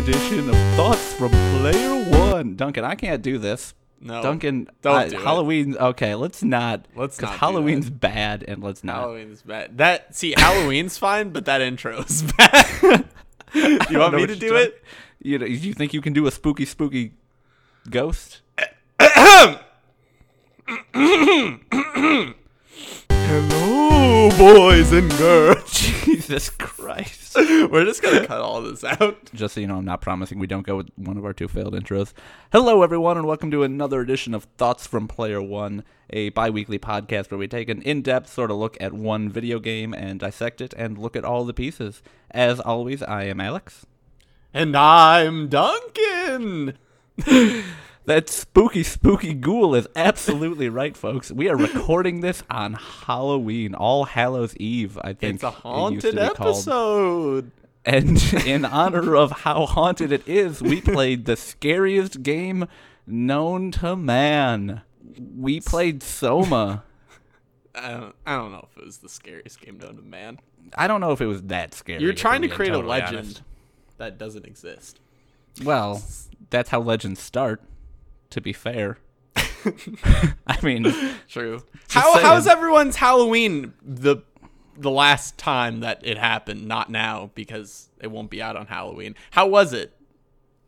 [0.00, 2.56] edition of Thoughts from Player One.
[2.56, 3.74] Duncan, I can't do this.
[4.00, 5.22] No, Duncan, don't I- do it.
[5.22, 5.76] Halloween.
[5.76, 6.86] Okay, let's not.
[6.96, 8.96] Let's not Halloween's bad, and let's not.
[8.96, 9.76] Halloween's bad.
[9.76, 13.04] That see, Halloween's fine, but that intro's bad.
[13.90, 14.82] you want me to do talking- it?
[15.22, 17.12] You know, you think you can do a spooky, spooky
[17.90, 18.40] ghost?
[23.10, 25.70] Hello, boys and girls.
[26.04, 27.19] Jesus Christ.
[27.36, 29.30] We're just gonna cut all this out.
[29.32, 31.46] Just so you know, I'm not promising we don't go with one of our two
[31.46, 32.12] failed intros.
[32.52, 36.80] Hello, everyone, and welcome to another edition of Thoughts from Player One, a bi weekly
[36.80, 40.18] podcast where we take an in depth sort of look at one video game and
[40.18, 42.02] dissect it and look at all the pieces.
[42.32, 43.86] As always, I am Alex.
[44.52, 46.78] And I'm Duncan.
[48.06, 51.30] That spooky, spooky ghoul is absolutely right, folks.
[51.30, 55.34] We are recording this on Halloween, All Hallows Eve, I think.
[55.36, 56.30] It's a it haunted called.
[56.40, 57.50] episode.
[57.84, 62.66] And in honor of how haunted it is, we played the scariest game
[63.06, 64.82] known to man.
[65.36, 66.84] We played Soma.
[67.74, 70.40] I don't, I don't know if it was the scariest game known to man.
[70.76, 72.02] I don't know if it was that scary.
[72.02, 73.42] You're trying to create a legend honest.
[73.98, 75.00] that doesn't exist.
[75.64, 76.02] Well,
[76.50, 77.62] that's how legends start,
[78.30, 78.98] to be fair.
[80.46, 80.84] I mean,
[81.28, 81.62] True.
[81.90, 82.24] How saying.
[82.26, 84.18] how's everyone's Halloween the
[84.76, 86.66] the last time that it happened?
[86.66, 89.14] Not now because it won't be out on Halloween.
[89.32, 89.94] How was it?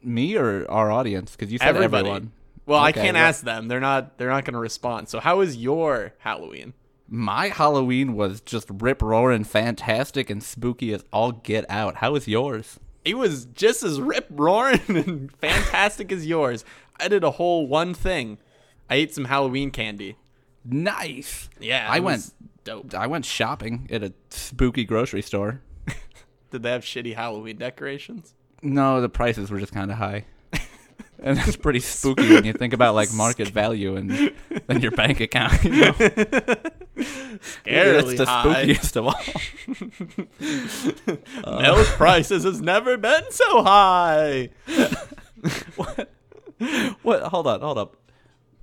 [0.04, 1.32] me or our audience?
[1.36, 2.08] Because you said Everybody.
[2.08, 2.32] everyone.
[2.66, 3.68] Well, I can't well- ask them.
[3.68, 5.08] They're not they're not going to respond.
[5.08, 6.74] So how was your Halloween?
[7.08, 11.96] My Halloween was just rip roaring, fantastic, and spooky as all get out.
[11.96, 12.80] How was yours?
[13.04, 16.64] It was just as rip roaring and fantastic as yours.
[17.00, 18.38] I did a whole one thing.
[18.88, 20.16] I ate some Halloween candy.
[20.64, 21.48] Nice.
[21.58, 22.32] Yeah, I went.
[22.64, 22.94] dope.
[22.94, 25.60] I went shopping at a spooky grocery store.
[26.50, 28.34] Did they have shitty Halloween decorations?
[28.62, 30.26] No, the prices were just kind of high.
[31.22, 34.10] And that's pretty spooky when you think about like market value and
[34.66, 35.62] then your bank account.
[35.64, 35.92] You know?
[35.92, 38.66] Scarily that's the high.
[38.66, 39.06] spookiest of
[41.46, 41.58] all.
[41.62, 44.50] Milk prices has never been so high.
[45.76, 46.10] what?
[47.02, 47.22] What?
[47.22, 47.96] Hold on, hold up.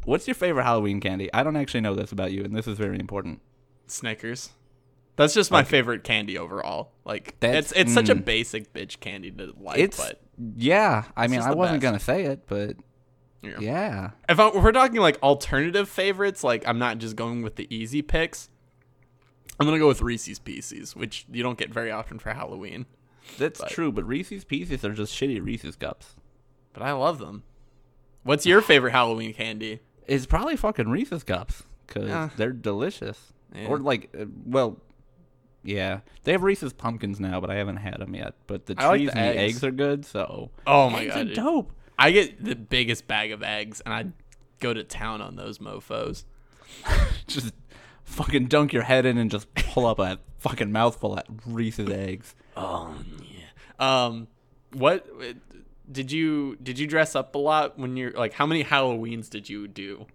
[0.06, 1.32] What's your favorite Halloween candy?
[1.34, 3.42] I don't actually know this about you, and this is very important.
[3.88, 4.52] Snickers.
[5.20, 6.94] That's just my favorite candy overall.
[7.04, 8.24] Like it's it's such a mm.
[8.24, 10.22] basic bitch candy to like, It's but
[10.56, 11.04] yeah.
[11.18, 11.92] I mean, I wasn't best.
[11.92, 12.78] gonna say it, but
[13.44, 13.58] know.
[13.60, 14.12] yeah.
[14.30, 17.68] if, I, if we're talking like alternative favorites, like I'm not just going with the
[17.70, 18.48] easy picks.
[19.60, 22.86] I'm gonna go with Reese's Pieces, which you don't get very often for Halloween,
[23.38, 26.16] That's But- true, but Reese's Pieces are just shitty Reese's cups.
[26.72, 27.44] but I love them.
[28.24, 29.82] What's your favorite Halloween candy?
[30.08, 32.30] It's probably fucking Reese's cups because Yeah.
[32.38, 33.34] they're delicious.
[33.54, 33.68] Yeah.
[33.68, 34.80] Or like, uh, well,
[35.64, 38.34] yeah, they have Reese's pumpkins now, but I haven't had them yet.
[38.48, 39.54] But the I like the and the eggs.
[39.56, 41.72] eggs are good, so Oh my eggs god, are dope.
[41.98, 44.06] I get the biggest bag of eggs, and I
[44.60, 46.26] go to town on those mofo's.
[47.28, 47.54] Just
[48.04, 52.36] fucking dunk your head in and just pull up a fucking mouthful of Reese's eggs.
[52.58, 54.06] Oh yeah.
[54.06, 54.28] Um,
[54.74, 55.08] what
[55.92, 58.34] did you did you dress up a lot when you're like?
[58.34, 60.06] How many Halloweens did you do?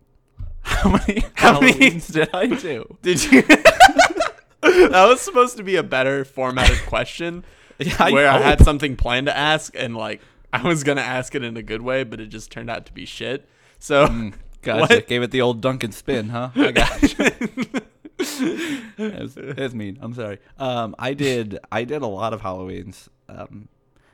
[0.62, 2.96] How many- Halloweens did I do?
[3.02, 3.42] Did you?
[4.90, 7.44] that was supposed to be a better formatted question,
[7.78, 8.42] Yeah, I where I hope.
[8.42, 10.20] had something planned to ask, and like
[10.52, 12.92] I was gonna ask it in a good way, but it just turned out to
[12.92, 13.48] be shit.
[13.78, 14.32] So
[14.64, 14.94] Gotcha.
[14.96, 15.06] What?
[15.06, 16.50] Gave it the old Duncan spin, huh?
[16.56, 17.18] I got
[18.98, 19.54] you.
[19.54, 19.98] that's, mean.
[20.00, 20.38] I'm sorry.
[20.58, 21.58] Um, I did.
[21.70, 23.08] I did a lot of Halloweens.
[23.28, 23.68] Um,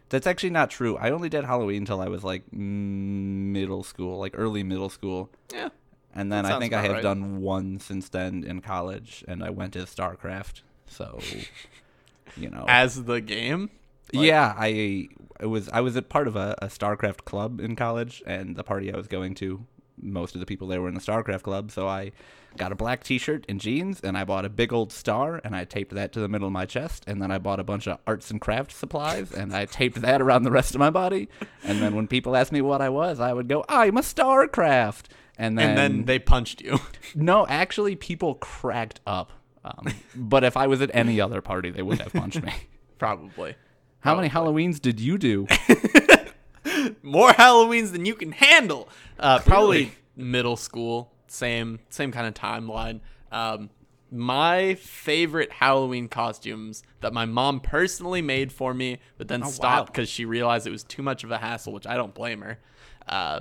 [0.08, 0.96] that's actually not true.
[0.96, 5.30] I only did Halloween until I was like mm, middle school, like early middle school,
[5.52, 5.68] yeah,
[6.14, 7.02] and then I think I have right.
[7.02, 10.62] done one since then in college, and I went to StarCraft.
[10.86, 11.20] So,
[12.36, 13.70] you know, as the game.
[14.12, 15.08] like- yeah, I
[15.38, 18.64] it was I was a part of a, a StarCraft club in college, and the
[18.64, 19.64] party I was going to,
[20.00, 21.70] most of the people there were in the StarCraft club.
[21.70, 22.12] So I
[22.56, 25.64] got a black T-shirt and jeans, and I bought a big old star, and I
[25.64, 27.98] taped that to the middle of my chest, and then I bought a bunch of
[28.06, 31.28] arts and crafts supplies, and I taped that around the rest of my body.
[31.62, 35.04] And then when people asked me what I was, I would go, "I'm a StarCraft,"
[35.40, 36.78] and then And then they punched you.
[37.14, 39.32] no, actually, people cracked up.
[39.64, 42.52] Um, but if I was at any other party, they would have punched me.
[42.98, 43.54] Probably.
[44.00, 45.46] How many Halloweens did you do?
[47.02, 48.88] more Halloweens than you can handle.
[49.18, 53.00] Uh, probably middle school, same same kind of timeline.
[53.32, 53.70] Um,
[54.10, 59.92] my favorite Halloween costumes that my mom personally made for me, but then Oh, stopped
[59.92, 62.58] because she realized it was too much of a hassle, which I don't blame her.
[63.06, 63.40] Uh,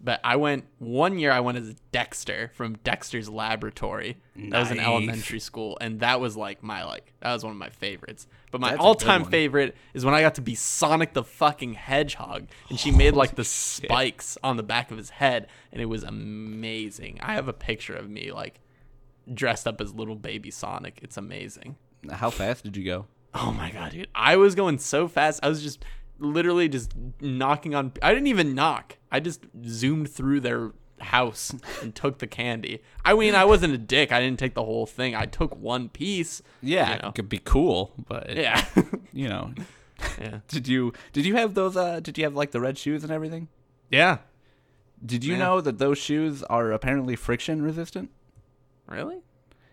[0.00, 1.30] but I went one year.
[1.32, 4.18] I went as Dexter from Dexter's Laboratory.
[4.36, 4.86] That was an Nice.
[4.86, 8.26] elementary school, and that was like my like that was one of my favorites.
[8.50, 12.46] But my That's all-time favorite is when I got to be Sonic the fucking Hedgehog,
[12.70, 16.02] and she made like the spikes on the back of his head, and it was
[16.04, 17.18] amazing.
[17.22, 18.60] I have a picture of me like
[19.32, 21.00] dressed up as little baby Sonic.
[21.02, 21.76] It's amazing.
[22.10, 23.06] How fast did you go?
[23.34, 24.08] Oh my god, dude.
[24.14, 25.40] I was going so fast.
[25.42, 25.84] I was just
[26.18, 28.96] literally just knocking on I didn't even knock.
[29.10, 32.82] I just zoomed through their house and took the candy.
[33.04, 34.10] I mean, I wasn't a dick.
[34.10, 35.14] I didn't take the whole thing.
[35.14, 36.42] I took one piece.
[36.60, 37.08] Yeah, You know.
[37.10, 38.64] it could be cool, but Yeah.
[39.12, 39.52] you know,
[40.20, 40.40] yeah.
[40.48, 41.76] did you did you have those?
[41.76, 43.48] Uh, did you have like the red shoes and everything?
[43.90, 44.18] Yeah.
[45.04, 45.38] Did you Yeah.
[45.38, 48.10] know that those shoes are apparently friction resistant?
[48.88, 49.18] Really?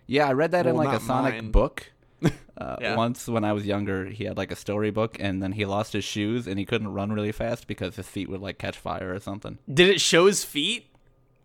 [0.07, 1.51] Yeah, I read that in like a Sonic mine.
[1.51, 1.91] book.
[2.57, 2.95] Uh, Yeah.
[2.95, 6.05] Once when I was younger, he had like a storybook, and then he lost his
[6.05, 9.19] shoes, and he couldn't run really fast because his feet would like catch fire or
[9.19, 9.57] something.
[9.71, 10.87] Did it show his feet?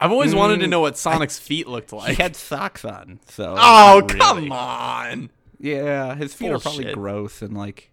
[0.01, 2.17] I've always wanted to Mm, know what Sonic's feet looked like.
[2.17, 3.57] He had socks on, so.
[3.59, 4.51] oh, not come really.
[4.51, 5.31] on.
[5.59, 6.95] Yeah, his feet are probably Bullshit.
[6.95, 7.91] gross and like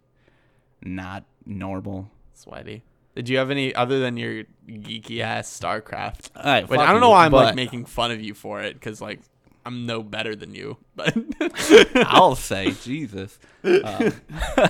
[0.81, 2.11] not normal.
[2.35, 2.83] Sweaty.
[3.15, 6.29] Did you have any other than your geeky ass StarCraft?
[6.35, 8.75] All right, Wait, I don't know why I'm like making fun of you for it
[8.75, 9.19] because like
[9.67, 10.77] I'm no better than you.
[10.95, 11.13] But
[11.95, 13.37] I'll say Jesus.
[13.63, 14.13] Um,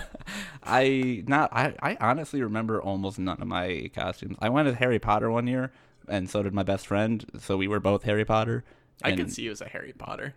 [0.63, 1.53] I not.
[1.53, 4.37] I, I honestly remember almost none of my costumes.
[4.39, 5.71] I went as Harry Potter one year,
[6.07, 7.23] and so did my best friend.
[7.39, 8.63] So we were both Harry Potter.
[9.03, 10.33] I could see you as a Harry Potter.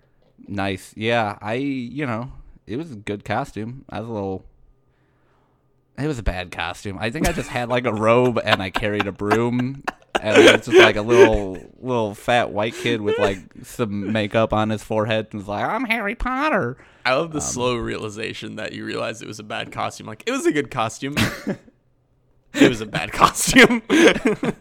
[0.46, 0.92] Nice.
[0.94, 2.32] Yeah, I you know,
[2.66, 3.86] it was a good costume.
[3.88, 4.44] I was a little
[5.98, 6.98] It was a bad costume.
[7.00, 9.84] I think I just had like a robe and I carried a broom
[10.20, 14.52] and I was just like a little little fat white kid with like some makeup
[14.52, 18.56] on his forehead and was like, "I'm Harry Potter." I love the Um, slow realization
[18.56, 20.06] that you realized it was a bad costume.
[20.06, 21.14] Like it was a good costume.
[22.54, 23.82] it was a bad costume.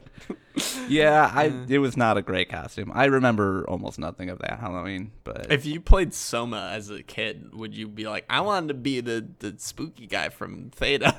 [0.90, 2.92] Yeah, I it was not a great costume.
[2.94, 7.54] I remember almost nothing of that Halloween, but if you played Soma as a kid,
[7.54, 11.16] would you be like, I wanted to be the the spooky guy from Theta?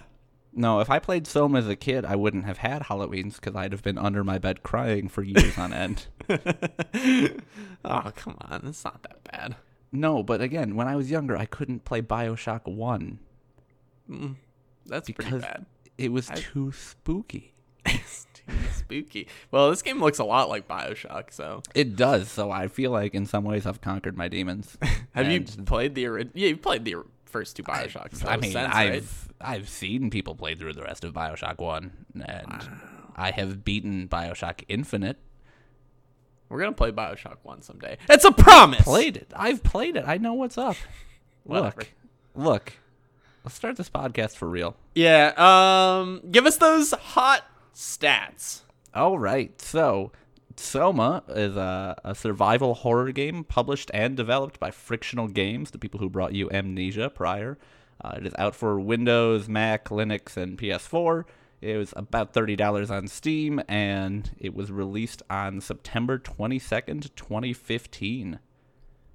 [0.52, 3.72] No, if I played Soma as a kid, I wouldn't have had Halloweens because I'd
[3.72, 6.06] have been under my bed crying for years on end.
[7.84, 9.56] oh come on, it's not that bad.
[9.92, 13.18] No, but again, when I was younger, I couldn't play Bioshock One.
[14.08, 14.36] Mm,
[14.86, 15.66] that's pretty Because- bad.
[15.98, 17.52] It was too spooky.
[17.86, 19.28] It's too spooky.
[19.50, 21.30] Well, this game looks a lot like Bioshock.
[21.32, 24.78] So, It does, so I feel like in some ways I've conquered my demons.
[25.14, 26.32] have you played the original?
[26.34, 26.96] Yeah, you played the
[27.30, 28.20] first two Bioshocks.
[28.20, 29.04] That I mean, sense, I've right?
[29.40, 32.68] I've seen people play through the rest of Bioshock One, and
[33.16, 35.18] I have beaten Bioshock Infinite.
[36.48, 37.96] We're gonna play Bioshock One someday.
[38.08, 38.82] It's a promise.
[38.82, 39.32] Played it.
[39.34, 40.04] I've played it.
[40.06, 40.76] I know what's up.
[41.46, 41.88] Look,
[42.34, 42.74] look.
[43.42, 44.76] Let's start this podcast for real.
[44.94, 45.32] Yeah.
[45.36, 46.20] Um.
[46.30, 47.44] Give us those hot
[47.74, 48.60] stats.
[48.94, 49.58] All right.
[49.60, 50.12] So,
[50.60, 56.00] Soma is a, a survival horror game published and developed by Frictional Games, the people
[56.00, 57.58] who brought you Amnesia prior.
[58.02, 61.24] Uh, it is out for Windows, Mac, Linux, and PS4.
[61.60, 68.38] It was about $30 on Steam, and it was released on September 22nd, 2015.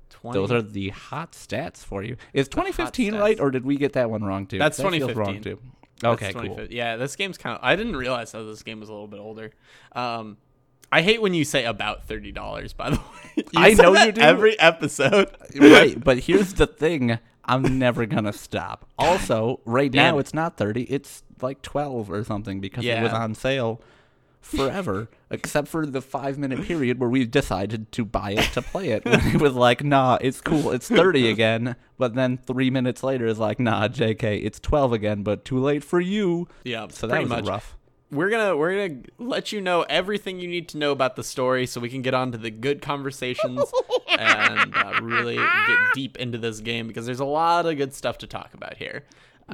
[0.09, 0.39] 20.
[0.39, 2.17] Those are the hot stats for you.
[2.33, 4.59] Is 2015 right, or did we get that one wrong too?
[4.59, 5.33] That's That feels 2015.
[5.33, 5.59] Wrong too.
[6.03, 6.41] Okay, cool.
[6.41, 6.77] 2015.
[6.77, 7.63] Yeah, this game's kind of.
[7.63, 9.51] I didn't realize that this game was a little bit older.
[9.93, 10.37] Um,
[10.91, 12.73] I hate when you say about thirty dollars.
[12.73, 12.95] By the
[13.35, 14.21] way, I know you do.
[14.21, 15.29] Every episode.
[15.59, 18.87] right, but here's the thing: I'm never gonna stop.
[18.97, 23.11] Also, right Damn now it's not 30; it's like 12 or something because it was
[23.11, 23.81] on sale
[24.41, 28.89] forever, except for the five minute period where we decided to buy it to play
[28.89, 29.03] it.
[29.05, 31.75] When it was like, nah, it's cool, it's 30 again.
[31.97, 35.83] But then three minutes later, it's like, nah, JK, it's 12 again, but too late
[35.83, 36.47] for you.
[36.63, 37.47] Yeah, So that was much.
[37.47, 37.75] rough.
[38.11, 41.65] We're gonna we're gonna let you know everything you need to know about the story,
[41.65, 43.59] so we can get on to the good conversations
[44.09, 48.17] and uh, really get deep into this game because there's a lot of good stuff
[48.19, 49.03] to talk about here.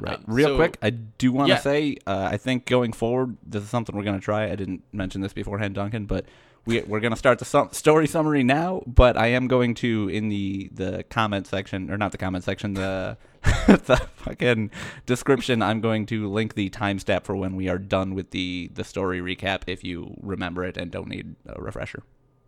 [0.00, 0.16] Right.
[0.16, 1.60] Um, Real so- quick, I do want to Yeah.
[1.60, 4.50] say, uh, I think going forward, this is something we're going to try.
[4.50, 6.24] I didn't mention this beforehand, Duncan, but
[6.64, 8.82] we, we're going to start the sum- story summary now.
[8.86, 12.72] But I am going to, in the, the comment section, or not the comment section,
[12.72, 13.18] the,
[13.66, 14.70] the fucking
[15.06, 18.84] description, I'm going to link the timestamp for when we are done with the, the
[18.84, 22.02] story recap if you remember it and don't need a refresher.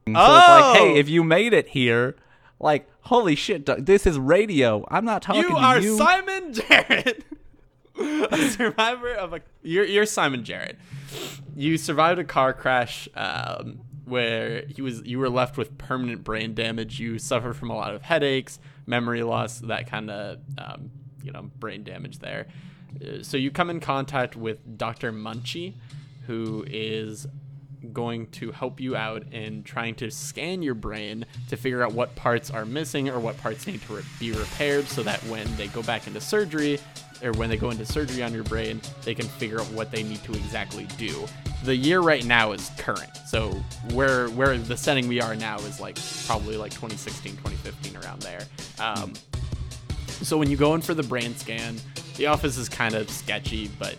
[0.06, 0.96] So it's like, hey, Oh!
[0.96, 2.14] if you made it here,
[2.60, 4.84] like, holy shit, this is radio.
[4.90, 5.96] I'm not talking You to are you.
[5.96, 7.24] Simon Jarrett,
[7.98, 9.40] a survivor of a.
[9.62, 10.78] You're, you're Simon Jarrett.
[11.56, 15.02] You survived a car crash um, where he was.
[15.04, 17.00] You were left with permanent brain damage.
[17.00, 20.90] You suffered from a lot of headaches, memory loss, that kind of um,
[21.22, 22.46] you know brain damage there.
[23.00, 25.12] Uh, So you come in contact with Dr.
[25.12, 25.74] Munshi,
[26.26, 27.26] who is
[27.92, 32.14] going to help you out in trying to scan your brain to figure out what
[32.16, 35.68] parts are missing or what parts need to re- be repaired so that when they
[35.68, 36.78] go back into surgery
[37.22, 40.02] or when they go into surgery on your brain, they can figure out what they
[40.02, 41.26] need to exactly do.
[41.64, 43.10] The year right now is current.
[43.26, 43.50] So
[43.92, 48.42] where where the setting we are now is like probably like 2016, 2015 around there.
[48.78, 49.14] Um,
[50.08, 51.76] so when you go in for the brain scan,
[52.16, 53.96] the office is kind of sketchy, but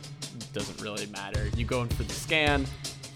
[0.55, 1.49] doesn't really matter.
[1.57, 2.65] You go in for the scan,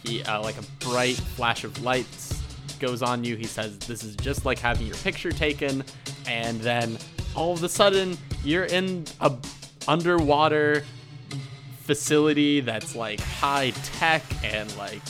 [0.09, 2.41] he uh, like a bright flash of lights
[2.79, 3.35] goes on you.
[3.35, 5.83] He says this is just like having your picture taken,
[6.27, 6.97] and then
[7.35, 9.31] all of a sudden you're in a
[9.87, 10.83] underwater
[11.81, 15.01] facility that's like high tech and like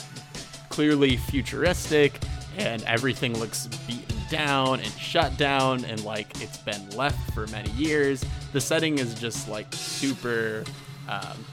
[0.68, 2.18] clearly futuristic
[2.56, 7.70] and everything looks beaten down and shut down and like it's been left for many
[7.72, 10.64] years the setting is just like super
[11.08, 11.44] um,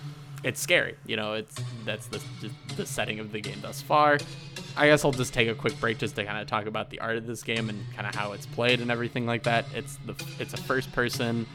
[0.48, 2.22] it's scary you know it's that's the,
[2.76, 4.18] the setting of the game thus far
[4.78, 7.00] i guess i'll just take a quick break just to kind of talk about the
[7.00, 9.98] art of this game and kind of how it's played and everything like that it's
[10.06, 11.46] the it's a first person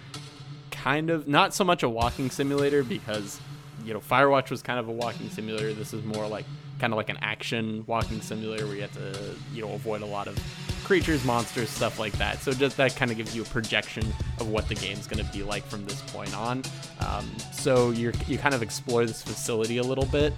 [0.70, 3.40] kind of not so much a walking simulator because
[3.84, 5.72] you know Firewatch was kind of a walking simulator.
[5.72, 6.44] This is more like
[6.78, 10.06] kind of like an action walking simulator where you have to you know avoid a
[10.06, 10.36] lot of
[10.84, 12.40] creatures, monsters, stuff like that.
[12.40, 14.06] So just that kind of gives you a projection
[14.38, 16.62] of what the game's going to be like from this point on.
[17.00, 20.32] Um, so you you kind of explore this facility a little bit,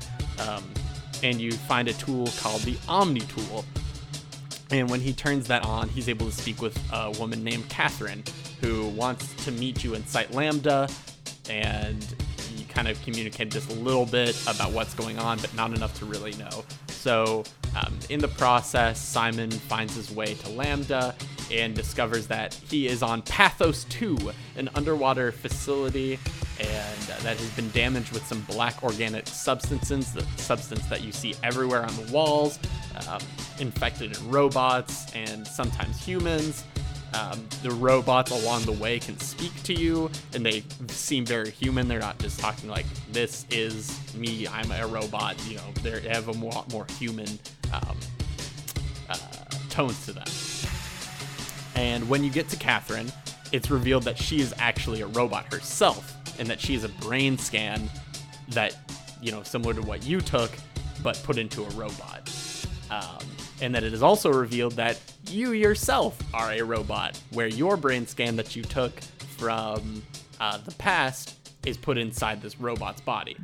[0.46, 0.64] um,
[1.22, 3.64] and you find a tool called the Omni tool.
[4.70, 8.24] And when he turns that on, he's able to speak with a woman named Catherine,
[8.60, 10.88] who wants to meet you in Site Lambda,
[11.48, 12.02] and
[12.56, 15.96] you kind of communicate just a little bit about what's going on, but not enough
[15.98, 16.64] to really know.
[16.88, 17.44] So,
[17.76, 21.14] um, in the process, Simon finds his way to Lambda
[21.50, 26.18] and discovers that he is on Pathos 2, an underwater facility,
[26.58, 31.12] and uh, that has been damaged with some black organic substances, the substance that you
[31.12, 32.58] see everywhere on the walls,
[33.08, 33.20] um,
[33.58, 36.64] infected robots, and sometimes humans.
[37.14, 41.86] Um, the robots along the way can speak to you and they seem very human.
[41.86, 45.36] They're not just talking like, this is me, I'm a robot.
[45.48, 47.28] You know, they have a more, more human
[47.72, 47.96] um,
[49.08, 49.16] uh,
[49.70, 50.26] tones to them.
[51.76, 53.12] And when you get to Catherine,
[53.52, 57.38] it's revealed that she is actually a robot herself and that she is a brain
[57.38, 57.88] scan
[58.48, 58.76] that,
[59.22, 60.50] you know, similar to what you took,
[61.02, 62.30] but put into a robot.
[62.90, 63.24] Um,
[63.60, 68.06] and that it is also revealed that you yourself are a robot, where your brain
[68.06, 69.00] scan that you took
[69.36, 70.02] from
[70.40, 73.36] uh, the past is put inside this robot's body.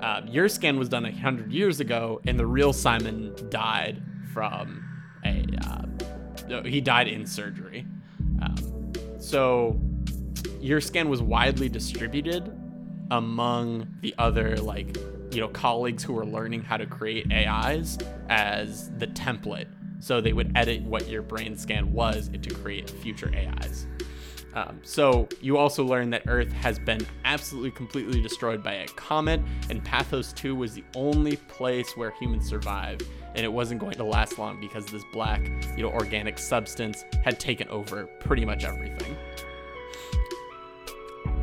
[0.00, 4.84] Uh, your scan was done a hundred years ago, and the real Simon died from
[5.24, 5.44] a.
[5.66, 7.86] Uh, he died in surgery.
[8.42, 9.78] Um, so
[10.60, 12.56] your scan was widely distributed
[13.10, 14.96] among the other like
[15.30, 19.66] you know colleagues who were learning how to create AIs as the template.
[20.00, 23.86] So they would edit what your brain scan was to create future AIs.
[24.54, 29.40] Um, so you also learn that Earth has been absolutely completely destroyed by a comet,
[29.68, 34.04] and Pathos 2 was the only place where humans survived, and it wasn't going to
[34.04, 35.40] last long because this black,
[35.76, 39.16] you know, organic substance had taken over pretty much everything.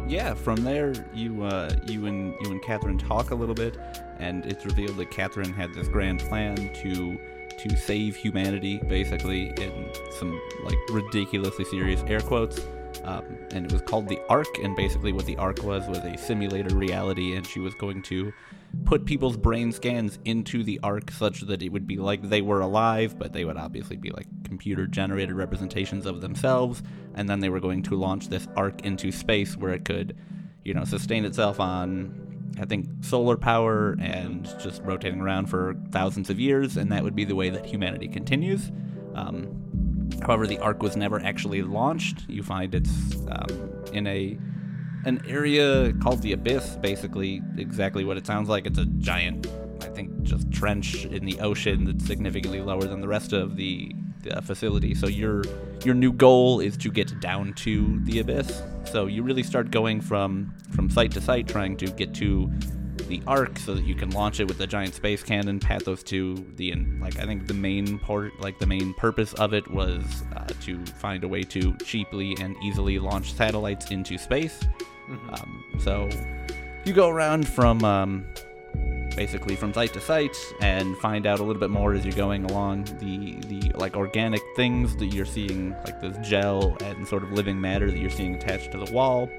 [0.07, 3.77] Yeah, from there you uh, you and you and Catherine talk a little bit,
[4.19, 7.19] and it's revealed that Catherine had this grand plan to
[7.59, 12.61] to save humanity, basically in some like ridiculously serious air quotes.
[13.03, 16.17] Um, and it was called the Ark, and basically what the Ark was was a
[16.17, 18.31] simulator reality, and she was going to
[18.85, 22.61] put people's brain scans into the Ark such that it would be like they were
[22.61, 26.83] alive, but they would obviously be like computer generated representations of themselves,
[27.15, 30.17] and then they were going to launch this Ark into space where it could,
[30.63, 32.23] you know, sustain itself on
[32.59, 37.15] I think solar power and just rotating around for thousands of years, and that would
[37.15, 38.71] be the way that humanity continues.
[39.13, 39.67] Um,
[40.21, 42.25] However, the Ark was never actually launched.
[42.27, 44.37] You find it's um, in a
[45.07, 48.65] an area called the Abyss, basically exactly what it sounds like.
[48.65, 49.47] It's a giant,
[49.81, 53.95] I think, just trench in the ocean that's significantly lower than the rest of the,
[54.23, 54.93] the facility.
[54.93, 55.43] So your
[55.85, 58.61] your new goal is to get down to the Abyss.
[58.91, 62.51] So you really start going from from site to site, trying to get to
[63.07, 65.61] the Ark so that you can launch it with the giant space cannon.
[65.61, 69.69] Pathos 2 the like I think the main part, like the main purpose of it
[69.71, 70.03] was
[70.35, 74.59] uh, to find a way to cheaply and easily launch satellites into space.
[75.09, 75.33] Mm-hmm.
[75.33, 76.09] Um, so
[76.85, 78.25] you go around from um,
[79.15, 82.45] basically from site to site and find out a little bit more as you're going
[82.45, 87.31] along the the like organic things that you're seeing like this gel and sort of
[87.31, 89.29] living matter that you're seeing attached to the wall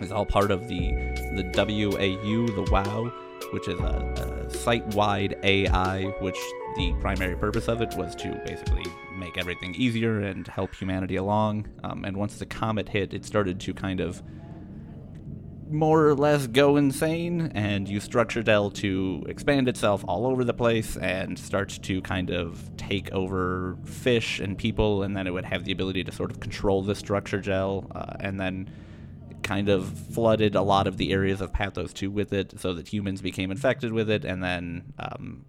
[0.00, 0.90] is all part of the
[1.36, 3.12] the WAU, the WOW
[3.52, 6.38] which is a, a site-wide AI, which
[6.76, 8.84] the primary purpose of it was to basically
[9.16, 11.68] make everything easier and help humanity along.
[11.84, 14.22] Um, and once the comet hit, it started to kind of
[15.72, 20.54] more or less go insane and use structure gel to expand itself all over the
[20.54, 25.44] place and start to kind of take over fish and people and then it would
[25.44, 28.70] have the ability to sort of control the structure gel uh, and then
[29.42, 32.88] kind of flooded a lot of the areas of Pathos 2 with it so that
[32.88, 35.44] humans became infected with it and then um,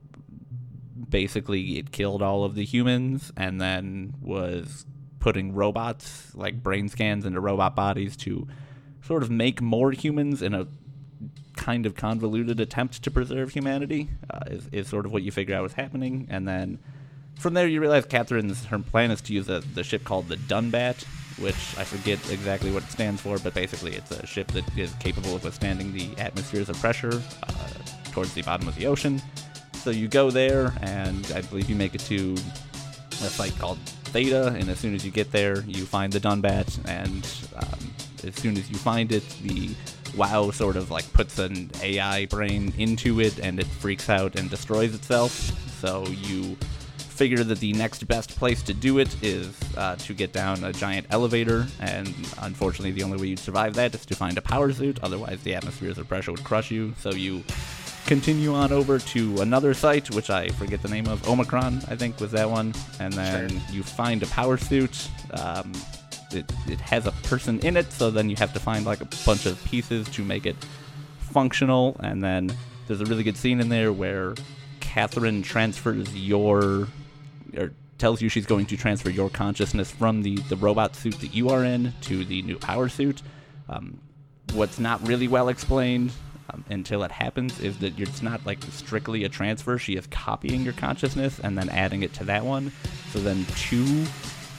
[1.10, 4.86] basically it killed all of the humans and then was
[5.20, 8.48] putting robots like brain scans into robot bodies to
[9.06, 10.68] sort of make more humans in a
[11.56, 15.56] kind of convoluted attempt to preserve humanity uh, is, is sort of what you figure
[15.56, 16.28] out was happening.
[16.30, 16.80] And then
[17.36, 20.38] from there you realize catherine's her plan is to use a, the ship called the
[20.38, 21.04] dunbat
[21.40, 24.94] which i forget exactly what it stands for but basically it's a ship that is
[24.96, 27.70] capable of withstanding the atmospheres of pressure uh,
[28.12, 29.20] towards the bottom of the ocean.
[29.74, 33.80] So you go there and i believe you make it to a site called
[34.14, 37.94] theta and as soon as you get there you find the dunbat and um,
[38.26, 39.76] as soon as you find it, the
[40.16, 44.50] WAU sort of like puts an AI brain into it and it freaks out and
[44.50, 45.32] destroys itself.
[45.80, 46.56] So you
[46.98, 50.74] figure that the next best place to do it is uh, to get down a
[50.74, 52.08] giant elevator, and
[52.42, 55.54] unfortunately, the only way you'd survive that is to find a power suit, otherwise, the
[55.54, 56.94] atmospheres of pressure would crush you.
[57.00, 57.44] So you
[58.06, 62.20] continue on over to another site, which I forget the name of, Omicron, I think
[62.20, 63.60] was that one, and then sure.
[63.72, 65.08] you find a power suit.
[65.32, 65.72] Um,
[66.36, 69.08] it, it has a person in it, so then you have to find like a
[69.26, 70.56] bunch of pieces to make it
[71.20, 71.96] functional.
[72.00, 72.56] And then
[72.88, 74.36] there's a really good scene in there where
[74.80, 76.88] Catherine transfers your,
[77.58, 81.34] or tells you she's going to transfer your consciousness from the, the robot suit that
[81.34, 83.22] you are in to the new power suit.
[83.70, 84.00] Um,
[84.54, 86.12] what's not really well explained
[86.50, 89.78] um, until it happens is that it's not like strictly a transfer.
[89.78, 92.72] She is copying your consciousness and then adding it to that one.
[93.12, 94.06] So then two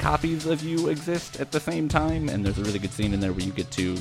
[0.04, 3.20] copies of you exist at the same time, and there's a really good scene in
[3.20, 3.96] there where you get to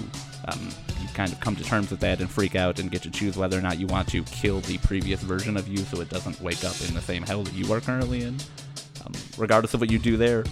[0.50, 0.70] um,
[1.02, 3.38] you kind of come to terms with that and freak out and get to choose
[3.38, 6.42] whether or not you want to kill the previous version of you so it doesn't
[6.42, 8.36] wake up in the same hell that you are currently in.
[9.06, 10.44] Um, regardless of what you do there,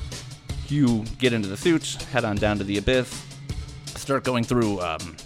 [0.70, 3.22] you get into the suit, head on down to the abyss,
[3.88, 5.18] start going through um,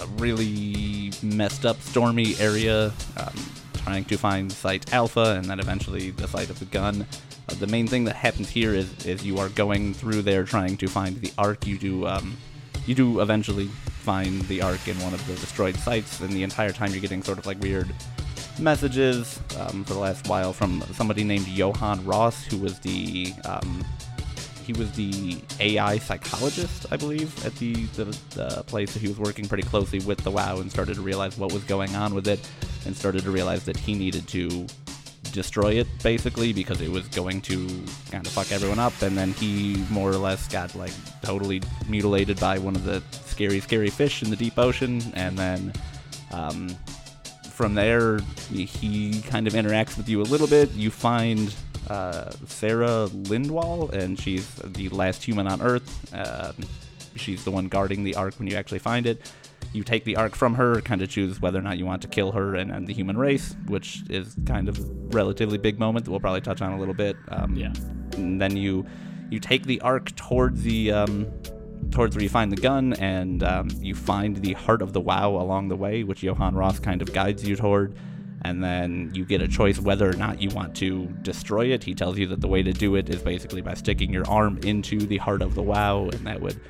[0.00, 3.34] a really messed up, stormy area, um,
[3.74, 7.06] trying to find Site Alpha, and then eventually the site of the gun.
[7.48, 10.76] Uh, the main thing that happens here is, is you are going through there trying
[10.76, 11.66] to find the ark.
[11.66, 12.36] You do um,
[12.86, 16.72] you do eventually find the ark in one of the destroyed sites, and the entire
[16.72, 17.92] time you're getting sort of like weird
[18.58, 23.84] messages um, for the last while from somebody named Johan Ross, who was the um,
[24.66, 28.04] he was the AI psychologist, I believe, at the, the,
[28.34, 31.38] the place that he was working pretty closely with the WAU and started to realize
[31.38, 32.40] what was going on with it,
[32.84, 34.66] and started to realize that he needed to
[35.36, 37.68] destroy it basically because it was going to
[38.10, 42.40] kind of fuck everyone up and then he more or less got like totally mutilated
[42.40, 45.72] by one of the scary scary fish in the deep ocean and then
[46.32, 46.74] um,
[47.50, 48.18] from there
[48.48, 50.70] he kind of interacts with you a little bit.
[50.72, 51.54] You find
[51.88, 56.14] uh, sarah lindwall and she's the last human on earth.
[56.14, 56.52] Uh,
[57.14, 59.20] she's the one guarding the ark when you actually find it
[59.76, 62.08] you take the ark from her, kind of choose whether or not you want to
[62.08, 66.10] kill her and end the human race, which is kind of relatively big moment that
[66.10, 67.16] we'll probably touch on a little bit.
[67.28, 67.72] Um, yeah.
[68.14, 68.86] And then you
[69.30, 71.26] you take the ark towards the um,
[71.90, 75.28] towards where you find the gun, and um, you find the heart of the WAU
[75.28, 77.94] along the way, which Johan Ross kind of guides you toward.
[78.42, 81.82] And then you get a choice whether or not you want to destroy it.
[81.82, 84.58] He tells you that the way to do it is basically by sticking your arm
[84.58, 86.60] into the heart of the WAU, and that would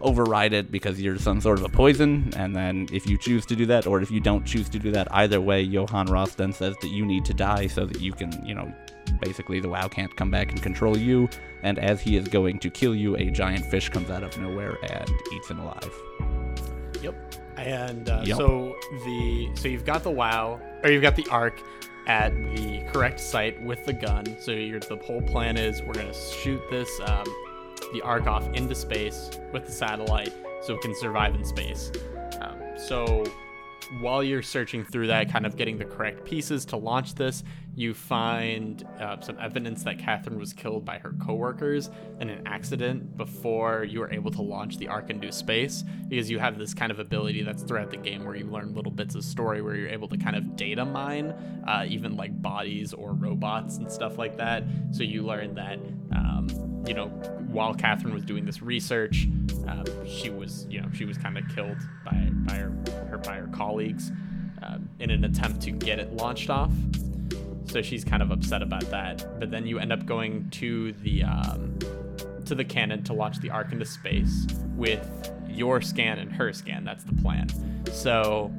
[0.00, 2.32] override it because you're some sort of a poison.
[2.36, 4.90] And then if you choose to do that, or if you don't choose to do
[4.92, 8.12] that, either way, Johan Ross then says that you need to die so that you
[8.12, 8.72] can, you know,
[9.20, 11.28] basically the WAU can't come back and control you.
[11.62, 14.78] And as he is going to kill you, a giant fish comes out of nowhere
[14.90, 15.94] and eats him alive.
[17.02, 17.34] Yep.
[17.56, 18.36] And uh, yep.
[18.36, 21.60] so the so you've got the WAU, or you've got the Ark
[22.06, 24.24] at the correct site with the gun.
[24.40, 26.88] So the whole plan is we're gonna shoot this.
[27.00, 27.26] Um,
[27.92, 31.90] the ark off into space with the satellite so it can survive in space.
[32.40, 33.24] Um, so
[34.00, 37.42] while you're searching through that, kind of getting the correct pieces to launch this,
[37.74, 43.16] you find uh, some evidence that Catherine was killed by her coworkers in an accident
[43.16, 45.84] before you were able to launch the Ark into space.
[46.08, 48.92] Because you have this kind of ability that's throughout the game where you learn little
[48.92, 51.30] bits of story where you're able to kind of data mine,
[51.66, 54.64] uh, even like bodies or robots and stuff like that.
[54.90, 55.78] So you learn that,
[56.14, 56.48] um,
[56.86, 57.08] you know,
[57.48, 59.28] while Catherine was doing this research,
[59.66, 62.72] uh, she was, you know, she was kind of killed by by her,
[63.10, 64.10] her by her colleagues.
[64.60, 66.72] Um, in an attempt to get it launched off.
[67.66, 69.38] So she's kind of upset about that.
[69.38, 71.78] But then you end up going to the um,
[72.46, 76.84] to the cannon to launch the ark into space with your scan and her scan.
[76.84, 77.48] That's the plan.
[77.92, 78.50] So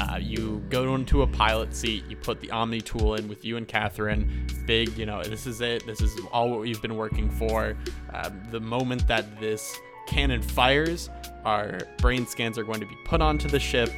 [0.00, 2.04] uh, you go into a pilot seat.
[2.08, 4.46] You put the Omni tool in with you and Catherine.
[4.66, 5.86] Big, you know, this is it.
[5.86, 7.76] This is all what we've been working for.
[8.12, 11.10] Um, the moment that this cannon fires,
[11.44, 13.90] our brain scans are going to be put onto the ship,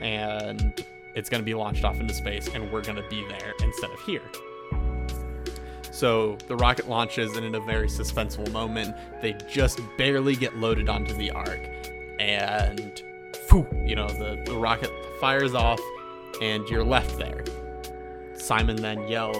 [0.00, 3.52] and it's going to be launched off into space, and we're going to be there
[3.62, 4.22] instead of here.
[5.90, 10.88] So the rocket launches, and in a very suspenseful moment, they just barely get loaded
[10.88, 11.68] onto the ark,
[12.20, 13.02] and
[13.52, 15.80] you know, the, the rocket fires off,
[16.42, 17.44] and you're left there.
[18.34, 19.36] Simon then yells,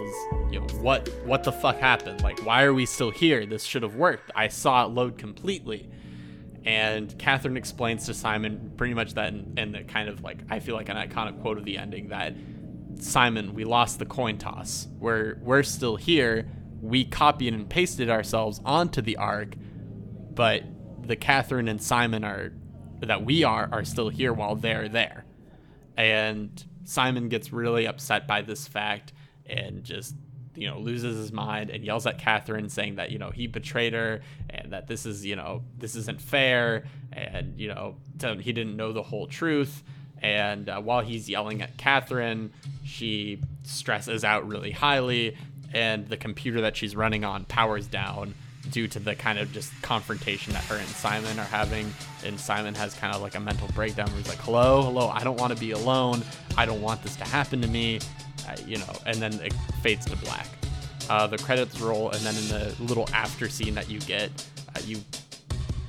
[0.51, 1.09] "You know what?
[1.25, 2.23] What the fuck happened?
[2.23, 3.47] Like, why are we still here?
[3.47, 4.31] This should have worked.
[4.35, 5.89] I saw it load completely."
[6.65, 10.59] And Catherine explains to Simon pretty much that and, in the kind of like I
[10.59, 12.35] feel like an iconic quote of the ending that
[13.01, 14.89] Simon, we lost the coin toss.
[14.99, 16.49] We're we're still here.
[16.81, 19.55] We copied and pasted ourselves onto the ark,
[20.35, 20.63] but
[21.03, 22.53] the Catherine and Simon are
[23.01, 25.25] that we are are still here while they're there.
[25.97, 29.13] And Simon gets really upset by this fact
[29.47, 30.15] and just
[30.55, 33.93] you know loses his mind and yells at Catherine saying that you know he betrayed
[33.93, 37.97] her and that this is you know this isn't fair and you know
[38.41, 39.85] he didn't know the whole truth
[40.21, 42.53] and uh, while he's yelling at Catherine
[42.85, 45.37] she stresses out really highly
[45.73, 48.35] and the computer that she's running on powers down
[48.71, 51.93] due to the kind of just confrontation that her and Simon are having.
[52.25, 55.25] And Simon has kind of like a mental breakdown where he's like, hello, hello, I
[55.25, 56.23] don't want to be alone.
[56.57, 58.01] I don't want this to happen to me.
[58.49, 59.53] Uh, you know, and then it
[59.83, 60.47] fades to black.
[61.11, 64.31] Uh, the credits roll, and then in the little after scene that you get,
[64.77, 64.99] uh, you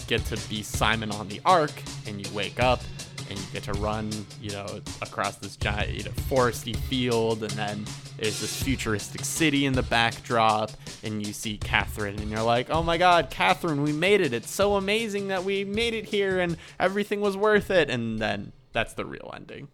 [0.07, 1.71] get to be Simon on the ark,
[2.07, 2.81] and you wake up,
[3.29, 4.09] and you get to run,
[4.41, 7.85] you know, across this giant, you know, foresty field, and then
[8.17, 10.71] there's this futuristic city in the backdrop,
[11.03, 14.33] and you see Catherine, and you're like, oh my god, Catherine, we made it!
[14.33, 17.89] It's so amazing that we made it here, and everything was worth it.
[17.89, 19.67] And then that's the real ending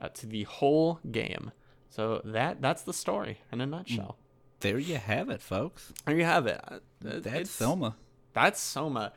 [0.00, 1.52] uh, to the whole game.
[1.90, 4.18] So that that's the story in a nutshell.
[4.60, 5.92] There you have it, folks.
[6.06, 6.60] There you have it.
[6.66, 7.96] Uh, That's it's- Soma.
[8.32, 9.12] That's Soma.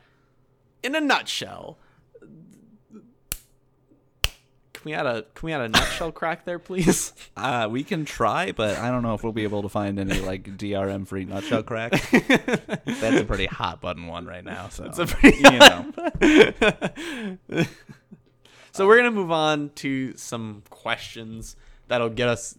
[0.82, 1.78] In a nutshell.
[4.80, 7.12] Can we add a can we add a nutshell crack there, please?
[7.36, 10.20] Uh, we can try, but I don't know if we'll be able to find any
[10.20, 11.92] like DRM free nutshell crack.
[12.10, 14.68] That's a pretty hot button one right now.
[14.68, 15.92] So It's a pretty you know.
[18.72, 21.56] so we're gonna move on to some questions
[21.88, 22.58] that'll get us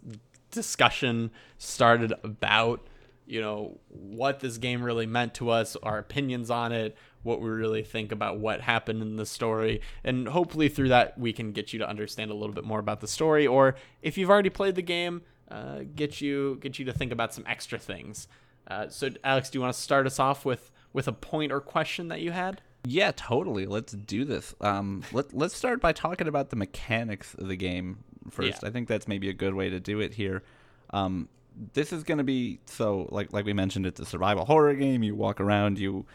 [0.49, 1.29] discussion
[1.59, 2.87] started about
[3.27, 7.49] you know what this game really meant to us, our opinions on it, what we
[7.49, 11.73] really think about what happened in the story, and hopefully through that we can get
[11.73, 14.75] you to understand a little bit more about the story, or if you've already played
[14.75, 18.27] the game, uh, get you get you to think about some extra things.
[18.67, 21.59] Uh, so Alex, do you want to start us off with with a point or
[21.59, 22.61] question that you had?
[22.85, 23.65] Yeah, totally.
[23.65, 24.55] Let's do this.
[24.61, 28.63] Um, let let's start by talking about the mechanics of the game first.
[28.63, 28.69] Yeah.
[28.69, 30.43] I think that's maybe a good way to do it here.
[30.91, 31.29] Um,
[31.73, 35.03] this is going to be so like like we mentioned, it's a survival horror game.
[35.03, 36.05] You walk around, you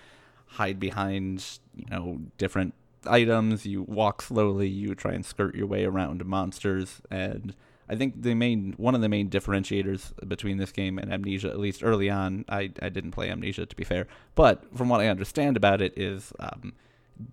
[0.47, 2.75] hide behind you know different
[3.07, 3.67] items.
[3.67, 4.69] You walk slowly.
[4.69, 7.01] You try and skirt your way around monsters.
[7.11, 7.55] And
[7.89, 11.59] I think the main one of the main differentiators between this game and Amnesia, at
[11.59, 15.09] least early on, I I didn't play Amnesia to be fair, but from what I
[15.09, 16.33] understand about it is.
[16.39, 16.75] Um,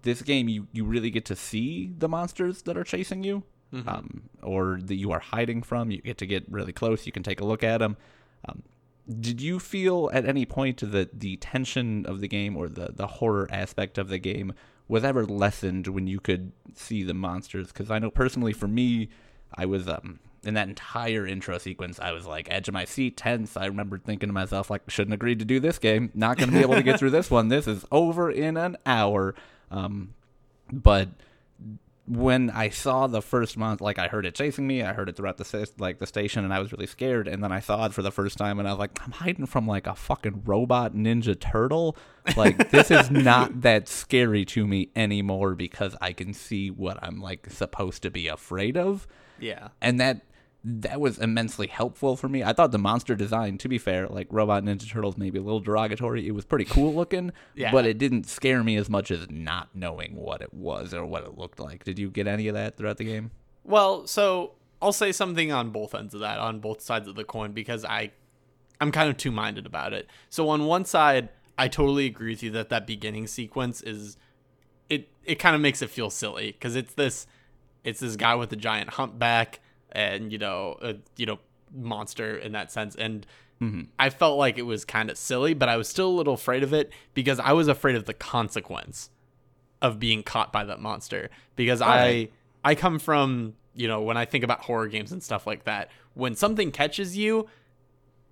[0.03, 3.43] this game you, you really get to see the monsters that are chasing you
[3.87, 7.23] um, or that you are hiding from you get to get really close you can
[7.23, 7.97] take a look at them
[8.47, 8.63] um,
[9.19, 13.07] did you feel at any point that the tension of the game or the, the
[13.07, 14.53] horror aspect of the game
[14.87, 17.67] was ever lessened when you could see the monsters?
[17.67, 19.09] Because i know personally for me
[19.55, 23.17] i was um, in that entire intro sequence i was like edge of my seat
[23.17, 23.57] tense.
[23.57, 26.11] I remember thinking to myself like shouldn't agreed to do this game.
[26.13, 27.49] Not going to be able to get through this one.
[27.49, 29.35] This is over in an hour.
[29.69, 30.13] Um,
[30.71, 31.09] but
[32.05, 35.15] when I saw the first month, like I heard it chasing me, I heard it
[35.15, 37.27] throughout the like the station, and I was really scared.
[37.29, 39.45] And then I saw it for the first time, and I was like, I'm hiding
[39.45, 41.95] from like a fucking robot ninja turtle.
[42.35, 47.21] Like this is not that scary to me anymore because I can see what I'm
[47.21, 49.07] like supposed to be afraid of
[49.39, 49.69] Yeah.
[49.81, 50.21] and that
[50.65, 52.41] that was immensely helpful for me.
[52.43, 55.59] I thought the monster design, to be fair, like Robot Ninja Turtles, maybe a little
[55.59, 56.25] derogatory.
[56.25, 57.71] It was pretty cool looking, Yeah.
[57.71, 61.23] but it didn't scare me as much as not knowing what it was or what
[61.25, 61.83] it looked like.
[61.83, 63.31] Did you get any of that throughout the game?
[63.65, 67.25] Well, so I'll say something on both ends of that, on both sides of the
[67.25, 68.11] coin, because I,
[68.79, 70.07] I'm kind of two minded about it.
[70.29, 74.15] So on one side, I totally agree with you that that beginning sequence is,
[74.89, 77.27] it it kind of makes it feel silly because it's this,
[77.83, 79.59] it's this guy with a giant humpback,
[79.93, 81.39] and you know, a, you know,
[81.73, 82.95] monster in that sense.
[82.95, 83.25] And
[83.63, 83.81] Mm-hmm.
[83.97, 86.63] I felt like it was kind of silly, but I was still a little afraid
[86.63, 89.09] of it because I was afraid of the consequence
[89.81, 91.29] of being caught by that monster.
[91.55, 92.29] Because I
[92.65, 95.89] I come from you know when I think about horror games and stuff like that,
[96.13, 97.47] when something catches you,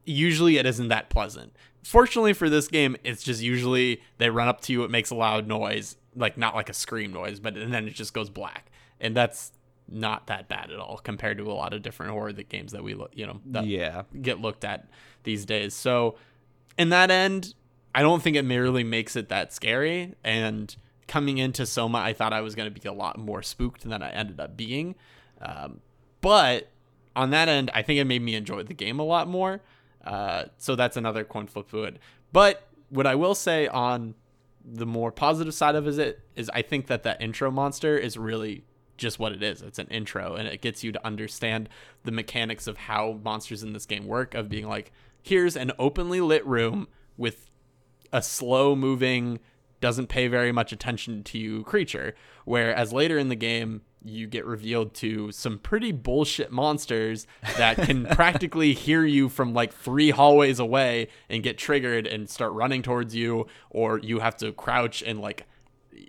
[0.03, 1.55] usually it isn't that pleasant.
[1.83, 5.15] Fortunately for this game, it's just usually they run up to you, it makes a
[5.15, 8.69] loud noise, like not like a scream noise, but and then it just goes black,
[8.99, 9.53] and that's
[9.91, 12.83] not that bad at all compared to a lot of different horror that games that
[12.83, 14.03] we look, you know, that yeah.
[14.21, 14.87] get looked at
[15.23, 15.73] these days.
[15.73, 16.15] So,
[16.77, 17.53] in that end,
[17.93, 20.15] I don't think it merely makes it that scary.
[20.23, 20.73] And
[21.07, 24.01] coming into Soma, I thought I was going to be a lot more spooked than
[24.01, 24.95] I ended up being.
[25.41, 25.81] Um,
[26.21, 26.69] but
[27.15, 29.61] on that end, I think it made me enjoy the game a lot more.
[30.05, 31.97] Uh, so that's another coin flip it.
[32.31, 34.15] But what I will say on
[34.63, 38.63] the more positive side of it is I think that that intro monster is really
[39.01, 39.61] just what it is.
[39.61, 41.67] It's an intro and it gets you to understand
[42.03, 46.21] the mechanics of how monsters in this game work of being like here's an openly
[46.21, 46.87] lit room
[47.17, 47.49] with
[48.13, 49.39] a slow moving
[49.79, 52.13] doesn't pay very much attention to you creature
[52.45, 57.25] whereas later in the game you get revealed to some pretty bullshit monsters
[57.57, 62.51] that can practically hear you from like three hallways away and get triggered and start
[62.53, 65.47] running towards you or you have to crouch and like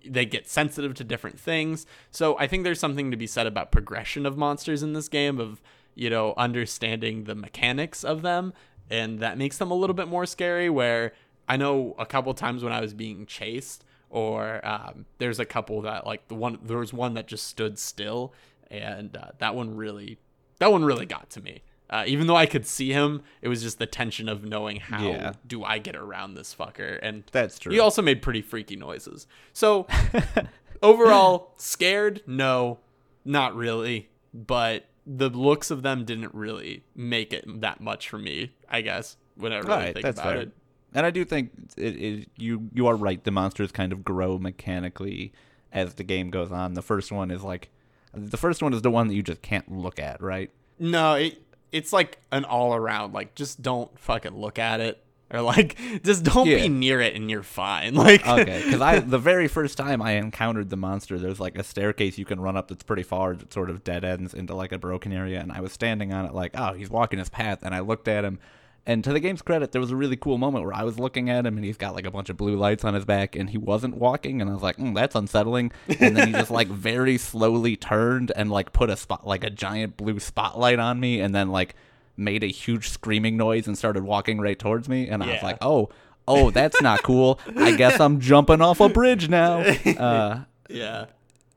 [0.06, 1.86] they get sensitive to different things.
[2.10, 5.38] So I think there's something to be said about progression of monsters in this game
[5.38, 5.62] of,
[5.94, 8.52] you know, understanding the mechanics of them
[8.90, 11.12] and that makes them a little bit more scary where
[11.48, 15.80] I know a couple times when I was being chased or um, there's a couple
[15.82, 18.34] that like the one there was one that just stood still
[18.70, 20.18] and uh, that one really
[20.58, 21.62] that one really got to me.
[21.90, 25.06] Uh, even though I could see him, it was just the tension of knowing how
[25.06, 25.32] Yeah.
[25.46, 27.70] do I get around this fucker and That's true.
[27.72, 29.26] he also made pretty freaky noises.
[29.52, 29.86] So
[30.82, 32.22] overall, scared?
[32.26, 32.78] No,
[33.24, 34.08] not really.
[34.34, 38.52] But the looks of them didn't really make it that much for me.
[38.68, 40.42] I guess when I really Right, think that's about fair.
[40.42, 40.52] it.
[40.94, 43.22] And I do think it, it, you you are right.
[43.22, 45.32] The monsters kind of grow mechanically
[45.72, 46.74] as the game goes on.
[46.74, 47.70] The first one is like,
[48.12, 50.50] the first one is the one that you just can't look at, right?
[50.78, 51.41] No, it
[51.72, 53.12] it's like an all around.
[53.14, 56.56] Like just don't fucking look at it, or like just don't Yeah.
[56.58, 57.94] be near it, and you're fine.
[58.02, 61.62] Like Okay, because I the very first time I encountered the monster, there's like a
[61.64, 64.72] staircase you can run up that's pretty far that sort of dead ends into like
[64.72, 67.60] a broken area, and I was standing on it like, oh, he's walking his path,
[67.62, 68.38] and I looked at him,
[68.84, 71.30] and to the game's credit, there was a really cool moment where I was looking
[71.30, 73.48] at him, and he's got like a bunch of blue lights on his back, and
[73.48, 76.68] he wasn't walking, and I was like, mm, that's unsettling, and then he just like
[76.68, 81.20] very slowly turned and like put a spot like a giant blue spotlight on me,
[81.20, 81.76] and then like
[82.16, 85.58] made a huge screaming noise and started walking right towards me, and I was like,
[85.60, 85.88] oh.
[86.28, 87.40] Oh, that's not cool.
[87.56, 89.64] I guess I'm jumping off a bridge now.
[89.98, 91.06] Uh, yeah.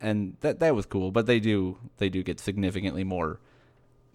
[0.01, 3.39] and that that was cool, but they do they do get significantly more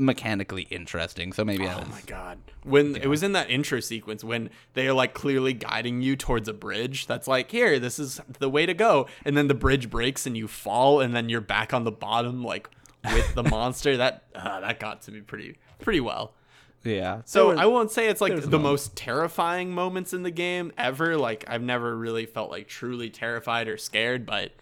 [0.01, 1.33] mechanically interesting.
[1.33, 2.39] So maybe I Oh was, my god.
[2.65, 6.49] When it was in that intro sequence when they are like clearly guiding you towards
[6.49, 9.07] a bridge that's like, here, this is the way to go.
[9.25, 12.43] And then the bridge breaks and you fall and then you're back on the bottom
[12.43, 12.69] like
[13.05, 13.97] with the monster.
[13.97, 16.35] That uh, that got to me pretty pretty well.
[16.83, 17.21] yeah.
[17.27, 18.63] So was- I won't say it's like the moments.
[18.63, 21.17] most terrifying moments in the game ever.
[21.17, 24.53] Like I've never really felt like truly terrified or scared, but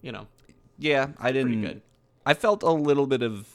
[0.00, 0.28] you know,
[0.78, 1.48] yeah, I didn't.
[1.52, 1.82] pretty good.
[2.24, 3.48] I felt a little bit of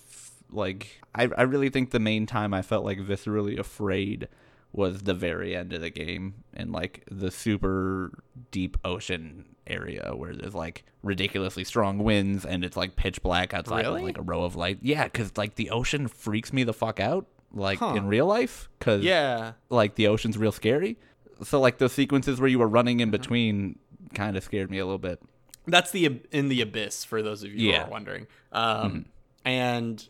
[0.52, 4.28] like I I really think the main time I felt like viscerally afraid
[4.74, 10.34] was the very end of the game and like the super deep ocean area where
[10.34, 13.96] there's like ridiculously strong winds and it's like pitch black outside Really?
[14.04, 14.80] with like a row of light.
[14.82, 17.96] Yeah, cuz like the ocean freaks me the fuck out like Huh.
[17.98, 19.54] in real life cuz Yeah.
[19.70, 20.98] like the ocean's real scary.
[21.44, 23.78] So like those sequences where you were running in between
[24.14, 25.22] kind of scared me a little bit.
[25.68, 27.84] That's the in the abyss for those of you who Yeah.
[27.84, 28.28] are wondering.
[28.54, 29.06] Um,
[29.44, 30.08] and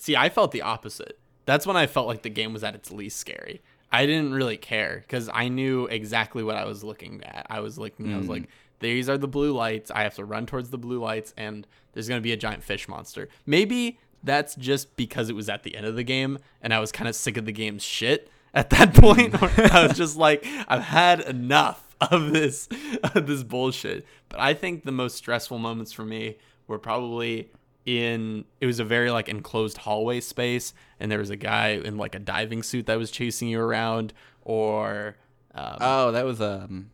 [0.00, 1.18] see, I felt the opposite.
[1.46, 3.62] That's when I felt like the game was at its least scary.
[3.92, 7.46] I didn't really care because I knew exactly what I was looking at.
[7.50, 8.30] I was looking, I was mm.
[8.30, 9.90] like, these are the blue lights.
[9.90, 12.88] I have to run towards the blue lights, and there's gonna be a giant fish
[12.88, 13.28] monster.
[13.46, 16.92] Maybe that's just because it was at the end of the game, and I was
[16.92, 19.34] kind of sick of the game's shit at that point.
[19.42, 22.68] I was just like, I've had enough of this
[23.14, 24.06] of this bullshit.
[24.28, 27.50] But I think the most stressful moments for me were probably
[27.86, 31.96] in it was a very like enclosed hallway space and there was a guy in
[31.96, 34.12] like a diving suit that was chasing you around
[34.42, 35.16] or
[35.54, 36.90] um, Oh, that was um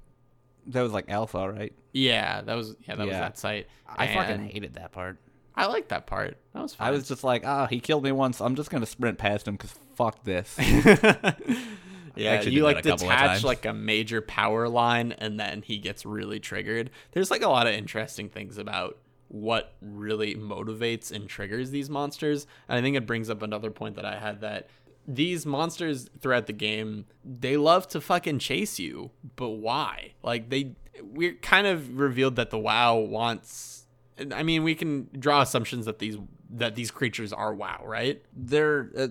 [0.69, 1.73] that was like alpha, right?
[1.93, 5.19] yeah that was yeah that was that site I fucking hated that part.
[5.55, 8.13] I liked that part that was fun I was just like, ah, he killed me
[8.13, 8.41] once.
[8.41, 10.57] I'm just gonna sprint past him because fuck this.
[12.17, 15.61] yeah you like that a couple of detach like a major power line and then
[15.63, 18.97] he gets really triggered there's like a lot of interesting things about
[19.29, 22.47] what really motivates and triggers these monsters.
[22.69, 24.69] And I think it brings up another point that I had that
[25.09, 30.15] these monsters throughout the game, they love to fucking chase you, but why?
[30.23, 33.87] Like they we're kind of revealed that the WAU wants
[34.33, 36.17] I mean, we can draw assumptions that these
[36.51, 38.23] that these creatures are WAU, right?
[38.35, 39.09] They're uh,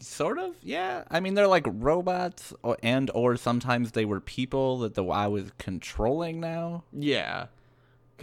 [0.00, 1.04] sort of, yeah.
[1.10, 5.34] I mean, they're like robots, or, and or sometimes they were people that the WAU
[5.36, 6.84] is controlling now.
[6.92, 7.46] Yeah,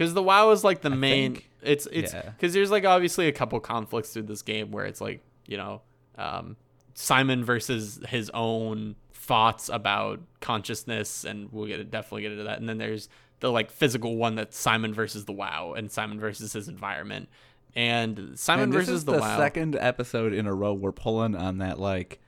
[0.02, 1.34] because the WAU is like the I main.
[1.34, 2.30] think- it's it's yeah.
[2.30, 5.80] because there's like obviously a couple conflicts through this game where it's like you know
[6.18, 6.56] um,
[6.94, 12.58] Simon versus his own thoughts about consciousness, and we'll get definitely get into that.
[12.58, 13.08] And then there's
[13.40, 17.28] the like physical one that's Simon versus the WAU and Simon versus his environment.
[17.74, 19.36] And Simon this versus the, the WAU.
[19.38, 22.20] second episode in a row we're pulling on that like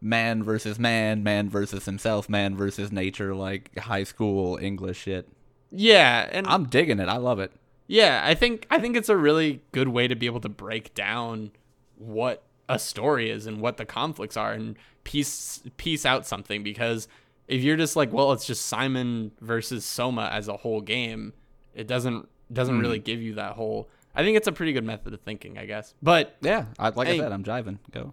[0.00, 5.28] man versus man, man versus himself, man versus nature, like high school English shit.
[5.72, 7.08] Yeah, and I'm digging it.
[7.08, 7.52] I love it.
[7.86, 10.94] Yeah, I think I think it's a really good way to be able to break
[10.94, 11.50] down
[11.96, 17.08] what a story is and what the conflicts are and piece piece out something because
[17.48, 21.32] if you're just like, well, it's just Simon versus Soma as a whole game,
[21.74, 23.04] it doesn't doesn't really hmm.
[23.04, 25.94] give you that whole I think it's a pretty good method of thinking, I guess.
[26.02, 27.14] But Yeah, I, like Hey.
[27.14, 27.78] I said, I'm jiving.
[27.90, 28.12] Go.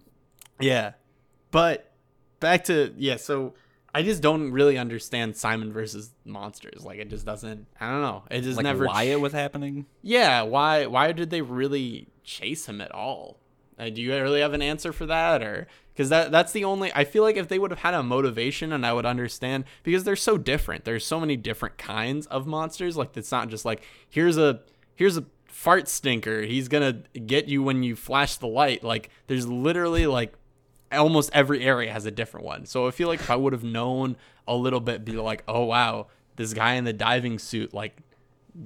[0.58, 0.92] yeah.
[1.50, 1.92] But
[2.38, 3.54] back to yeah, so
[3.92, 6.84] I just don't really understand Simon versus monsters.
[6.84, 8.24] Like it just doesn't I don't know.
[8.30, 9.86] It just Like never why it was happening.
[10.02, 13.38] Yeah, why why did they really chase him at all?
[13.78, 16.92] Uh, do you really have an answer for that or cuz that that's the only
[16.94, 20.04] I feel like if they would have had a motivation and I would understand because
[20.04, 20.84] they're so different.
[20.84, 24.60] There's so many different kinds of monsters like it's not just like here's a
[24.94, 26.42] here's a fart stinker.
[26.42, 28.82] He's going to get you when you flash the light.
[28.82, 30.32] Like there's literally like
[30.92, 32.66] almost every area has a different one.
[32.66, 35.64] So I feel like if I would have known a little bit be like, "Oh
[35.64, 38.02] wow, this guy in the diving suit like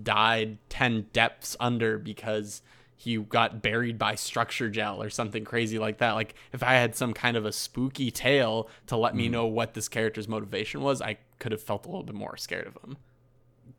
[0.03, 2.63] died 10 depths under because
[2.97, 6.13] he got buried by structure gel or something crazy like that.
[6.13, 9.33] Like if I had some kind of a spooky tale to let me mm.
[9.33, 12.67] know what this character's motivation was, I could have felt a little bit more scared
[12.67, 12.97] of him.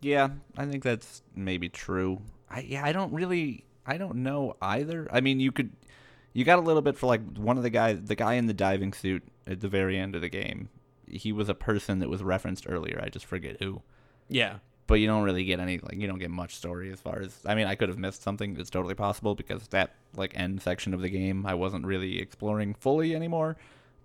[0.02, 2.22] Yeah, I think that's maybe true.
[2.50, 5.08] I yeah, I don't really I don't know either.
[5.12, 5.72] I mean, you could
[6.36, 8.54] you got a little bit for like one of the guys the guy in the
[8.54, 10.68] diving suit at the very end of the game.
[11.08, 13.00] He was a person that was referenced earlier.
[13.02, 13.82] I just forget who.
[14.28, 14.58] Yeah.
[14.86, 17.40] But you don't really get any like you don't get much story as far as
[17.46, 18.58] I mean, I could have missed something.
[18.60, 22.74] It's totally possible because that like end section of the game I wasn't really exploring
[22.74, 23.56] fully anymore.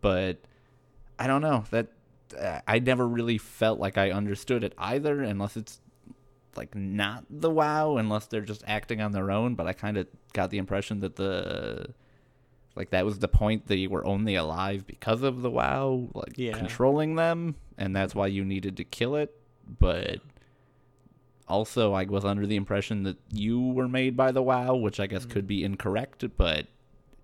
[0.01, 0.39] But
[1.19, 1.89] I don't know that
[2.41, 5.81] uh, I never really felt like I understood it either, unless it's
[6.55, 9.57] like not the WAU, unless they're just acting on their own.
[9.57, 11.93] But I kind of got the impression that the
[12.77, 16.37] like that was the point that you were only alive because of the WAU, like
[16.37, 16.57] Yeah.
[16.57, 19.35] controlling them, and that's why you needed to kill it.
[19.79, 20.21] But
[21.49, 25.07] also, I was under the impression that you were made by the WAU, which I
[25.07, 25.31] guess mm.
[25.31, 26.25] could be incorrect.
[26.37, 26.69] But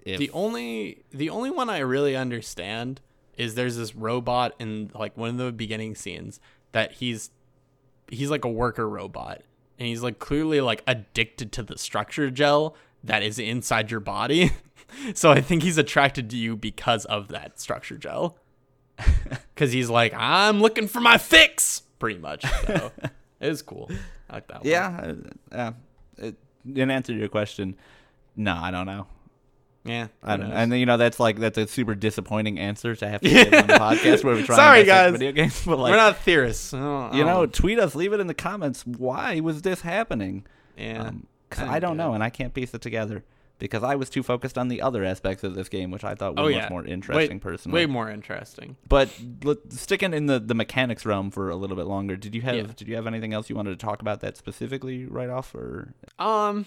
[0.05, 3.01] if The only the only one I really understand
[3.37, 6.41] is there's this robot in like one of the beginning scenes
[6.73, 7.31] that he's
[8.09, 9.43] he's like a worker robot
[9.79, 14.53] and he's like clearly like addicted to the structure gel that is inside your body.
[15.15, 18.39] so I think he's attracted to you because of that structure gel.
[19.57, 22.45] Cuz he's like I'm looking for my fix pretty much.
[22.67, 22.93] So
[23.41, 23.91] it was cool.
[24.31, 24.69] I like that one.
[24.71, 25.15] yeah, uh,
[25.53, 25.73] yeah,
[26.19, 26.37] it,
[26.75, 27.77] in answer to your question,
[28.37, 29.07] no, I don't know.
[29.85, 30.09] Yeah.
[30.23, 30.57] I don't, knows?
[30.59, 33.67] and you know that's like that's a super disappointing answer to have to give on
[33.69, 34.57] the podcast where we try.
[34.57, 35.13] Sorry, guys.
[35.13, 36.75] video games, but like We're not theorists.
[36.75, 38.85] I don't- you know, tweet us, leave it in the comments.
[38.85, 40.45] Why was this happening?
[40.77, 41.11] yeah.
[41.49, 42.15] Because I I, don't get know, it.
[42.17, 43.23] and I can't piece it together
[43.59, 46.37] because I was too focused on the other aspects of this game, which I thought
[46.37, 46.69] were Oh, much yeah.
[46.69, 47.75] more Way- interesting personally.
[47.81, 48.77] Way more interesting.
[48.89, 49.09] But
[49.45, 52.55] let, sticking in the, the mechanics realm for a little bit longer, did you have
[52.57, 52.63] Yeah.
[52.77, 55.95] did you have anything else you wanted to talk about that specifically right off, or
[56.19, 56.67] Um,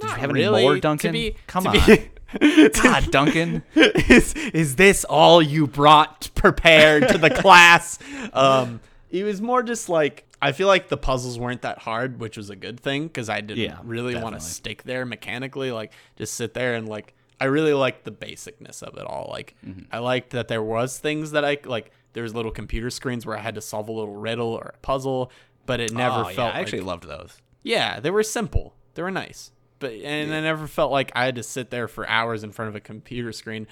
[0.00, 0.62] did you have any really.
[0.62, 1.12] more, To Duncan?
[1.12, 3.62] be- Come to on, be- God, Duncan.
[3.74, 7.98] is is this all you brought prepared to the class?
[8.34, 12.36] Um, it was more just like I feel like the puzzles weren't that hard, which
[12.36, 15.92] was a good thing because I didn't Yeah, really want to stick there mechanically, like
[16.16, 17.14] just sit there and like.
[17.40, 19.28] I really liked the basicness of it all.
[19.30, 19.82] Like Mm-hmm.
[19.92, 21.92] I liked that there was things that I like.
[22.12, 24.78] There was little computer screens where I had to solve a little riddle or a
[24.78, 25.30] puzzle,
[25.66, 26.36] but it never Oh, felt.
[26.36, 27.40] yeah, I like- actually loved those.
[27.62, 28.74] yeah, they were simple.
[28.94, 29.52] They were nice.
[29.78, 32.70] But and I never felt like I had to sit there for hours in front
[32.70, 33.68] of a computer screen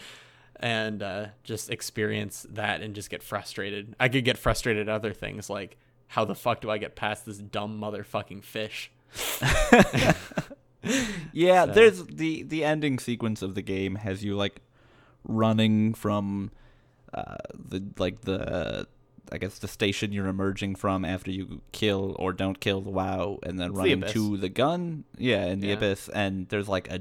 [0.60, 3.96] and uh, just experience that and just get frustrated.
[3.98, 5.76] I could get frustrated at other things like
[6.08, 8.90] how the fuck do I get past this dumb motherfucking fish?
[11.32, 14.60] Yeah, So- there's the the ending sequence of the game has you like
[15.24, 16.52] running from
[17.12, 18.86] uh, the like the
[19.32, 23.40] I guess the station you're emerging from after you kill or don't kill the WAU,
[23.42, 24.12] and then the running Abyss.
[24.12, 25.02] to the gun.
[25.18, 25.74] Yeah, in the Yeah.
[25.74, 27.00] abyss, and there's like a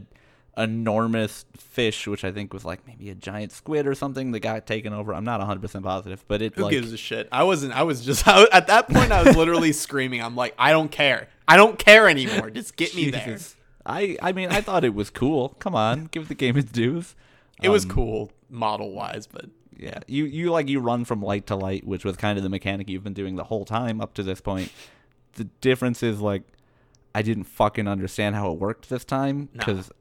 [0.57, 4.65] enormous fish, which I think was like maybe a giant squid or something that got
[4.65, 5.13] taken over.
[5.13, 7.27] I'm not 100 percent positive, but it Who like gives a shit?
[7.31, 7.73] I wasn't.
[7.73, 9.11] I was just I, was- at that point.
[9.11, 10.21] I was literally screaming.
[10.21, 11.29] I'm like, I don't care.
[11.47, 12.49] I don't care anymore.
[12.49, 13.37] Just get me there.
[13.85, 15.49] I I mean I thought it was cool.
[15.59, 17.15] Come on, give the game its dues.
[17.61, 19.45] It was Um, cool model wise, but
[19.77, 22.49] Yeah, you you like you run from light to light, which was kind of the
[22.49, 24.71] mechanic you've been doing the whole time up to this point.
[25.33, 26.41] The difference is like
[27.13, 29.91] I didn't fucking understand how it worked this time because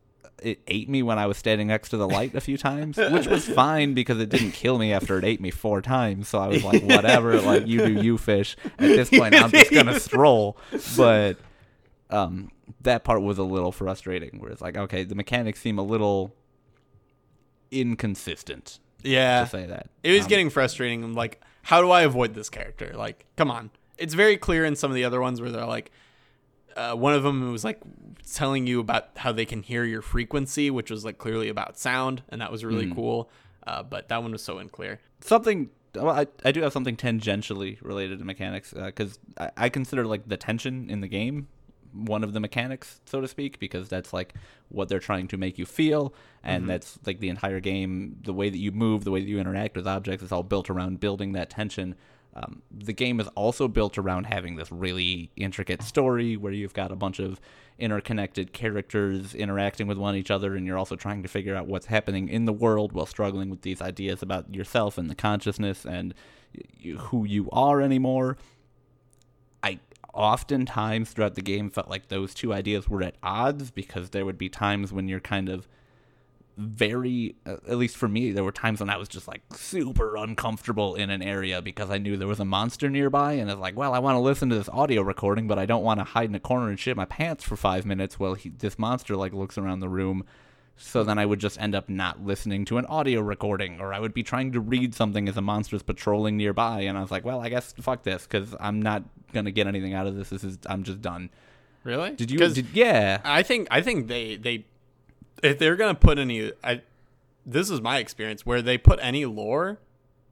[0.45, 3.27] it ate me when I was standing next to the light a few times, which
[3.27, 6.29] was fine because it didn't kill me after it ate me four times.
[6.29, 8.57] So I was like, whatever, like you do you fish.
[8.65, 10.57] At this point, I'm just gonna stroll.
[10.97, 11.39] But
[12.11, 12.51] um,
[12.83, 14.39] that part was a little frustrating.
[14.41, 16.35] Where it's like, okay, the mechanics seem a little
[17.71, 19.89] inconsistent yeah, to say that.
[20.03, 21.03] it was Um, getting frustrating.
[21.05, 22.93] I'm like, how do I avoid this character?
[22.95, 23.71] Like, come on.
[23.99, 25.91] It's very clear in some of the other ones where they're like,
[26.77, 27.81] uh, one of them was like
[28.33, 32.23] telling you about how they can hear your frequency, which was like clearly about sound,
[32.29, 32.95] and that was really Mm.
[32.95, 33.31] cool.
[33.67, 35.01] Uh, but that one was so unclear.
[35.21, 40.05] something well, I, I do have something tangentially related to mechanics because I, I consider
[40.05, 41.47] like the tension in the game
[41.93, 44.35] one of the mechanics so to speak because that's like
[44.69, 46.13] what they're trying to make you feel
[46.43, 49.39] and that's like the entire game the way that you move the way that you
[49.39, 51.95] interact with objects is all built around building that tension
[52.35, 56.91] um, the game is also built around having this really intricate story where you've got
[56.91, 57.41] a bunch of
[57.79, 61.87] interconnected characters interacting with one each other and you're also trying to figure out what's
[61.87, 66.15] happening in the world while struggling with these ideas about yourself and the consciousness and
[66.99, 68.37] who you are anymore.
[69.63, 69.79] I
[70.13, 74.39] oftentimes throughout the game felt like those two ideas were at odds because there would
[74.39, 75.69] be times when you're kind of
[76.57, 80.17] very uh, at least for me there were times when i was just like super
[80.17, 83.77] uncomfortable in an area because i knew there was a monster nearby and it's like
[83.77, 86.29] well i want to listen to this audio recording but i don't want to hide
[86.29, 89.33] in a corner and shit my pants for five minutes while he, this monster like
[89.33, 90.25] looks around the room
[90.77, 93.99] so then i would just end up not listening to an audio recording or i
[93.99, 97.25] would be trying to read something as a monster's patrolling nearby and i was like
[97.25, 99.03] well i guess fuck this because i'm not
[99.33, 101.31] gonna get anything out of this this is i'm just done
[101.85, 102.13] Really?
[102.13, 102.39] did you?
[102.39, 104.65] did, yeah I think I think they they
[105.45, 106.83] if they're gonna put any I
[107.47, 109.79] this is my experience where they put any lore,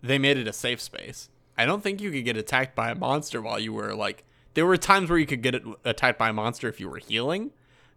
[0.03, 1.29] they made it a safe space.
[1.59, 4.67] I don't think you could get attacked by a monster while you were like there
[4.67, 7.51] were times where you could get attacked by a monster if you were healing,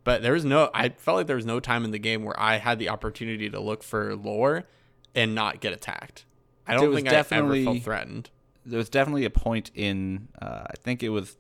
[0.04, 2.40] but there was no I felt like there was no time in the game where
[2.40, 4.66] I had the opportunity to look for lore
[5.14, 6.26] and not get attacked.
[6.68, 8.30] I don't think I ever definitely- felt threatened.
[8.66, 11.38] there was definitely a point in uh, I think it was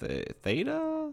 [0.00, 1.12] Th- Theta.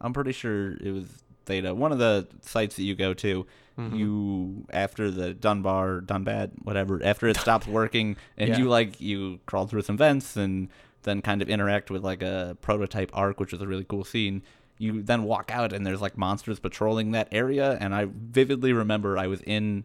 [0.00, 1.74] I'm pretty sure it was Theta.
[1.74, 3.46] One of the sites that you go to,
[3.78, 3.96] Mm-hmm.
[3.96, 8.58] you after the Dunbar, Dunbad, whatever, after it stops working, and Yeah.
[8.58, 10.68] you like you crawl through some vents and
[11.04, 14.42] then kind of interact with like a prototype ark, which is a really cool scene.
[14.76, 19.16] You then walk out and there's like monsters patrolling that area, and I vividly remember
[19.16, 19.84] I was in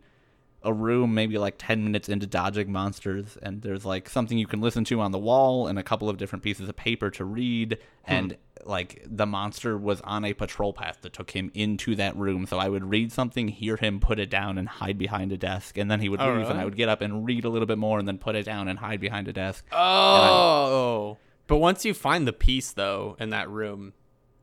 [0.68, 4.60] a room maybe like 10 minutes into dodging monsters and there's like something you can
[4.60, 7.78] listen to on the wall and a couple of different pieces of paper to read
[8.06, 8.14] hmm.
[8.14, 12.46] and like the monster was on a patrol path that took him into that room.
[12.46, 15.78] So i would read something hear him put it down and hide behind a desk
[15.78, 17.66] and then he would Oh, leave and i would get up and read a little
[17.66, 19.66] bit more and then put it down and hide behind a desk.
[19.72, 23.94] Oh, but once you find the piece though in that room,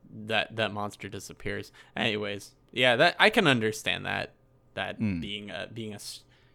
[0.09, 1.71] that that monster disappears.
[1.95, 4.33] Anyways, yeah, that I can understand that
[4.75, 5.19] that hmm.
[5.19, 5.99] being a being a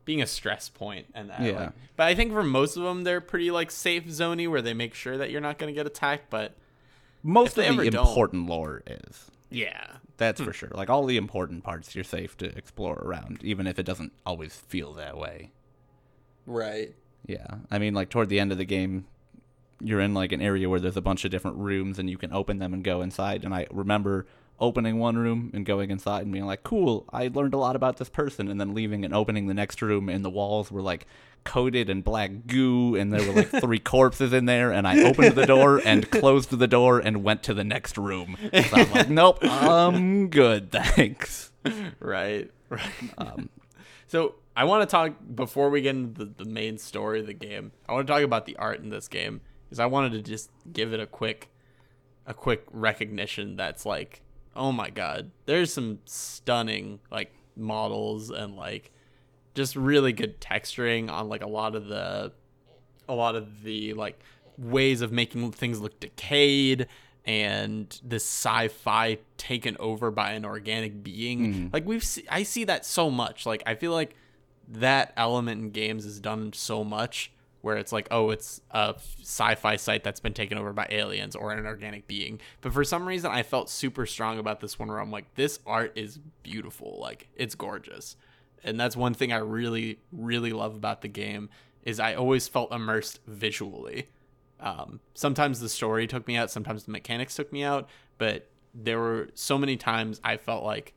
[0.05, 1.43] being a stress point and that.
[1.43, 1.53] Yeah.
[1.53, 4.75] like- but I think for most of them, they're pretty like safe zoney where they
[4.75, 6.31] make sure that you're not going to get attacked.
[6.31, 6.55] But
[7.23, 10.47] most of the important lore is yeah, that's hmm.
[10.47, 13.83] for sure like all the important parts you're safe to explore around even if it
[13.83, 15.51] doesn't always feel that way
[16.51, 16.95] right.
[17.27, 19.07] Yeah, I mean, like toward the end of the game,
[19.81, 22.33] you're in like an area where there's a bunch of different rooms, and you can
[22.33, 23.45] open them and go inside.
[23.45, 24.27] And I remember
[24.61, 27.96] opening one room and going inside and being like, "Cool, I learned a lot about
[27.96, 31.06] this person," and then leaving and opening the next room, and the walls were like
[31.42, 34.70] coated in black goo, and there were like three corpses in there.
[34.70, 38.36] And I opened the door and closed the door and went to the next room.
[38.52, 41.52] So I'm like, "Nope, I'm good, thanks."
[41.98, 42.50] Right.
[42.68, 42.90] Right.
[43.18, 43.48] Um,
[44.06, 47.34] So I want to talk before we get into the, the main story of the
[47.34, 47.72] game.
[47.88, 50.50] I want to talk about the art in this game because I wanted to just
[50.72, 51.48] give it a quick,
[52.26, 53.56] a quick recognition.
[53.56, 54.22] That's like,
[54.61, 58.92] oh my god, there's some stunning like models and like
[59.54, 62.30] just really good texturing on like a lot of the,
[63.08, 64.20] a lot of the like
[64.58, 66.86] ways of making things look decayed
[67.24, 71.40] and this sci-fi taken over by an organic being.
[71.40, 71.66] Mm-hmm.
[71.72, 73.46] Like we've se- i see that so much.
[73.46, 74.14] Like i feel like
[74.68, 77.32] that element in games is done so much
[77.62, 81.52] where it's like, oh, it's a sci-fi site that's been taken over by aliens or
[81.52, 82.40] an organic being.
[82.61, 85.58] But for some reason, I felt super strong about this one where I'm like, this
[85.66, 88.16] art is beautiful, like it's gorgeous,
[88.64, 91.48] and that's one thing I really, really love about the game
[91.82, 94.08] is I always felt immersed visually.
[94.58, 97.88] Um, sometimes the story took me out, sometimes the mechanics took me out,
[98.18, 100.92] but there were so many times I felt like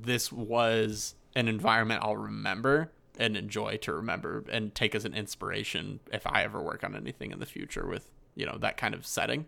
[0.00, 6.00] this was an environment I'll remember and enjoy to remember and take as an inspiration
[6.12, 9.04] if I ever work on anything in the future with you know that kind of
[9.06, 9.46] setting.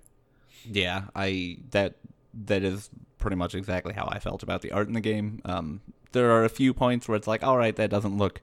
[0.65, 1.95] Yeah, I that
[2.35, 5.41] that is pretty much exactly how I felt about the art in the game.
[5.45, 5.81] Um,
[6.13, 8.41] there are a few points where it's like, all right, that doesn't look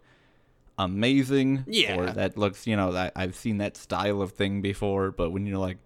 [0.78, 1.97] amazing, Yeah.
[1.97, 5.11] or that looks, you know, that I've seen that style of thing before.
[5.11, 5.78] But when you're like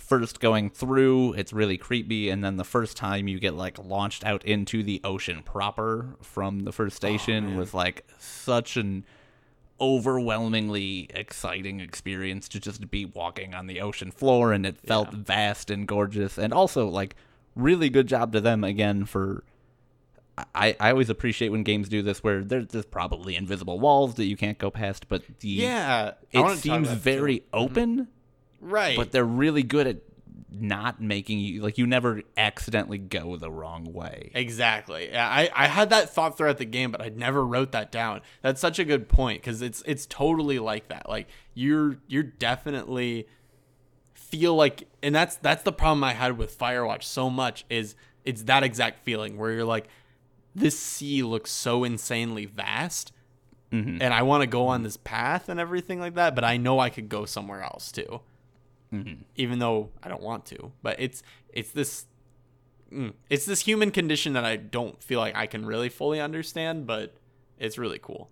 [0.00, 4.24] first going through, it's really creepy, and then the first time you get like launched
[4.24, 9.04] out into the ocean proper from the first station was like such an
[9.80, 15.18] overwhelmingly exciting experience to just be walking on the ocean floor and it felt Yeah.
[15.22, 17.16] vast and gorgeous and also like
[17.56, 19.42] really good job to them again for
[20.54, 24.24] I, I always appreciate when games do this where there's, there's probably invisible walls that
[24.26, 27.44] you can't go past but the Yeah, it seems very too.
[27.54, 28.08] open
[28.60, 28.96] right.
[28.96, 29.96] but they're really good at
[30.52, 35.08] not making you like you never accidentally go the wrong way Exactly.
[35.10, 38.20] Yeah, I, I had that thought throughout the game, but I never wrote that down.
[38.42, 41.08] That's such a good point because it's it's totally like that.
[41.08, 43.28] Like you're you're definitely
[44.14, 47.94] feel like, and that's that's the problem I had with Firewatch so much is
[48.24, 49.88] it's that exact feeling where you're like,
[50.54, 53.12] this sea looks so insanely vast,
[53.72, 53.98] mm-hmm.
[54.00, 56.78] and I want to go on this path and everything like that, but I know
[56.78, 58.20] I could go somewhere else too,
[59.36, 60.72] even though I don't want to.
[60.82, 61.22] But it's
[61.52, 62.06] it's this
[62.92, 66.86] mm, it's this human condition that I don't feel like I can really fully understand,
[66.86, 67.14] but
[67.58, 68.30] it's really cool.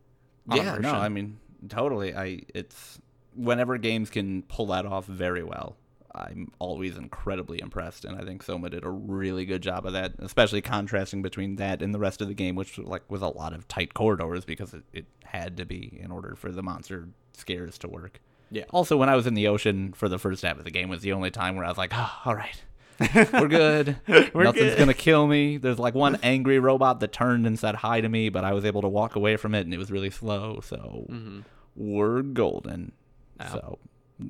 [0.56, 1.38] yeah no i mean
[1.68, 2.98] totally i it's
[3.34, 5.76] whenever games can pull that off very well
[6.14, 10.14] i'm always incredibly impressed and i think soma did a really good job of that
[10.20, 13.52] especially contrasting between that and the rest of the game which like was a lot
[13.52, 17.76] of tight corridors because it, it had to be in order for the monster scares
[17.76, 18.20] to work
[18.50, 18.64] Yeah.
[18.70, 21.02] also when i was in the ocean for the first half of the game was
[21.02, 22.62] the only time where i was like oh all right
[23.32, 23.96] we're good.
[24.08, 24.78] We're Nothing's good.
[24.78, 25.56] gonna kill me.
[25.56, 28.64] There's like one angry robot that turned and said hi to me, but I was
[28.64, 30.58] able to walk away from it, and it was really slow.
[30.64, 31.40] So mm-hmm.
[31.76, 32.90] we're golden.
[33.38, 33.52] Yeah.
[33.52, 33.78] So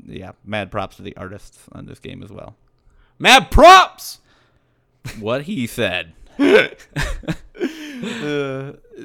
[0.07, 2.57] yeah, mad props to the artists on this game as well.
[3.19, 4.21] Mad props.
[5.19, 6.13] What he said.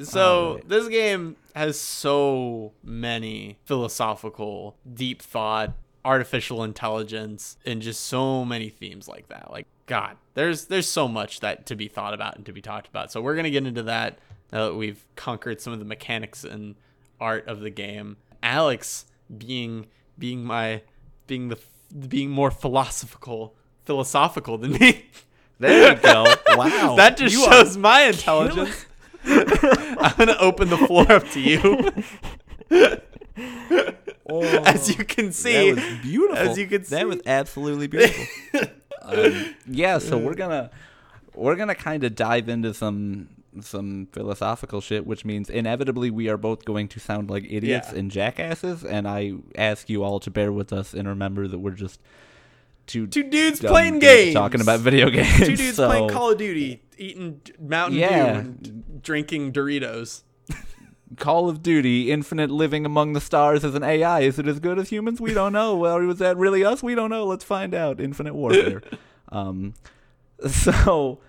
[0.04, 0.68] So Alright.
[0.68, 5.72] this game has so many philosophical, deep thought,
[6.04, 9.50] artificial intelligence, and just so many themes like that.
[9.50, 12.88] Like God, there's there's so much that to be thought about and to be talked
[12.88, 13.10] about.
[13.12, 14.18] So we're gonna get into that
[14.52, 16.74] now that we've conquered some of the mechanics and
[17.20, 18.16] art of the game.
[18.42, 19.86] Alex being
[20.18, 20.82] being my
[21.26, 21.58] being the
[22.08, 25.06] being more philosophical philosophical than me.
[25.58, 26.24] There you go.
[26.56, 26.94] Wow.
[26.96, 28.86] that just You shows my intelligence.
[29.98, 31.90] I'm gonna open the floor up to you.
[34.64, 36.36] as you can see, Oh, that was beautiful.
[36.48, 38.24] As you can see, that was absolutely beautiful.
[39.02, 40.70] um, yeah, so we're gonna
[41.34, 43.28] we're gonna kind of dive into some
[43.60, 47.98] some philosophical shit, which means inevitably we are both going to sound like idiots Yeah.
[47.98, 48.84] and jackasses.
[48.84, 52.00] And I ask you all to bear with us and remember that we're just
[52.86, 55.38] two two dudes playing games, talking about video games.
[55.38, 58.32] two dudes so- playing Call of Duty, eating Mountain Yeah.
[58.32, 60.22] Dew, and drinking Doritos.
[61.16, 64.20] Call of Duty, Infinite Living Among the Stars as an AI.
[64.20, 65.20] Is it as good as humans?
[65.20, 65.76] We don't know.
[65.76, 66.82] Well, was that really us?
[66.82, 67.24] We don't know.
[67.24, 68.00] Let's find out.
[68.00, 68.82] Infinite Warfare.
[69.30, 69.74] um,
[70.48, 71.20] so,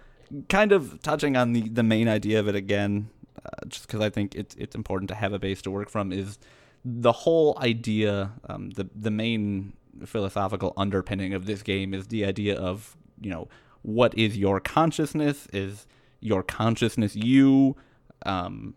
[0.49, 3.09] kind of touching on the, the main idea of it again,
[3.45, 6.11] uh, just because I think it's it's important to have a base to work from,
[6.11, 6.39] is
[6.83, 9.73] the whole idea, um, the the main
[10.05, 13.47] philosophical underpinning of this game is the idea of you know
[13.81, 15.47] what is your consciousness?
[15.53, 15.85] Is
[16.19, 17.75] your consciousness you?
[18.25, 18.75] Um,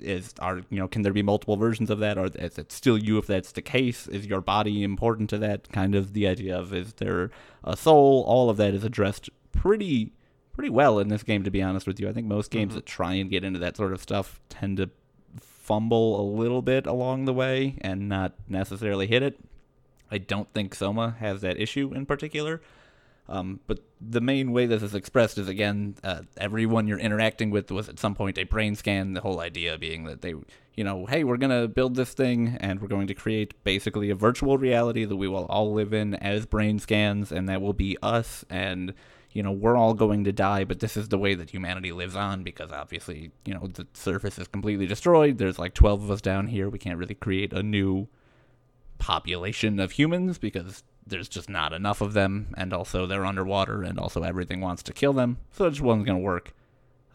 [0.00, 2.18] is are you know can there be multiple versions of that?
[2.18, 4.08] Or is it still you if that's the case?
[4.08, 5.70] Is your body important to that?
[5.70, 7.30] Kind of the idea of is there
[7.62, 8.24] a soul?
[8.26, 10.12] All of that is addressed pretty
[10.52, 12.08] pretty well in this game to be honest with you.
[12.08, 14.90] I think most games that try and get into that sort of stuff tend to
[15.40, 19.38] fumble a little bit along the way and not necessarily hit it
[20.10, 22.60] i don't think soma has that issue in particular
[23.28, 27.70] um, but the main way this is expressed is again, uh, everyone you're interacting with
[27.70, 29.12] was at some point a brain scan.
[29.12, 30.34] The whole idea being that they,
[30.74, 34.14] you know, hey, we're gonna build this thing and we're going to create basically a
[34.14, 37.98] virtual reality that we will all live in as brain scans, and that will be
[38.02, 38.46] us.
[38.48, 38.94] And
[39.32, 42.16] you know, we're all going to die, but this is the way that humanity lives
[42.16, 45.36] on because obviously, you know, the surface is completely destroyed.
[45.36, 46.70] There's like 12 of us down here.
[46.70, 48.08] We can't really create a new
[48.98, 53.98] population of humans because there's just not enough of them, and also they're underwater, and
[53.98, 56.52] also everything wants to kill them, so it just wasn't going to work.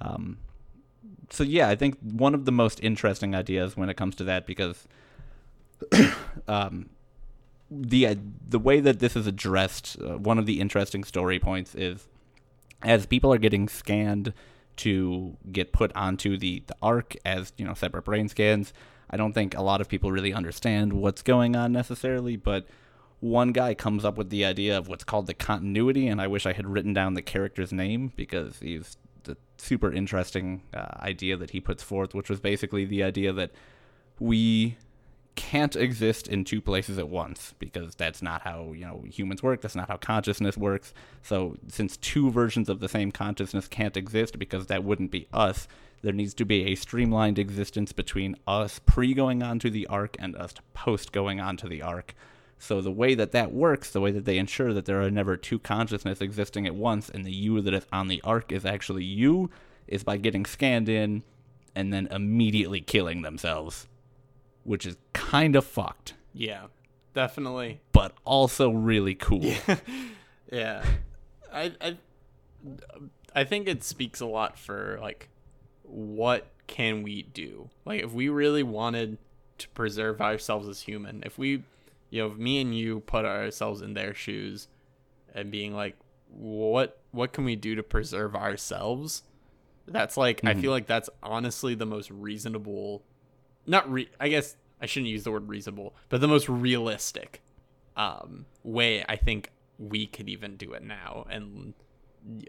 [0.01, 0.39] Um,
[1.29, 4.45] so yeah, I think one of the most interesting ideas when it comes to that
[4.45, 4.87] because
[6.47, 6.89] um,
[7.69, 8.15] the uh,
[8.47, 12.07] the way that this is addressed, uh, one of the interesting story points is
[12.83, 14.33] as people are getting scanned
[14.75, 18.73] to get put onto the, the ark as you know separate brain scans.
[19.13, 22.65] I don't think a lot of people really understand what's going on necessarily, but
[23.19, 26.47] one guy comes up with the idea of what's called the continuity, and I wish
[26.47, 31.51] I had written down the character's name because he's the super interesting uh, idea that
[31.51, 33.51] he puts forth, which was basically the idea that
[34.19, 34.77] we
[35.35, 39.61] can't exist in two places at once because that's not how you know humans work
[39.61, 40.91] that's not how consciousness works.
[41.21, 45.67] So since two versions of the same consciousness can't exist because that wouldn't be us
[46.03, 50.15] there needs to be a streamlined existence between us pre going on to the ark
[50.19, 52.13] and us post going on to the ark
[52.59, 55.35] so the way that that works the way that they ensure that there are never
[55.35, 59.03] two consciousness existing at once and the you that is on the ark is actually
[59.03, 59.49] you
[59.87, 61.23] is by getting scanned in
[61.75, 63.87] and then immediately killing themselves
[64.63, 66.67] which is kind of fucked, Yeah,
[67.13, 67.81] definitely.
[67.91, 69.41] but also really cool.
[69.43, 69.75] Yeah,
[70.51, 70.85] Yeah,
[71.51, 71.97] I I
[73.35, 75.27] I think it speaks a lot for like
[75.93, 77.69] what can we do?
[77.85, 79.17] Like if we really wanted
[79.59, 81.63] to preserve ourselves as human, if we
[82.09, 84.67] you know, if me and you put ourselves in their shoes
[85.33, 85.95] and being like
[86.29, 89.23] what what can we do to preserve ourselves?
[89.87, 93.03] That's like I feel like that's honestly the most reasonable
[93.67, 97.41] not re I guess I shouldn't use the word reasonable, but the most realistic
[97.95, 101.73] um, way I think we could even do it now and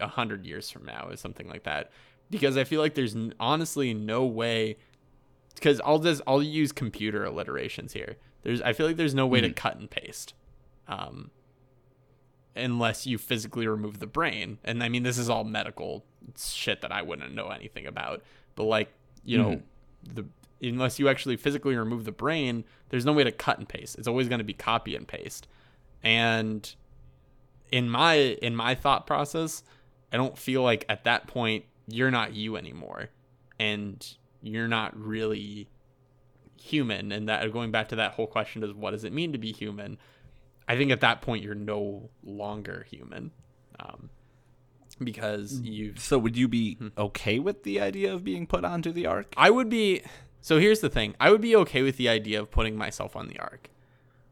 [0.01, 1.91] a hundred years from now is something like that
[2.31, 4.77] because I feel like there's n- honestly no way
[5.55, 8.17] because I'll just I'll use computer alliterations here.
[8.43, 10.35] There's I feel like there's no way to cut and paste,
[10.89, 11.31] um,
[12.55, 14.59] unless you physically remove the brain.
[14.65, 16.05] And I mean this is all medical
[16.39, 18.23] shit that I wouldn't know anything about.
[18.55, 18.93] But like
[19.25, 19.63] you know
[20.03, 20.27] the
[20.63, 23.99] unless you actually physically remove the brain, there's no way to cut and paste.
[23.99, 25.47] It's always going to be copy and paste.
[26.03, 26.75] And
[27.71, 29.63] in my in my thought process,
[30.13, 33.09] I don't feel like at that point you're not you anymore
[33.59, 35.69] and you're not really
[36.61, 39.39] human and that going back to that whole question is what does it mean to
[39.39, 39.99] be human?
[40.67, 43.33] I think at that point you're no longer human.
[43.79, 44.11] Um,
[45.03, 49.07] because you've So would you be okay with the idea of being put onto the
[49.07, 49.35] ark?
[49.37, 50.03] I would be.
[50.41, 51.15] So here's the thing.
[51.19, 53.71] I would be okay with the idea of putting myself on the ark.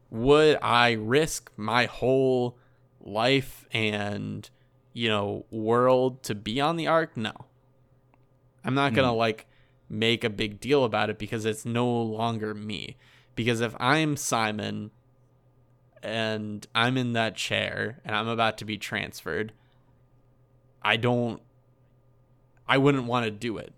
[0.09, 2.57] Would I risk my whole
[3.01, 4.49] life and
[4.93, 7.17] you know world to be on the ark?
[7.17, 7.33] No.
[8.63, 9.17] I'm not gonna hmm.
[9.17, 9.47] like
[9.89, 12.97] make a big deal about it because it's no longer me.
[13.35, 14.91] Because if I'm Simon
[16.01, 19.53] and I'm in that chair and I'm about to be transferred,
[20.81, 21.41] I don't
[22.67, 23.73] I wouldn't want to do it.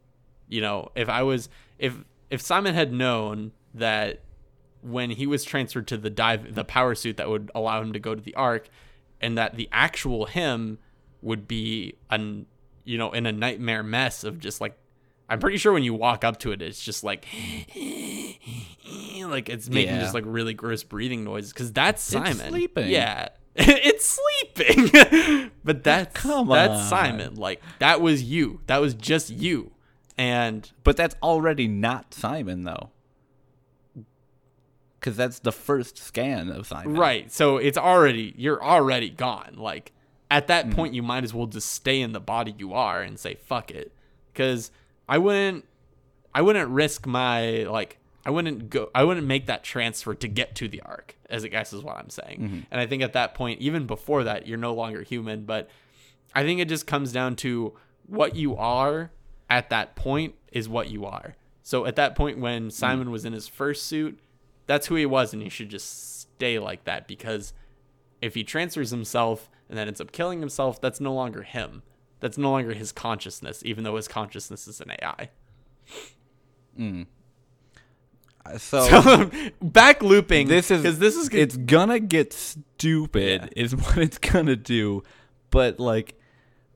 [0.47, 1.49] You know, if I was
[1.79, 4.21] if if Simon had known that
[4.81, 7.99] when he was transferred to the dive the power suit that would allow him to
[7.99, 8.69] go to the ark
[9.19, 10.77] and that the actual him
[11.25, 12.45] would be an
[12.85, 14.77] you know in a nightmare mess of just like
[15.27, 17.25] I'm pretty sure when you walk up to it it's just like
[17.75, 20.01] like it's making Yeah.
[20.01, 22.49] just like really gross breathing noises cuz that's Simon.
[22.49, 22.89] sleeping.
[22.89, 23.29] Yeah.
[23.55, 24.19] it's
[24.55, 25.51] sleeping.
[25.63, 26.87] but that's Come that's.
[26.89, 27.35] Simon.
[27.35, 28.61] Like that was you.
[28.67, 29.71] That was just you.
[30.17, 32.91] And But that's already not Simon though.
[35.01, 36.95] Cuz that's the first scan of Simon.
[36.95, 37.31] Right.
[37.31, 39.55] So it's already you're already gone.
[39.57, 39.91] Like
[40.29, 40.75] at that mm-hmm.
[40.75, 43.71] point you might as well just stay in the body you are and say fuck
[43.71, 43.91] it.
[44.33, 44.71] Cuz
[45.07, 45.65] I wouldn't
[46.33, 50.55] I wouldn't risk my like I wouldn't go I wouldn't make that transfer to get
[50.55, 52.39] to the ark, as I guess is what I'm saying.
[52.41, 52.59] Mm-hmm.
[52.71, 55.69] And I think at that point, even before that, you're no longer human, but
[56.33, 57.73] I think it just comes down to
[58.07, 59.11] what you are
[59.49, 61.35] at that point is what you are.
[61.63, 62.69] So at that point when mm-hmm.
[62.69, 64.19] Simon was in his first suit,
[64.65, 67.53] that's who he was and he should just stay like that because
[68.21, 71.81] if he transfers himself and then ends up killing himself, that's no longer him.
[72.19, 75.29] That's no longer his consciousness, even though his consciousness is an AI.
[78.45, 79.29] Uh, So, So
[79.61, 80.47] back looping.
[80.47, 81.39] this is because this is good.
[81.41, 83.63] it's gonna get stupid Yeah.
[83.63, 85.03] is what it's gonna do.
[85.51, 86.19] But like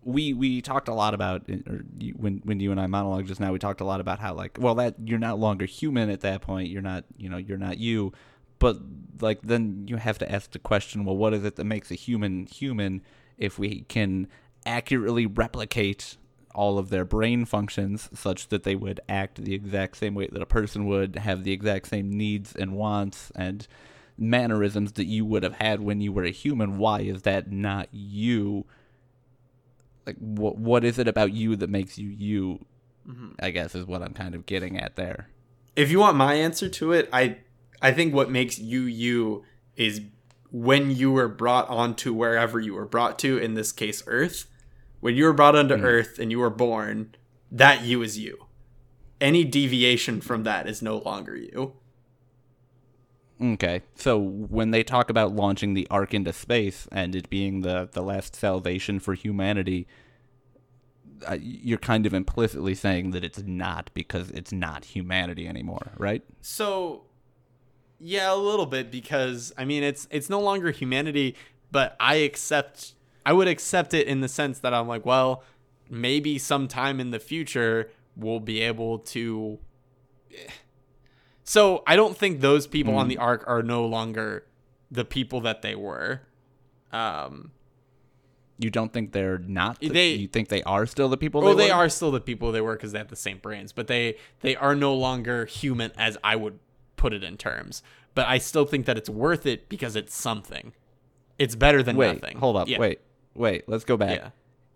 [0.03, 3.39] we we talked a lot about or you, when when you and I monologued just
[3.39, 6.21] now we talked a lot about how like well that you're not longer human at
[6.21, 8.13] that point you're not you know you're not you
[8.59, 8.77] but
[9.21, 11.95] like then you have to ask the question well what is it that makes a
[11.95, 13.01] human human
[13.37, 14.27] if we can
[14.65, 16.17] accurately replicate
[16.55, 20.41] all of their brain functions such that they would act the exact same way that
[20.41, 23.67] a person would have the exact same needs and wants and
[24.17, 26.77] mannerisms that you would have had when you were a human.
[26.77, 28.65] Why is that not you?
[30.05, 32.65] Like, what what is it about you that makes you you?
[33.07, 33.29] Mm-hmm.
[33.39, 35.29] I guess is what I'm kind of getting at there.
[35.75, 37.37] if you want my answer to it, I
[37.81, 39.43] I think what makes you you
[39.75, 40.01] is
[40.51, 44.45] when you were brought onto wherever you were brought to, in this case Earth.
[44.99, 47.15] When you were brought onto Earth and you were born,
[47.51, 48.47] that you is you.
[49.21, 51.73] Any deviation from that is no longer you.
[53.41, 57.87] Okay, so when they talk about launching the Ark into space and it being the
[57.89, 59.87] the last salvation for humanity,
[61.25, 66.21] uh, you're kind of implicitly saying that it's not because it's not humanity anymore, right?
[66.41, 67.03] So
[67.99, 71.35] yeah, a little bit because I mean it's it's no longer humanity,
[71.71, 72.93] but I accept
[73.25, 75.43] I would accept it in the sense that I'm like, well,
[75.89, 79.59] maybe sometime in the future we'll be able to
[81.43, 84.45] So I don't think those people on the ark are no longer
[84.91, 86.21] the people that they were.
[86.91, 87.51] Um
[88.57, 89.79] You don't think they're not?
[89.79, 91.41] the- They- you think they are still the people?
[91.41, 93.71] well, they, they are still the people they were because they have the same brains,
[93.71, 96.59] but they they are no longer human as I would
[96.99, 97.81] put it in terms.
[98.13, 100.73] But I still think that it's worth it because it's something.
[101.37, 102.37] It's better than Wait, nothing.
[102.37, 102.67] hold up.
[102.67, 102.79] Yeah.
[102.79, 102.99] Wait,
[103.33, 103.63] wait.
[103.67, 104.17] Let's go back.
[104.19, 104.29] Yeah.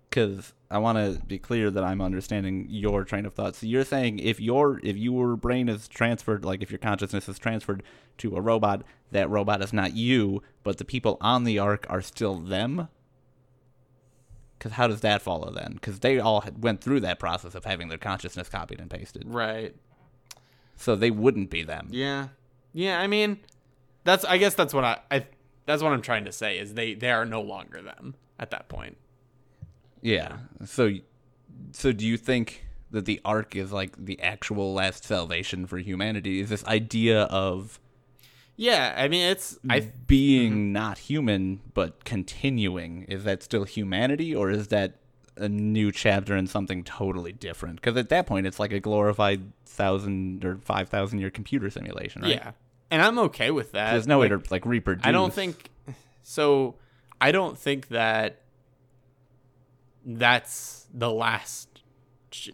[0.09, 3.55] because I want to be clear that I'm understanding your train of thought.
[3.55, 7.38] So you're saying if your if your brain is transferred, like if your consciousness is
[7.38, 7.84] transferred
[8.19, 12.01] to a robot, that robot is not you, but the people on the ark are
[12.01, 12.88] still them.
[14.57, 15.74] Because how does that follow then?
[15.74, 19.76] Because they all went through that process of having their consciousness copied and pasted, Right.
[20.76, 21.88] So they wouldn't be them.
[21.91, 22.30] Yeah.
[22.74, 22.99] Yeah.
[22.99, 23.39] I mean,
[24.03, 24.26] that's.
[24.26, 24.99] I guess that's what I.
[25.11, 25.26] I
[25.65, 28.67] that's what I'm trying to say is they they are no longer them at that
[28.67, 28.97] point.
[30.01, 30.38] Yeah.
[30.65, 30.91] So,
[31.71, 36.39] so do you think that the ark is like the actual last salvation for humanity?
[36.41, 37.80] Is this idea of
[38.57, 38.93] Yeah.
[38.97, 39.57] I mean, it's.
[39.69, 43.03] I being not human but continuing?
[43.03, 44.95] Is that still humanity, or is that
[45.38, 47.77] a new chapter and something totally different?
[47.77, 52.21] Because at that point, it's like a glorified thousand or five thousand year computer simulation,
[52.21, 52.31] right?
[52.31, 52.51] yeah.
[52.91, 53.91] And I'm okay with that.
[53.91, 55.05] There's no Like, way to like reproduce.
[55.05, 55.69] I don't think
[56.21, 56.75] so.
[57.19, 58.41] I don't think that
[60.05, 61.81] that's the last,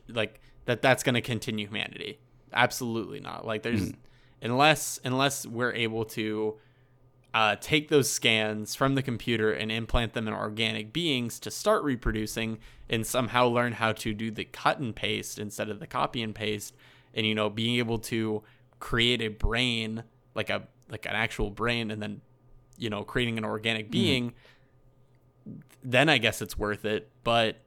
[0.07, 0.81] like that.
[0.81, 2.19] That's going to continue humanity.
[2.53, 3.45] Absolutely not.
[3.45, 3.95] Like there's hmm.
[4.41, 6.55] unless unless we're able to
[7.33, 11.83] uh, take those scans from the computer and implant them in organic beings to start
[11.83, 12.57] reproducing
[12.89, 16.33] and somehow learn how to do the cut and paste instead of the copy and
[16.33, 16.75] paste.
[17.13, 18.43] And you know being able to
[18.79, 20.03] create a brain
[20.35, 22.21] like a like an actual brain and then
[22.77, 24.33] you know creating an organic being
[25.83, 27.09] then i guess it's worth it.
[27.23, 27.57] But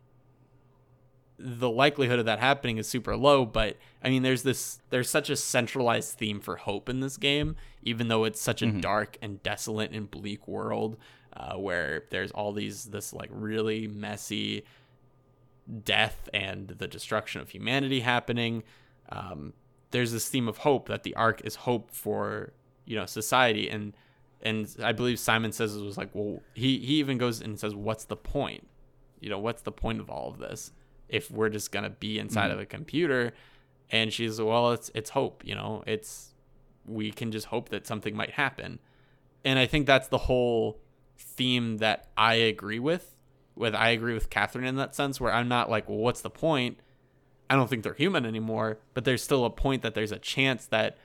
[1.38, 3.44] the likelihood of that happening is super low.
[3.44, 7.56] But i mean there's this there's such a centralized theme for hope in this game
[7.82, 10.96] even though it's such a dark and desolate and bleak world
[11.36, 14.64] uh, where there's all these this like really messy
[15.84, 18.62] death and the destruction of humanity happening
[19.10, 19.52] um,
[19.92, 22.52] there's this theme of hope that the ark is hope for
[22.84, 23.68] you know society.
[23.68, 23.94] And
[24.44, 27.74] and i believe simon says it was like well he he even goes and says
[27.76, 28.66] what's the point?
[29.20, 30.72] You know what's the point of all of this
[31.08, 33.32] if we're just gonna be inside of a computer?
[33.90, 35.84] And she's well it's it's hope you know?
[35.86, 36.31] It's
[36.86, 38.78] we can just hope that something might happen.
[39.44, 40.80] And i think that's the whole
[41.18, 43.16] theme that i agree with
[43.54, 46.30] with i agree with catherine in that sense where i'm not like well what's the
[46.30, 46.78] point?
[47.50, 50.66] I don't think they're human anymore but there's still a point that there's a chance
[50.66, 50.96] that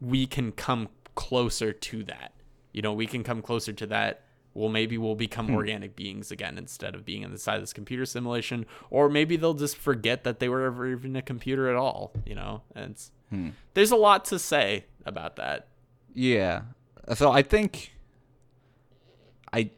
[0.00, 2.32] we can come closer to that.
[2.72, 4.24] You know we can come closer to that
[4.54, 5.54] well maybe we'll become hmm.
[5.54, 10.24] organic beings again instead of being inside this computer simulation or maybe they'll just forget
[10.24, 13.50] that they were ever even a computer at all you know and it's, hmm.
[13.74, 15.66] there's a lot to say about that
[16.14, 16.62] Yeah.
[17.14, 17.92] So I think
[19.52, 19.70] I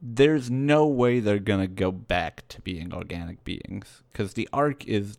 [0.00, 5.18] there's no way they're gonna go back to being organic beings because the ark is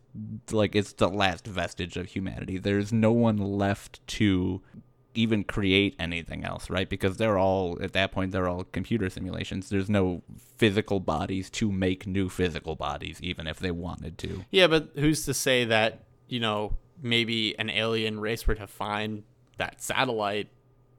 [0.50, 2.58] like it's the last vestige of humanity.
[2.58, 4.62] There's no one left to
[5.14, 6.88] even create anything else, right?
[6.88, 9.68] Because they're all at that point they're all computer simulations.
[9.68, 10.22] There's no
[10.56, 14.44] physical bodies to make new physical bodies, even if they wanted to.
[14.50, 19.22] yeah but who's to say that you know maybe an alien race were to find
[19.58, 20.48] that satellite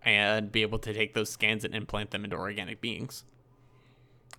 [0.04, 3.24] and be able to take those scans and implant them into organic beings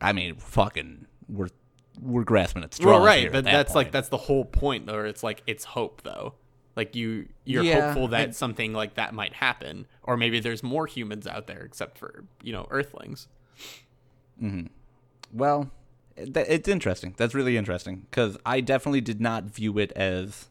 [0.00, 1.48] I mean, fucking, we're
[2.00, 2.86] we're grasping at straws.
[2.86, 6.02] well right but that that's like that's the whole point though it's like it's hope
[6.02, 6.34] though
[6.76, 10.86] like you you're Yeah, hopeful that something like that might happen or maybe there's more
[10.86, 13.28] humans out there except for you know earthlings
[14.42, 14.66] mm-hmm.
[15.32, 15.70] Well,
[16.16, 17.14] it- it's interesting.
[17.16, 20.48] That's really interesting because I definitely did not view it as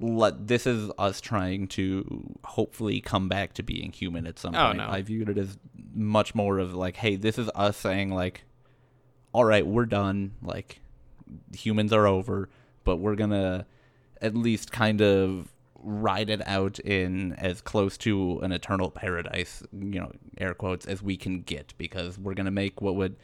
[0.00, 4.66] let this is us trying to hopefully come back to being human at some Oh,
[4.66, 4.78] point.
[4.78, 4.88] no.
[4.88, 5.58] I viewed it as
[5.92, 8.44] much more of like, hey, this is us saying like,
[9.32, 10.34] all right, we're done.
[10.40, 10.80] Like
[11.56, 12.48] humans are over,
[12.84, 13.66] but we're gonna
[14.20, 20.00] at least kind of ride it out in as close to an eternal paradise, you
[20.00, 23.16] know, air quotes, as we can get because we're gonna make what would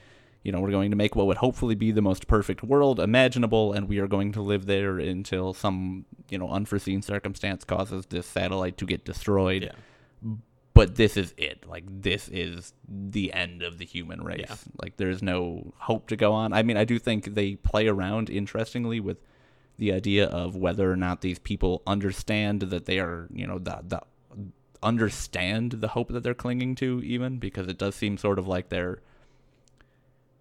[0.45, 3.73] you know, we're going to make what would hopefully be the most perfect world imaginable,
[3.73, 8.27] and we are going to live there until some, you know, unforeseen circumstance causes this
[8.27, 9.65] satellite to get destroyed.
[9.65, 10.33] Yeah.
[10.75, 11.67] But this is it.
[11.67, 14.45] Like, this is the end of the human race.
[14.47, 14.57] Yeah.
[14.83, 16.53] Like, there's no hope to go on.
[16.53, 19.17] I mean, I do think they play around, interestingly, with
[19.79, 23.81] the idea of whether or not these people understand that they are, you know, the,
[23.87, 24.01] the
[24.83, 28.69] understand the hope that they're clinging to, even, because it does seem sort of like
[28.69, 29.01] they're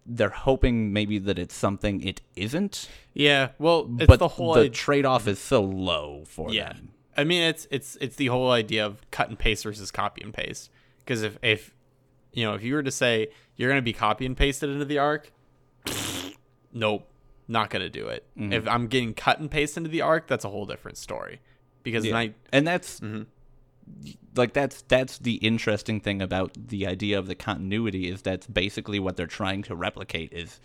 [0.06, 3.48] they're hoping maybe that it's something it isn't, Yeah.
[3.58, 6.74] Well, it's but the whole the trade-off is so low for Yeah.
[6.74, 6.90] them.
[7.16, 10.34] I mean, it's it's it's the whole idea of cut and paste versus copy and
[10.34, 10.70] paste.
[10.98, 11.74] Because if if
[12.34, 14.84] you know if you were to say you're going to be copy and pasted into
[14.84, 15.32] the ark,
[16.72, 17.08] nope,
[17.48, 18.26] not going to do it.
[18.38, 18.52] Mm-hmm.
[18.52, 21.40] If I'm getting cut and paste into the ark, that's a whole different story.
[21.82, 22.16] Because Yeah.
[22.16, 23.26] I and that's Mhm.
[24.34, 28.98] like that's that's the interesting thing about the idea of the continuity is that's basically
[28.98, 30.60] what they're trying to replicate is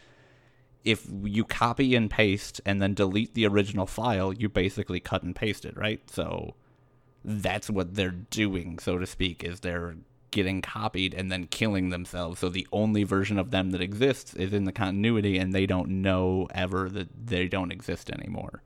[0.85, 5.35] if you copy and paste and then delete the original file you basically cut and
[5.35, 6.55] paste it right so
[7.25, 9.95] that's what they're doing so to speak is they're
[10.31, 12.39] getting copied and then killing themselves.
[12.39, 16.01] So the only version of them that exists is in the continuity and they don't
[16.01, 18.63] know ever that they don't exist anymore.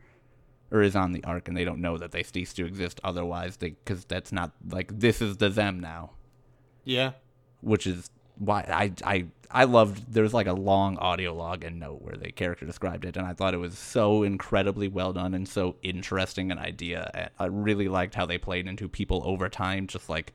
[0.72, 3.58] Or is on the ark and they don't know that they cease to exist otherwise
[3.58, 6.12] because that's not like this is the them now.
[6.84, 7.12] Yeah.
[7.62, 12.02] Which is why I I I loved there's like a long audio log and note
[12.02, 15.48] where the character described it and I thought it was so incredibly well done and
[15.48, 19.86] so interesting an idea and I really liked how they played into people over time
[19.86, 20.34] just like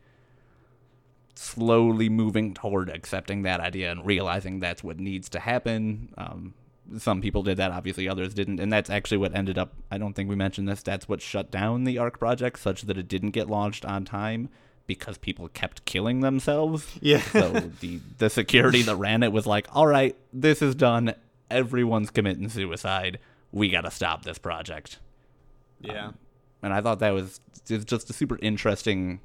[1.38, 6.12] slowly moving toward accepting that idea and realizing that's what needs to happen.
[6.18, 6.54] Um,
[6.98, 8.58] some people did that obviously others didn't.
[8.58, 11.50] And that's actually what ended up i don't think we mentioned this that's what shut
[11.50, 14.48] down the ark project such that it didn't get launched on time
[14.86, 16.98] because people kept killing themselves.
[17.00, 17.20] Yeah.
[17.32, 21.14] so the the security that ran it was like all right this is done.
[21.50, 23.20] Everyone's committing suicide.
[23.52, 24.98] We got to stop this project.
[25.80, 26.10] Yeah.
[26.62, 29.20] And I thought that was just a super interesting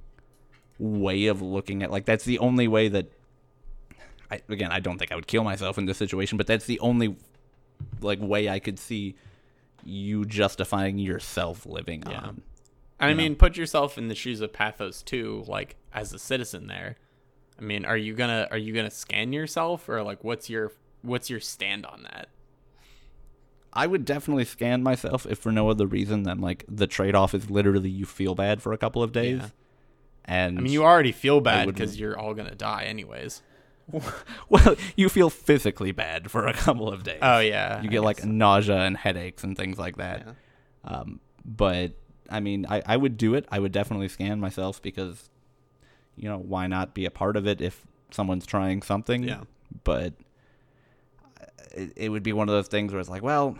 [0.84, 3.08] way of looking at like that's the only way that
[4.30, 6.80] I again I don't think I would kill myself in this situation, but that's the
[6.80, 7.16] only
[8.02, 9.16] like way I could see
[9.86, 12.20] you justifying yourself living Yeah.
[12.20, 12.42] on.
[13.00, 13.24] I you know?
[13.24, 16.96] mean, put yourself in the shoes of Pathos 2, like as a citizen there.
[17.60, 20.72] I mean, are you gonna are you gonna scan yourself or like what's your
[21.02, 22.30] what's your stand on that?
[23.76, 27.34] I would definitely scan myself if for no other reason than like the trade off
[27.34, 29.40] is literally you feel bad for a couple of days.
[29.42, 29.50] Yeah.
[30.26, 33.41] And I mean, you already feel bad because you're all gonna die anyways.
[34.49, 37.19] well, you feel physically bad for a couple of days.
[37.21, 38.26] Oh yeah, you get like guess.
[38.26, 40.26] nausea and headaches and things like that.
[40.26, 40.34] Yeah.
[40.95, 41.93] Um, but
[42.30, 43.45] I mean, I, I would do it.
[43.51, 45.30] I would definitely scan myself because,
[46.15, 49.24] you know, why not be a part of it if someone's trying something?
[49.24, 49.41] Yeah.
[49.84, 50.13] But
[51.71, 53.57] it, it would be one of those things where it's like, well,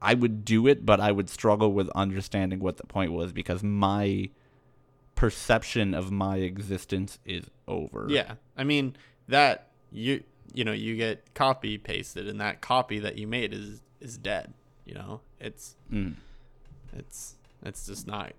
[0.00, 3.62] I would do it, but I would struggle with understanding what the point was because
[3.62, 4.30] my
[5.16, 8.06] perception of my existence is over.
[8.08, 8.96] Yeah, I mean
[9.26, 10.22] that you
[10.54, 14.54] you know you get copy pasted, and that copy that you made is is dead.
[14.84, 16.14] You know, it's Mm.
[16.96, 18.32] it's it's just not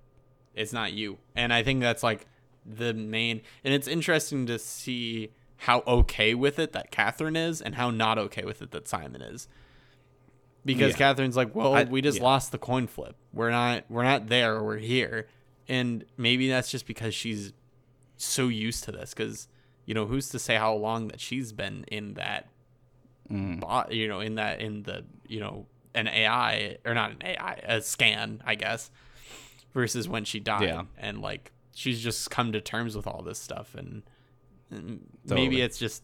[0.56, 1.18] it's not you.
[1.36, 2.26] And I think that's like
[2.66, 3.42] the main.
[3.64, 8.18] And it's interesting to see how okay with it that Catherine is, and how not
[8.18, 9.48] okay with it that Simon is.
[10.66, 10.98] Because Yeah.
[11.14, 12.24] Catherine's like, well, I- we just yeah.
[12.24, 13.16] lost the coin flip.
[13.34, 14.62] We're not we're not there.
[14.64, 15.28] We're here.
[15.70, 17.54] And maybe that's just because she's
[18.18, 19.14] so used to this.
[19.14, 19.48] Because
[19.86, 22.50] you know, who's to say how long that she's been in that
[23.32, 23.60] Mm.
[23.60, 27.60] bot, you know, in that in the you know an AI or not an AI,
[27.64, 28.90] a scan, I guess,
[29.74, 30.84] versus when she died, Yeah.
[30.98, 34.04] and like she's just come to terms with all this stuff, and,
[34.72, 35.42] and Totally.
[35.48, 36.04] maybe it's just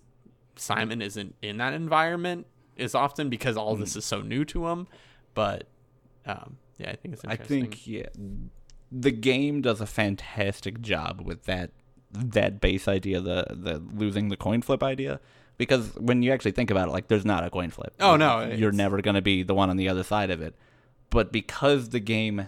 [0.58, 2.46] Simon isn't in that environment
[2.78, 3.80] as often because all Mm.
[3.80, 4.88] this is so new to him,
[5.34, 5.68] but
[6.26, 7.64] um, yeah, I think it's interesting.
[7.64, 8.08] I think yeah,
[8.94, 11.72] the game does a fantastic job with that
[12.12, 15.20] that base idea, the the losing the coin flip idea.
[15.58, 17.94] Because when you actually think about it, like there's not a coin flip.
[18.00, 20.56] Oh, no, you're never going to be the one on the other side of it.
[21.12, 22.48] But because the game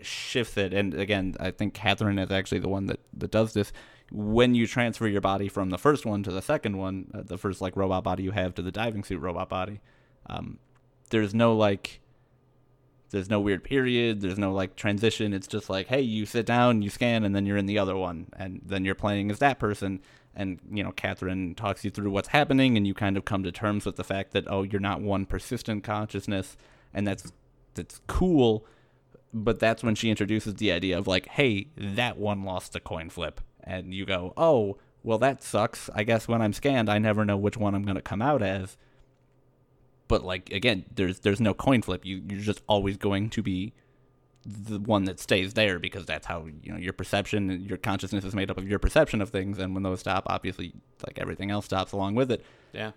[0.00, 3.72] shifts it, and again, I think Catherine is actually the one that that does this.
[4.12, 7.38] When you transfer your body from the first one to the second one, uh, the
[7.38, 9.80] first like robot body you have to the diving suit robot body,
[10.26, 10.58] um,
[11.10, 12.00] there's no like
[13.10, 14.20] There's no weird period.
[14.20, 15.32] There's no like transition.
[15.32, 17.96] It's just like, hey, you sit down, you scan, and then you're in the other
[17.96, 20.00] one, and then you're playing as that person.
[20.34, 23.52] And you know, Catherine talks you through what's happening, and you kind of come to
[23.52, 26.56] terms with the fact that oh, you're not one persistent consciousness,
[26.92, 27.32] and that's
[27.74, 28.66] that's cool.
[29.32, 33.10] But that's when she introduces the idea of like, hey, that one lost a coin
[33.10, 35.88] flip, and you go, oh, well, that sucks.
[35.94, 38.76] I guess when I'm scanned, I never know which one I'm gonna come out as
[40.08, 42.04] but like again there's there's no coin flip.
[42.04, 43.72] You you're just always going to be
[44.44, 48.34] the one that stays there because that's how you know your perception your consciousness is
[48.34, 49.58] made up of your perception of things.
[49.58, 50.72] And when those stop obviously
[51.06, 52.44] like everything else stops along with it.
[52.72, 52.92] Yeah.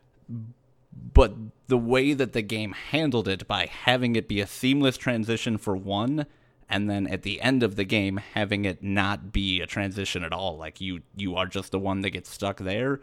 [1.14, 1.34] but
[1.68, 5.76] the way that the game handled it by having it be a seamless transition for
[5.76, 6.26] one
[6.70, 10.32] and then at the end of the game having it not be a transition at
[10.32, 13.02] all like you you are just the one that gets stuck there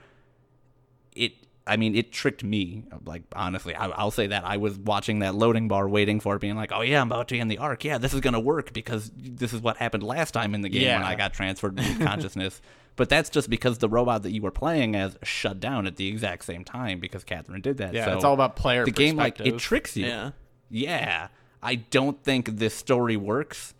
[1.14, 1.32] it
[1.66, 2.84] I mean, it tricked me.
[3.04, 6.40] Like honestly, I, will say that I was watching that loading bar, waiting for it,
[6.40, 7.84] being like, "Oh yeah, I'm about to be in the ark.
[7.84, 10.82] Yeah, this is gonna work because this is what happened last time in the game
[10.82, 10.98] Yeah.
[10.98, 12.60] when I got transferred to consciousness."
[12.94, 16.08] But that's just because the robot that you were playing as shut down at the
[16.08, 17.92] exact same time because Catherine did that.
[17.92, 19.16] Yeah, so it's all about player the game.
[19.16, 20.06] Like it tricks you.
[20.06, 20.30] Yeah.
[20.70, 21.28] Yeah,
[21.62, 23.74] I don't think this story works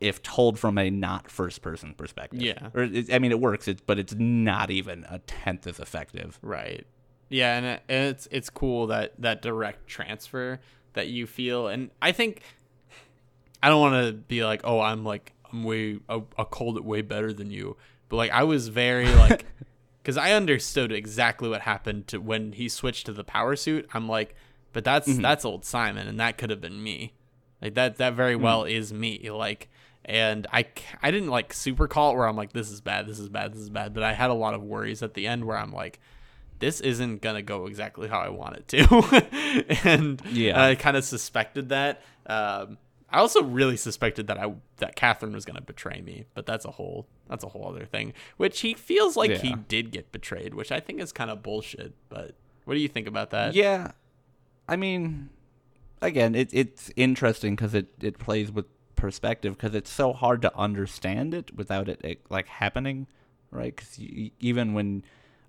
[0.00, 2.42] if told from a not first person perspective.
[2.42, 2.68] Yeah.
[2.74, 6.38] or I mean, it works, it, but it's not even a tenth as effective.
[6.42, 6.86] Right.
[7.32, 10.60] Yeah, and, it, and it's it's cool that that direct transfer
[10.92, 12.42] that you feel, and I think
[13.62, 16.84] I don't want to be like, oh, I'm like I'm way I, I called it
[16.84, 17.78] way better than you,
[18.10, 19.46] but like I was very like
[20.02, 23.88] because I understood exactly what happened to when he switched to the power suit.
[23.94, 24.34] I'm like,
[24.74, 25.22] but that's mm-hmm.
[25.22, 27.14] that's old Simon, and that could have been me.
[27.62, 28.42] Like that that very mm.
[28.42, 29.30] well is me.
[29.30, 29.70] Like.
[30.04, 30.66] And I
[31.00, 33.52] I didn't like super call it where I'm like, this is bad, this is bad,
[33.52, 33.94] this is bad.
[33.94, 36.00] But I had a lot of worries at the end where I'm like,
[36.62, 40.64] this isn't gonna go exactly how I want it to, and Yeah.
[40.64, 42.02] I kind of suspected that.
[42.26, 42.78] Um,
[43.10, 46.70] I also really suspected that I that Catherine was gonna betray me, but that's a
[46.70, 48.14] whole that's a whole other thing.
[48.38, 51.92] Which he feels like he did get betrayed, which I think is kind of bullshit.
[52.08, 52.34] But
[52.64, 53.54] what do you think about that?
[53.54, 53.90] Yeah,
[54.68, 55.28] I mean,
[56.00, 60.56] again, it, it's interesting because it, it plays with perspective because it's so hard to
[60.56, 63.08] understand it without it, it like happening,
[63.50, 63.74] right?
[63.74, 65.04] Because even when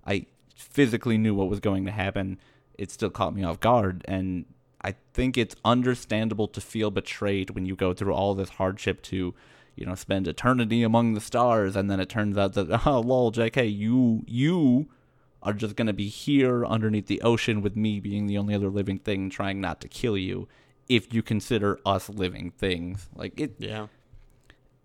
[0.06, 2.38] I physically knew what was going to happen,
[2.78, 4.46] it still caught me off guard, and
[4.82, 9.34] I think it's understandable to feel betrayed when you go through all this hardship to.
[9.76, 13.32] You know, spend eternity among the stars, and then it turns out that oh, lol,
[13.32, 14.88] J.K., you you
[15.44, 18.98] are just to be here underneath the ocean with me being the only other living
[18.98, 20.48] thing trying not to kill you
[20.88, 23.88] if you consider us living things like it Yeah.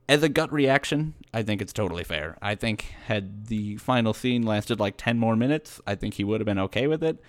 [0.09, 2.37] As a gut reaction i think it's totally fair.
[2.41, 6.41] I think had the final scene lasted like 10 more minutes i think he would
[6.41, 7.21] have been okay with it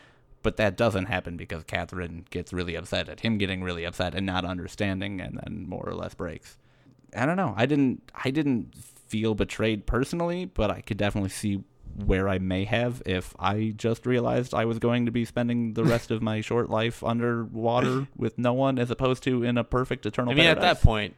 [0.43, 4.27] but that doesn't happen because catherine gets really upset at him getting really upset and
[4.27, 6.57] not understanding and then more or less breaks.
[7.15, 7.55] I don't know.
[7.57, 11.63] I didn't i didn't feel betrayed personally but i could definitely see
[12.07, 15.83] where i may have if i just realized i was going to be spending the
[15.83, 20.07] rest of my short life underwater with no one as opposed to in a perfect
[20.07, 21.17] eternal I mean, at that point,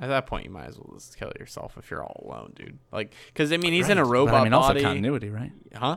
[0.00, 2.78] at that point, you might as well just kill yourself if you're all alone, dude.
[2.90, 5.52] Like, because I mean, he's in a robot But I mean, also body, continuity, right?
[5.74, 5.96] huh?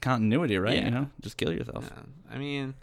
[0.00, 0.76] Continuity, right?
[0.76, 0.84] Yeah.
[0.86, 1.84] You know, just kill yourself.
[1.94, 2.02] Yeah.
[2.34, 2.74] I mean,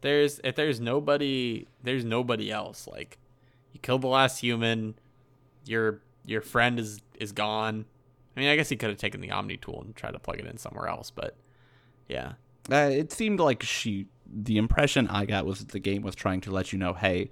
[0.00, 2.86] there's if there's nobody, there's nobody else.
[2.86, 3.18] Like,
[3.72, 4.94] you killed the last human.
[5.66, 7.84] Your your friend is is gone.
[8.36, 10.40] I mean, I guess he could have taken the Omni tool and tried to plug
[10.40, 11.36] it in somewhere else, but
[12.08, 12.32] yeah,
[12.70, 14.06] Uh, it seemed like she.
[14.26, 17.30] The impression I got was that the game was trying to let you know, hey,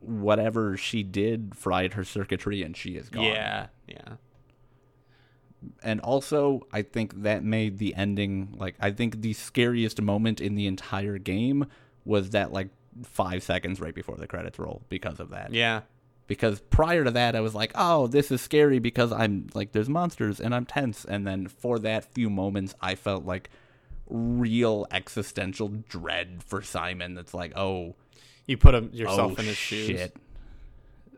[0.00, 3.24] whatever she did fried her circuitry and she is gone.
[3.24, 4.14] yeah, yeah,
[5.82, 10.54] And also, I think that made the ending like I think the scariest moment in
[10.54, 11.66] the entire game
[12.04, 12.68] was that like
[13.04, 15.52] five seconds right before the credits roll because of that.
[15.52, 15.82] yeah,
[16.26, 19.88] because prior to that I was like, "Oh, this is scary because I'm like there's
[19.88, 23.50] monsters and I'm tense." And then for that few moments I felt like
[24.08, 27.96] real existential dread for Simon that's like, "Oh,
[28.46, 29.86] you put him yourself oh in his shoes.
[29.86, 30.16] shit."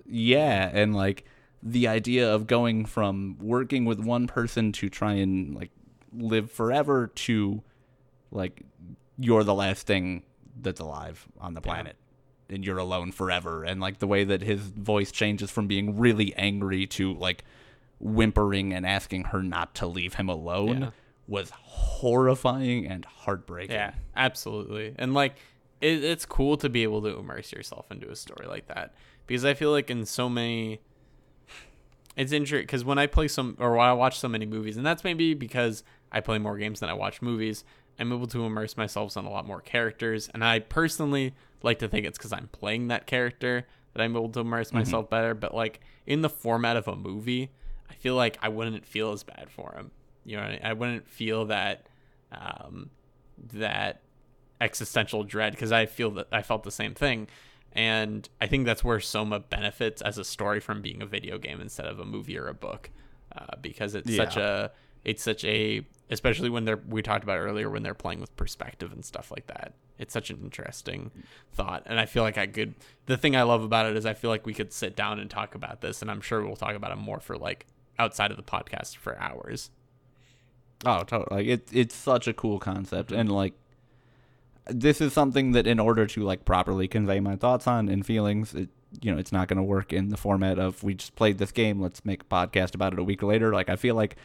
[0.06, 1.24] Yeah, and like
[1.62, 5.70] the idea of going from working with one person to try and like
[6.12, 7.62] live forever to
[8.30, 8.62] like
[9.18, 10.24] you're the last thing
[10.60, 11.96] that's alive on the planet
[12.50, 16.34] and you're alone forever and like the way that his voice changes from being really
[16.34, 17.44] angry to like
[18.00, 20.90] whimpering and asking her not to leave him alone Yeah.
[21.28, 23.74] was horrifying and heartbreaking.
[23.74, 24.94] Yeah, absolutely.
[24.98, 25.36] And like
[25.82, 28.94] it, it's cool to be able to immerse yourself into a story like that
[29.26, 30.80] because I feel like in so many
[32.16, 34.84] it's interesting because when I play some or when I watch so many movies, and
[34.84, 37.64] that's maybe because I play more games than I watch movies,
[37.98, 40.28] I'm able to immerse myself in a lot more characters.
[40.34, 44.28] And I personally like to think it's because I'm playing that character that I'm able
[44.30, 44.78] to immerse Mm-hmm.
[44.78, 45.34] myself better.
[45.34, 47.50] But like in the format of a movie,
[47.88, 49.90] I feel like I wouldn't feel as bad for him.
[50.24, 51.86] You know, I wouldn't feel that
[52.30, 52.90] um,
[53.54, 54.02] that
[54.62, 57.28] existential dread because I feel that I felt the same thing.
[57.72, 61.60] And I think that's where Soma benefits as a story from being a video game
[61.60, 62.90] instead of a movie or a book,
[63.36, 64.72] uh, because it's such a
[65.04, 68.92] it's such a especially when they're we talked about earlier when they're playing with perspective
[68.92, 69.72] and stuff like that.
[69.98, 71.10] It's such an interesting
[71.52, 72.74] thought, and I feel like I could.
[73.06, 75.30] The thing I love about it is I feel like we could sit down and
[75.30, 77.66] talk about this, and I'm sure we'll talk about it more for like
[77.98, 79.70] outside of the podcast for hours.
[80.84, 81.44] Oh, totally.
[81.44, 83.54] Like it, it's such a cool concept, and like
[84.66, 88.54] this is something that, in order to like properly convey my thoughts on and feelings,
[88.54, 88.68] it,
[89.00, 91.50] you know, it's not going to work in the format of we just played this
[91.52, 91.80] game.
[91.80, 93.52] Let's make a podcast about it a week later.
[93.52, 94.16] Like I feel like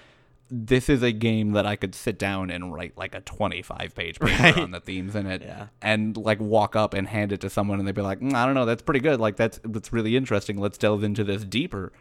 [0.50, 4.20] this is a game that I could sit down and write like a 25 page
[4.20, 4.58] paper Right.
[4.58, 5.68] on the themes in it, Yeah.
[5.82, 8.46] and like walk up and hand it to someone, and they'd be like, "Mm, I
[8.46, 9.20] don't know, that's pretty good.
[9.20, 10.58] Like that's that's really interesting.
[10.58, 11.92] Let's delve into this deeper.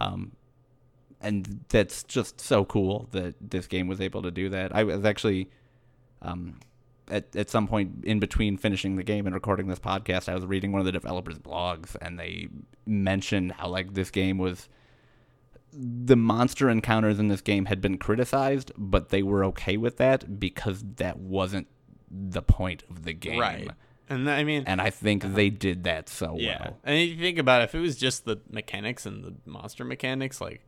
[0.00, 0.32] Um,
[1.20, 4.74] and that's just so cool that this game was able to do that.
[4.76, 5.48] I was actually,
[6.22, 6.60] um,
[7.10, 10.44] at at some point in between finishing the game and recording this podcast, I was
[10.44, 12.48] reading one of the developers' blogs, and they
[12.86, 14.68] mentioned how like this game was.
[15.78, 20.40] The monster encounters in this game had been criticized, but they were okay with that
[20.40, 21.66] because that wasn't
[22.10, 23.40] the point of the game.
[23.40, 23.68] Right.
[24.08, 25.34] And I mean, And I think uh-huh.
[25.34, 26.58] they did that so yeah.
[26.60, 26.78] well.
[26.84, 30.40] And you think about it, if it was just the mechanics and the monster mechanics,
[30.40, 30.65] like,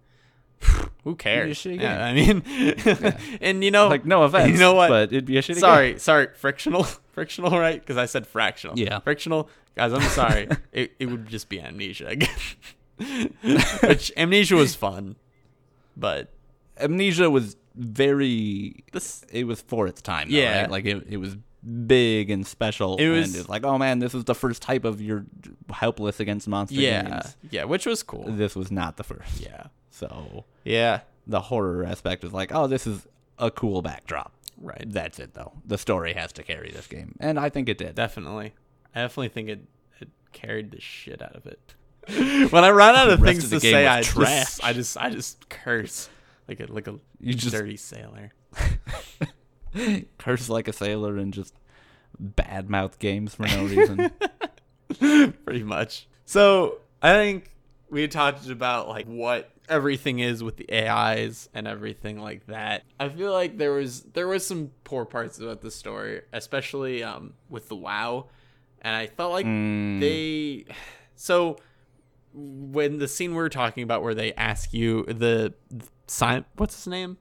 [1.05, 1.65] who cares?
[1.65, 2.43] Yeah, I mean,
[3.41, 4.89] and you know, Like no offense, you know what?
[4.89, 5.61] But it'd be a shitty game.
[5.61, 7.81] sorry, sorry, frictional, frictional, right?
[7.81, 8.79] Because I said fractional.
[8.79, 9.01] Yeah.
[9.01, 9.93] frictional, guys.
[9.93, 10.49] I'm sorry.
[10.73, 12.31] it it would just be amnesia again.
[13.83, 15.17] Which amnesia was fun,
[15.97, 16.33] but
[16.81, 20.31] Amnesia was very this it was for its time.
[20.31, 20.63] Though, Yeah.
[20.63, 20.71] right?
[20.71, 21.37] like it, it was
[21.87, 22.97] big and special.
[22.97, 25.25] It was- and it's like, oh man, this is the first type of you're
[25.71, 27.37] helpless against monster yeah games.
[27.51, 28.25] yeah, which was cool.
[28.29, 29.41] This was not the first.
[29.41, 29.67] Yeah,
[29.99, 33.07] So yeah, the horror aspect is like, oh, this is
[33.39, 34.33] a cool backdrop.
[34.61, 34.85] right.
[34.87, 35.53] That's it though.
[35.67, 37.95] The story has to carry this game, and I think it did.
[37.95, 38.55] Definitely.
[38.95, 39.61] I definitely think it,
[40.01, 41.75] it carried the shit out of it.
[42.53, 44.45] when I run out of things of to say, I trash.
[44.45, 46.09] just, I just I just curse
[46.49, 48.33] like a like a You just- dirty sailor.
[50.19, 51.55] Curse like a sailor and just
[52.23, 54.11] badmouth games for no reason.
[55.45, 56.09] Pretty much.
[56.25, 57.51] So I think
[57.91, 62.85] we talked about like what everything is with the AIs and everything like that.
[62.99, 67.35] I feel like there was there was some poor parts about the story, especially um
[67.49, 68.27] with the WAU,
[68.83, 70.01] and I felt like Mm.
[70.01, 70.65] they
[71.17, 71.57] so
[72.33, 76.75] when the scene we were talking about where they ask you the, the Simon what's
[76.77, 77.17] his name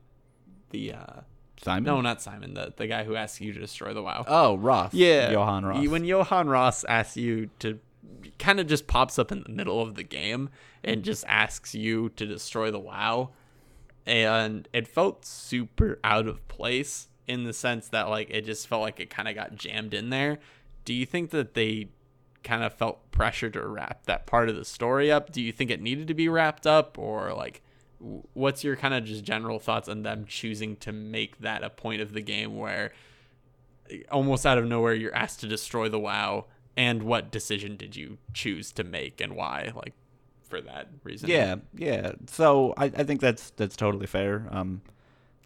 [0.71, 1.21] the uh
[1.63, 1.83] Simon?
[1.85, 4.93] no not Simon the the guy who asks you to destroy the WAU Oh, Ross.
[4.93, 5.87] yeah Johan Ross.
[5.87, 7.79] when Johan Ross asks you to
[8.39, 10.49] kind of just pops up in the middle of the game
[10.83, 13.29] and just asks you to destroy the WAU
[14.07, 18.81] and it felt super out of place in the sense that like it just felt
[18.81, 20.39] like it kind of got jammed in there.
[20.85, 21.89] Do you think that they
[22.43, 25.31] kind of felt pressure to wrap that part of the story up?
[25.31, 27.61] Do you think it needed to be wrapped up or like
[27.99, 32.01] what's your kind of just general thoughts on them choosing to make that a point
[32.01, 32.93] of the game where
[33.89, 36.45] eh, almost out of nowhere you're asked to destroy the WAU
[36.77, 39.93] and what decision did you choose to make and why like
[40.47, 41.29] for that reason?
[41.29, 42.13] Yeah, yeah.
[42.27, 44.47] So I, I think that's that's totally fair.
[44.51, 44.81] Um,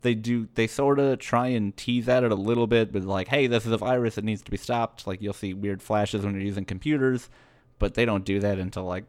[0.01, 3.29] they do they sort of try and tease at it a little bit with like,
[3.29, 5.07] hey, this is a virus that needs to be stopped.
[5.07, 7.29] Like you'll see weird flashes when you're using computers,
[7.79, 9.05] but they don't do that until like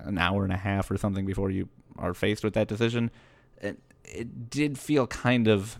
[0.00, 3.10] an hour and a half or something before you are faced with that decision.
[3.58, 5.78] It it did feel kind of.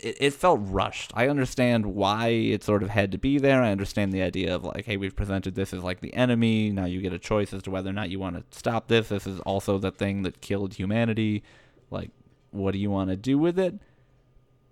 [0.00, 1.12] It, it felt rushed.
[1.14, 3.62] I understand why it sort of had to be there.
[3.62, 6.70] I understand the idea of like, hey, we've presented this as like the enemy.
[6.70, 9.08] Now you get a choice as to whether or not you want to stop this.
[9.08, 11.42] This is also the thing that killed humanity.
[11.90, 12.10] Like,
[12.50, 13.74] what do you want to do with it?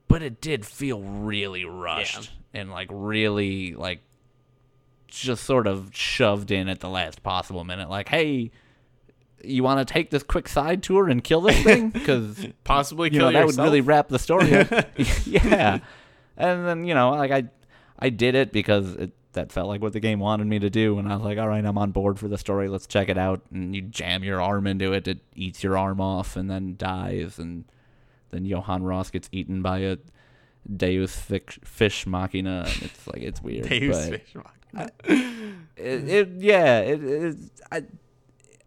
[0.08, 4.00] But it did feel really rushed and like really like
[5.06, 7.88] just sort of shoved in at the last possible minute.
[7.88, 8.50] Like, hey,
[9.44, 11.90] you want to take this quick side tour and kill this thing?
[12.04, 14.68] Because Possibly you kill know that would really wrap the story up.
[15.24, 15.78] yeah,
[16.36, 17.44] and then you know, like I,
[17.98, 20.98] I did it because it, that felt like what the game wanted me to do,
[20.98, 22.68] and I was like, all right, I'm on board for the story.
[22.68, 23.42] Let's check it out.
[23.52, 27.38] And you jam your arm into it, it eats your arm off, and then dies,
[27.38, 27.64] and
[28.30, 29.98] then Johan Ross gets eaten by a
[30.76, 33.68] Deus fic- fish machina, and it's like it's weird.
[33.68, 34.90] Deus but Ex Machina.
[35.76, 37.36] it, it yeah, it, it
[37.70, 37.82] I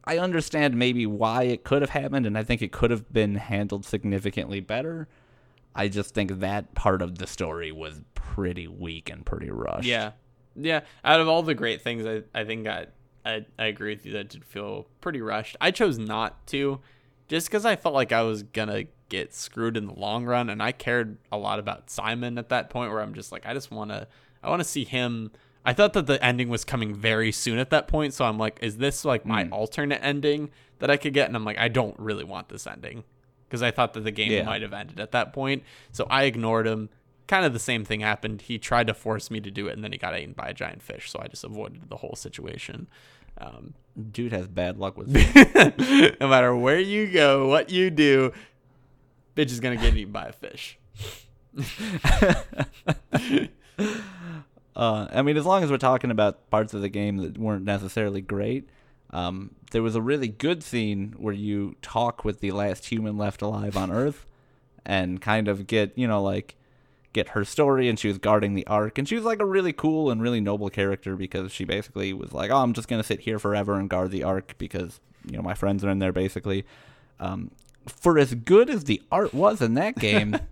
[0.08, 3.36] I understand maybe why it could have happened, and I think it could have been
[3.36, 5.08] handled significantly better.
[5.76, 9.86] I just think that part of the story was pretty weak and pretty rushed.
[9.88, 10.12] Yeah.
[10.60, 12.88] Yeah, out of all the great things, I, I think I,
[13.24, 15.56] I I agree with you that did feel pretty rushed.
[15.62, 16.80] I chose not to,
[17.28, 20.64] just because I felt like I was gonna get screwed in the long run, and
[20.64, 23.70] I cared a lot about Simon at that point, where I'm just like, I just
[23.70, 24.08] wanna
[24.42, 25.32] I want to see him.
[25.68, 28.58] I thought that the ending was coming very soon at that point, so I'm like,
[28.62, 29.52] is this like my Mm.
[29.52, 30.50] alternate ending
[30.80, 31.28] that I could get?
[31.28, 33.04] And I'm like, I don't really want this ending
[33.48, 34.44] because I thought that the game Yeah.
[34.44, 35.64] might have ended at that point.
[35.92, 36.90] So I ignored him.
[37.28, 38.44] Kind of the same thing happened.
[38.44, 40.54] He tried to force me to do it, and then he got eaten by a
[40.54, 41.12] giant fish.
[41.12, 42.88] So I just avoided the whole situation.
[43.38, 43.74] Um,
[44.12, 45.10] Dude has bad luck with
[46.22, 48.32] no matter where you go, what you do,
[49.36, 50.78] bitch is gonna get eaten by a fish.
[54.78, 57.66] Uh, I mean, as long as we're talking about parts of the game that weren't
[57.66, 58.70] necessarily great,
[59.10, 63.42] um, there was a really good scene where you talk with the last human left
[63.42, 64.28] alive on Earth,
[64.86, 66.56] and kind of get you know like
[67.12, 67.90] get her story.
[67.90, 70.40] And she was guarding the Ark, and she was like a really cool and really
[70.40, 73.90] noble character because she basically was like, "Oh, I'm just gonna sit here forever and
[73.90, 76.66] guard the Ark because you know my friends are in there." Basically,
[77.20, 77.50] um,
[77.88, 80.38] for as good as the art was in that game.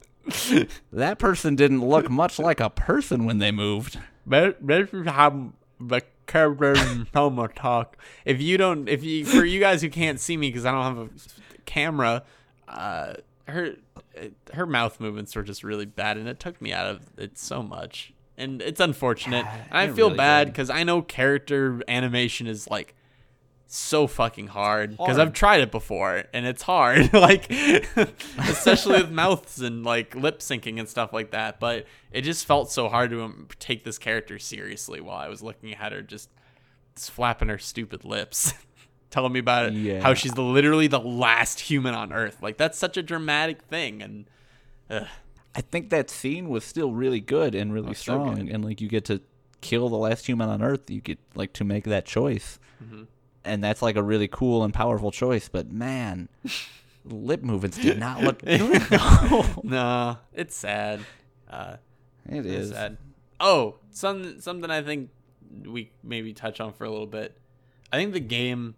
[0.91, 3.99] That person didn't look much like a person when they moved.
[4.25, 7.97] This is how the characters in Soma talk.
[8.25, 10.83] If you don't, if you, for you guys who can't see me because I don't
[10.83, 11.09] have a
[11.65, 12.23] camera,
[12.67, 13.13] uh,
[13.47, 13.75] her,
[14.53, 17.61] her mouth movements were just really bad, and it took me out of it so
[17.61, 18.13] much.
[18.37, 19.45] And it's unfortunate.
[19.45, 22.95] Yeah, I feel really bad because I know character animation is like
[23.67, 27.51] so fucking hard because I've tried it before and it's hard like
[28.37, 32.71] especially with mouths and like lip syncing and stuff like that but it just felt
[32.71, 36.29] so hard to um, take this character seriously while I was looking at her just,
[36.95, 38.53] just flapping her stupid lips
[39.09, 40.01] telling me about Yeah.
[40.01, 44.01] how she's the, literally the last human on earth like that's such a dramatic thing
[44.01, 44.25] and.
[45.57, 48.49] I think that scene was still really good and really so strong, good.
[48.53, 49.21] and like you get to
[49.61, 50.89] kill the last human on Earth.
[50.91, 53.03] You get like to make that choice, Mm-hmm.
[53.45, 55.47] And that's like a really cool and powerful choice.
[55.49, 56.29] But man,
[57.05, 58.59] lip movements did not look good.
[58.89, 59.45] though.
[59.63, 60.99] no it's sad
[61.49, 61.75] uh
[62.27, 62.97] It's sad.
[63.39, 65.09] Oh, some something I think
[65.65, 67.37] we maybe touch on for a little bit.
[67.93, 68.75] I think the game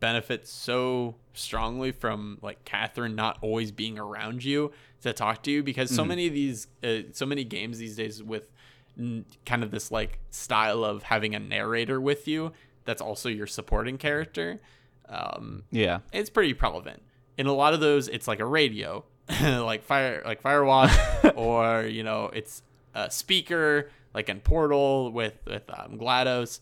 [0.00, 4.72] benefits so strongly from like Catherine not always being around you
[5.02, 8.22] to talk to you because so many of these, uh, so many games these days
[8.22, 8.50] with
[8.98, 12.52] n- kind of this like style of having a narrator with you
[12.84, 14.60] that's also your supporting character.
[15.08, 17.02] Um, Yeah, it's pretty prevalent.
[17.38, 19.04] In a lot of those, it's like a radio,
[19.42, 22.62] like fire, like Firewatch, or you know, it's
[22.94, 26.60] a speaker, like in Portal with with um, Glados.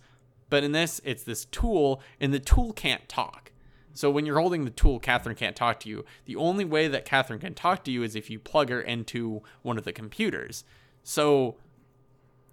[0.49, 3.53] But in this, it's this tool, and the tool can't talk.
[3.93, 6.05] So when you're holding the tool, Catherine can't talk to you.
[6.25, 9.43] The only way that Catherine can talk to you is if you plug her into
[9.63, 10.65] one of the computers.
[11.03, 11.57] So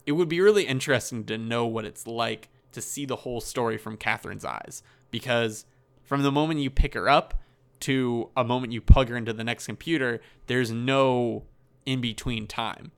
[0.06, 3.78] it would be really interesting to know what it's like to see the whole story
[3.78, 4.84] from Catherine's eyes.
[5.12, 5.66] Because
[6.04, 7.42] from the moment you pick her up
[7.82, 11.44] to a moment you plug her into the next computer, there's no
[11.86, 12.92] in between time.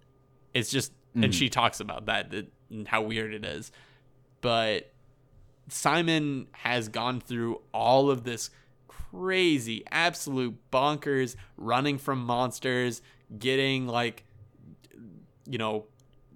[0.54, 1.32] It's just, and mm-hmm.
[1.32, 3.72] she talks about that, that and how weird it is.
[4.42, 4.92] But
[5.70, 8.50] Simon has gone through all of this
[8.88, 13.02] crazy, absolute bonkers, running from monsters,
[13.38, 14.26] getting like
[15.50, 15.86] you know,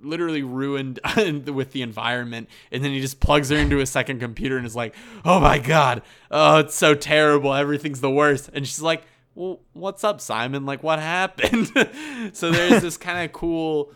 [0.04, 1.00] literally ruined
[1.48, 2.50] with the environment.
[2.72, 5.60] And then he just plugs her into a second computer and is like, oh my
[5.60, 6.02] God,
[6.32, 7.54] oh, it's so terrible.
[7.54, 8.50] Everything's the worst.
[8.54, 9.04] And she's like,
[9.36, 10.66] well, what's up, Simon?
[10.66, 11.72] Like, what happened?
[12.34, 13.92] so there's this kind of cool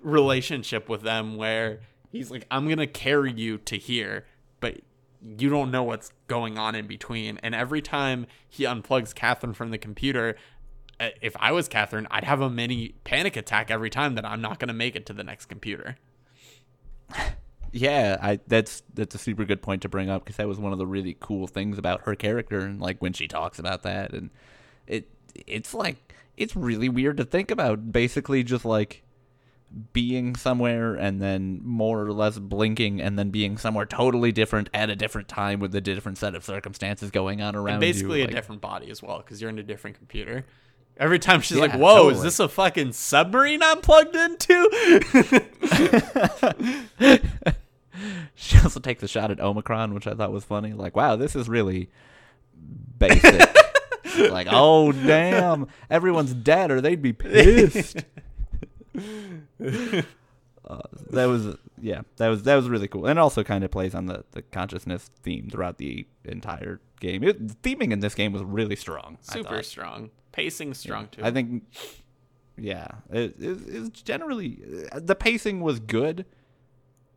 [0.00, 4.24] relationship with them where he's like, I'm going to carry you to here,
[4.60, 4.80] but
[5.22, 7.38] you don't know what's going on in between.
[7.42, 10.36] And every time he unplugs Catherine from the computer,
[11.00, 14.42] Uh, if I was Catherine, I'd have a mini panic attack every time that I'm
[14.42, 15.96] not going to make it to the next computer.
[17.72, 18.18] yeah.
[18.20, 20.78] I that's that's a super good point to bring up because that was one of
[20.78, 24.28] the really cool things about her character, and like when she talks about that, and
[24.86, 25.08] it
[25.46, 27.92] it's like it's really weird to think about.
[27.92, 29.02] Basically, just like
[29.92, 34.90] being somewhere and then more or less blinking and then being somewhere totally different at
[34.90, 38.24] a different time with a different set of circumstances going on around And basically you.
[38.24, 40.44] a different body as well because you're in a different computer.
[41.00, 44.68] Every time she's Yeah, like, "Whoa, is this a fucking submarine I'm plugged into?"
[48.34, 50.72] She also takes a shot at Omicron, which I thought was funny.
[50.72, 51.90] Like, wow, this is really
[52.98, 53.54] basic.
[54.30, 57.98] like, oh damn, everyone's dead, or they'd be pissed.
[58.96, 59.02] uh,
[61.10, 64.06] that was yeah, that was that was really cool, and also kind of plays on
[64.06, 67.22] the the consciousness theme throughout the entire game.
[67.24, 69.18] It, the theming in this game was really strong.
[69.20, 71.22] Super strong, pacing strong too.
[71.24, 71.64] I think,
[72.56, 74.58] yeah, it, it, it's generally
[74.92, 76.26] uh, the pacing was good.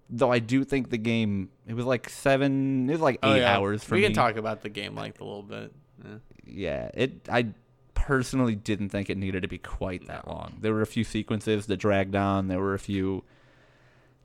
[0.09, 3.35] Though I do think the game it was like seven, it was like eight Oh,
[3.35, 3.55] yeah.
[3.57, 4.01] hours for me.
[4.01, 4.07] we me.
[4.09, 5.73] can talk about the game length a little bit.
[6.03, 6.17] Yeah.
[6.45, 7.27] yeah, it.
[7.29, 7.47] I
[7.93, 10.57] personally didn't think it needed to be quite that long.
[10.59, 12.47] There were a few sequences that dragged on.
[12.47, 13.23] There were a few.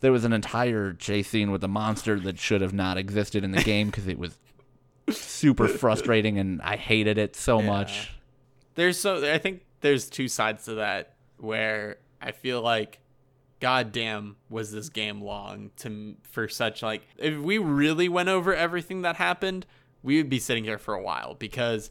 [0.00, 3.50] There was an entire chase scene with a monster that should have not existed in
[3.50, 4.38] the game because it was
[5.10, 7.66] super frustrating and I hated it so Yeah.
[7.66, 8.10] much.
[8.74, 13.00] There's so I think there's two sides to that where I feel like
[13.60, 19.02] goddamn was this game long to for such like if we really went over everything
[19.02, 19.66] that happened,
[20.02, 21.90] we would be sitting here for a while because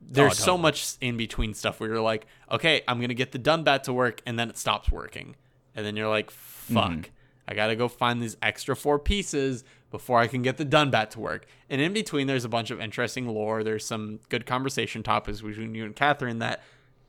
[0.00, 0.62] there's oh, so totally.
[0.62, 4.20] much in between stuff where you're like, okay, I'm gonna get the Dunbat to work,
[4.26, 5.34] and then it stops working,
[5.74, 6.74] and then you're like, mm-hmm.
[6.74, 7.10] fuck,
[7.46, 11.20] I gotta go find these extra four pieces before I can get the Dunbat to
[11.20, 11.46] work.
[11.70, 13.62] And in between, there's a bunch of interesting lore.
[13.62, 16.62] There's some good conversation topics between you and Catherine that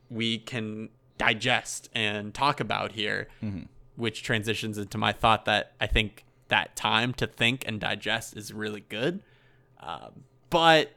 [0.10, 3.28] we can digest and talk about here,
[3.96, 8.54] which transitions into my thought that I think that time to think and digest is
[8.54, 9.22] really good.
[9.80, 10.92] Um, but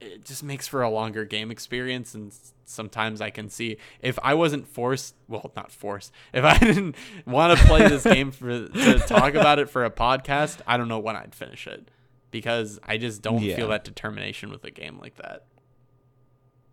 [0.00, 2.32] it just makes for a longer game experience and
[2.64, 6.94] sometimes i can see if i wasn't forced well not forced if i didn't
[7.26, 10.88] want to play this game for to talk about it for a podcast i don't
[10.88, 11.90] know when i'd finish it
[12.30, 13.56] because i just don't Yeah.
[13.56, 15.44] feel that determination with a game like that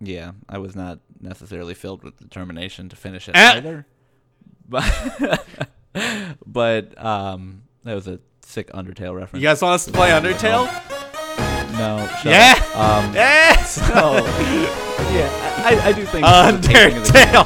[0.02, 3.54] Yeah, I was not necessarily filled with determination to finish it Eh.
[3.58, 3.86] either.
[4.68, 5.48] But
[6.46, 9.42] but um that was a sick Undertale reference.
[9.42, 10.68] you guys want us to play undertale
[11.74, 12.54] No, Yeah.
[12.76, 14.16] Um yes so,
[15.14, 15.30] yeah,
[15.66, 17.46] I, I do think the pacing of the game- undertale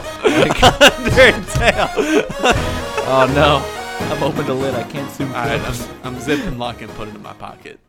[1.47, 2.53] undertale
[3.09, 3.63] Oh no.
[4.11, 4.75] I've opened to lid.
[4.75, 5.29] I can't zoom.
[5.29, 5.59] all right.
[5.61, 7.79] I'm, I'm zipping lock and put it in my pocket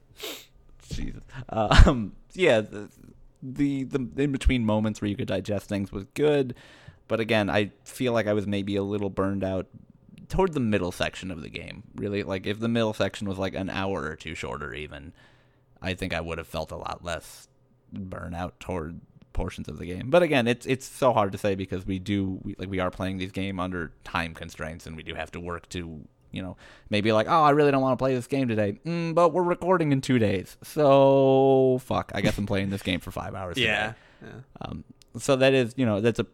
[0.91, 1.23] Jesus.
[1.51, 2.89] Um, yeah, the,
[3.43, 6.55] the the in between moments where you could digest things was good,
[7.09, 9.67] but again, I feel like I was maybe a little burned out
[10.29, 11.83] toward the middle section of the game.
[11.95, 15.13] Really, like if the middle section was like an hour or two shorter, even,
[15.81, 17.49] I think I would have felt a lot less
[17.95, 19.01] burnout toward
[19.33, 20.11] portions of the game.
[20.11, 22.91] But again, it's it's so hard to say because we do we, like we are
[22.91, 26.01] playing these game under time constraints and we do have to work to
[26.31, 26.57] you know
[26.91, 29.43] maybe like oh I really don't want to play this game today, mm, but we're
[29.43, 33.55] recording in two days, so fuck I guess I'm playing this game for five hours.
[33.57, 33.67] today.
[33.67, 33.93] yeah,
[34.23, 34.41] yeah.
[34.61, 34.85] Um,
[35.17, 36.27] so that is you know that's a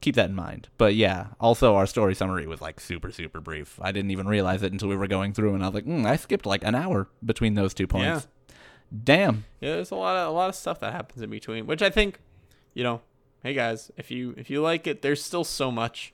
[0.00, 0.68] keep that in mind.
[0.76, 3.78] But yeah, also our story summary was like super super brief.
[3.80, 6.04] I didn't even realize it until we were going through, and I was like, mm,
[6.04, 8.28] I skipped like an hour between those two points.
[9.02, 9.44] Damn.
[9.60, 11.90] Yeah, there's a lot of a lot of stuff that happens in between, which I
[11.90, 12.20] think,
[12.74, 13.00] you know,
[13.42, 16.12] hey guys, if you if you like it, there's still so much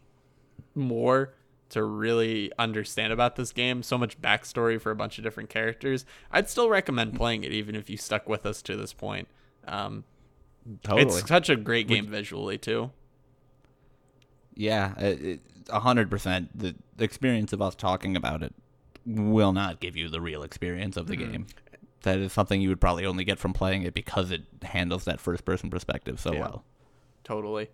[0.74, 1.34] more
[1.70, 6.04] to really understand about this game, so much backstory for a bunch of different characters.
[6.32, 9.28] I'd still recommend playing it even if you stuck with us to this point.
[9.68, 10.04] Um,
[10.82, 11.02] Totally.
[11.18, 12.90] It's such a great game visually too.
[14.54, 14.94] Yeah,
[15.70, 16.56] a hundred percent.
[16.58, 18.54] The the experience of us talking about it
[19.06, 21.32] will not give you the real experience of the Mm-hmm.
[21.32, 21.46] game.
[22.02, 25.20] That is something you would probably only get from playing it because it handles that
[25.20, 26.40] first person perspective so Yeah.
[26.40, 26.64] well.
[27.24, 27.68] Totally,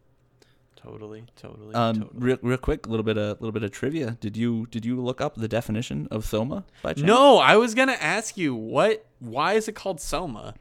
[0.75, 1.75] totally, totally.
[1.75, 2.11] Um, totally.
[2.21, 4.17] real, real quick, a little bit of little bit of trivia.
[4.21, 7.07] Did you did you look up the definition of soma by chance?
[7.07, 9.07] No, I was gonna ask you what.
[9.21, 10.55] Why is it called Soma?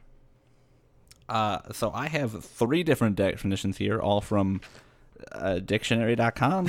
[1.28, 4.60] Uh, so I have three different definitions here, all from
[5.32, 6.68] uh, dictionary.com,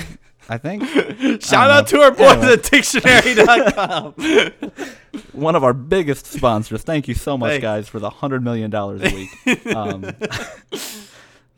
[0.50, 0.84] I think.
[1.44, 1.74] Shout know.
[1.74, 2.54] out to our boys Anyway.
[2.54, 4.14] at Dictionary.com.
[5.34, 6.84] One of our biggest sponsors.
[6.84, 7.62] Thank you so much, Thanks.
[7.62, 9.76] guys, for the $100 million a week.
[9.76, 10.06] um,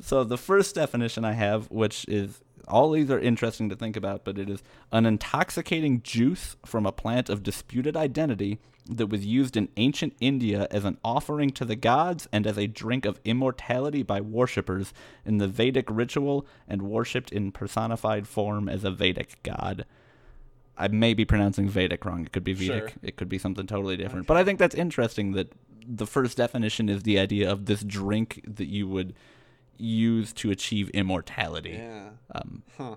[0.01, 4.23] so the first definition I have, which is all these are interesting to think about,
[4.23, 4.61] but it is
[4.91, 8.59] an intoxicating juice from a plant of disputed identity
[8.89, 12.67] that was used in ancient India as an offering to the gods and as a
[12.67, 14.93] drink of immortality by worshippers
[15.25, 19.85] in the Vedic ritual and worshipped in personified form as a Vedic god.
[20.77, 22.23] I may be pronouncing Vedic wrong.
[22.25, 22.89] It could be Vedic.
[22.89, 22.99] Sure.
[23.03, 24.27] It could be something totally different.
[24.27, 25.51] But I think that's interesting that
[25.85, 29.13] the first definition is the idea of this drink that you would
[29.77, 32.09] use to achieve immortality, yeah.
[32.33, 32.95] um, Huh.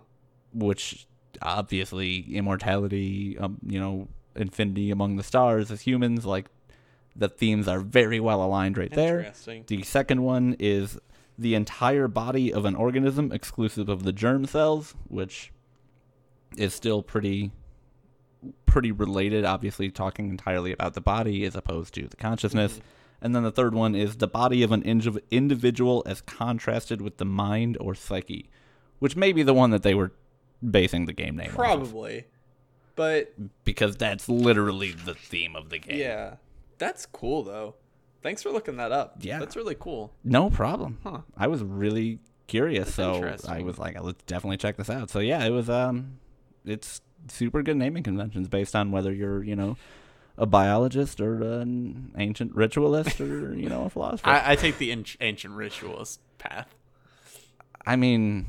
[0.53, 1.07] which
[1.41, 6.47] obviously immortality, um, you know, infinity among the stars as humans, like
[7.15, 9.33] the themes are very well aligned right there.
[9.67, 10.99] The second one is
[11.39, 15.53] the entire body of an organism exclusive of the germ cells, which
[16.57, 17.51] is still pretty
[18.67, 22.73] pretty related, obviously talking entirely about the body as opposed to the consciousness.
[22.75, 22.87] Mm-hmm.
[23.23, 27.19] And then the third one is the body of an indiv- individual as contrasted with
[27.19, 28.51] the mind or psyche,
[28.99, 30.13] which may be the one that they were
[30.69, 32.25] basing the game name Probably.
[32.95, 33.33] But
[33.65, 35.99] because that's literally the theme of the game.
[35.99, 36.35] yeah.
[36.79, 37.77] That's cool though.
[38.23, 39.17] Thanks for looking that up.
[39.21, 39.39] Yeah.
[39.39, 40.13] That's really cool.
[40.25, 40.99] No problem.
[41.03, 41.21] Huh.
[41.37, 45.11] I was really curious, so I was like, let's definitely check this out.
[45.11, 46.19] So yeah, it was um,
[46.65, 49.77] it's super good naming conventions based on whether you're you know
[50.39, 54.29] a biologist or an ancient ritualist or you know a philosopher.
[54.29, 54.91] I, I, I take the
[55.21, 56.75] ancient ritualist path.
[57.85, 58.47] I mean,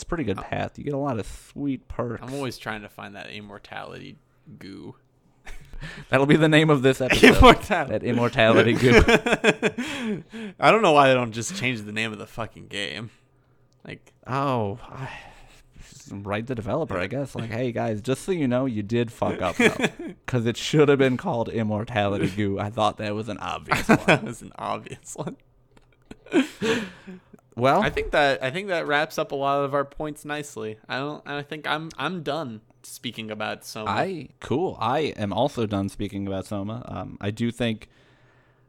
[0.00, 0.78] it's a pretty good path.
[0.78, 2.22] You get a lot of sweet perks.
[2.22, 4.16] I'm always trying to find that immortality
[4.58, 4.96] goo.
[6.08, 7.36] That'll be the name of this episode.
[7.36, 7.92] Immortality.
[7.92, 10.22] That immortality goo.
[10.58, 13.10] I don't know why they don't just change the name of the fucking game.
[13.86, 15.10] Like, oh, I,
[16.10, 17.34] write the developer, I guess.
[17.34, 20.98] Like, hey guys, just so you know, you did fuck up because it should have
[20.98, 22.58] been called Immortality Goo.
[22.58, 23.98] I thought that was an obvious one.
[24.06, 25.36] that was an obvious one.
[27.60, 30.78] Well, I think that I think that wraps up a lot of our points nicely.
[30.88, 31.22] I don't.
[31.26, 33.90] I think I'm I'm done speaking about Soma.
[33.90, 34.76] I cool.
[34.80, 36.84] I am also done speaking about Soma.
[36.86, 37.88] Um, I do think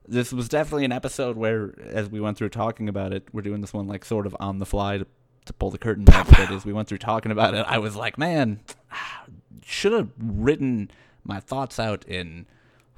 [0.08, 3.62] this was definitely an episode where, as we went through talking about it, we're doing
[3.62, 5.08] this one like sort of on the fly to
[5.46, 7.96] to pull the curtain back, but as we went through talking about it, I was
[7.96, 8.60] like, man,
[9.66, 10.92] should have written
[11.24, 12.46] my thoughts out in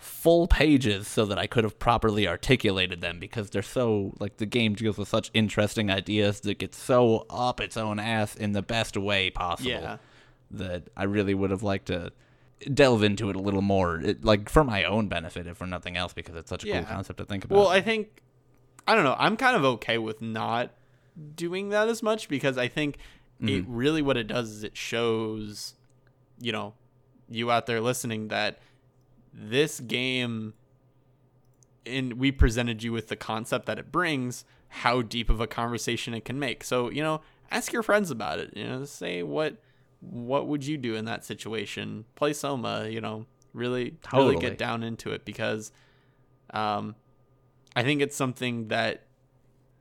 [0.03, 4.45] full pages so that I could have properly articulated them because they're so like the
[4.45, 8.61] game deals with such interesting ideas that gets so up its own ass in the
[8.61, 9.71] best way possible.
[9.71, 9.97] Yeah.
[10.51, 12.11] That I really would have liked to
[12.71, 15.97] delve into it a little more, it, like for my own benefit, if for nothing
[15.97, 16.79] else, because it's such a yeah.
[16.79, 17.57] cool concept to think about.
[17.57, 18.21] Well, I think
[18.87, 19.15] I don't know.
[19.17, 20.71] I'm kind of okay with not
[21.35, 22.97] doing that as much because I think
[23.41, 23.49] mm-hmm.
[23.49, 25.75] it really what it does is it shows,
[26.39, 26.73] you know,
[27.29, 28.59] you out there listening that
[29.33, 30.53] this game
[31.85, 36.13] and we presented you with the concept that it brings, how deep of a conversation
[36.13, 36.63] it can make.
[36.63, 38.55] So, you know, ask your friends about it.
[38.55, 39.57] You know, say what
[39.99, 42.05] what would you do in that situation?
[42.15, 44.35] Play Soma, you know, really totally.
[44.35, 45.71] really get down into it because
[46.51, 46.95] um
[47.75, 49.03] I think it's something that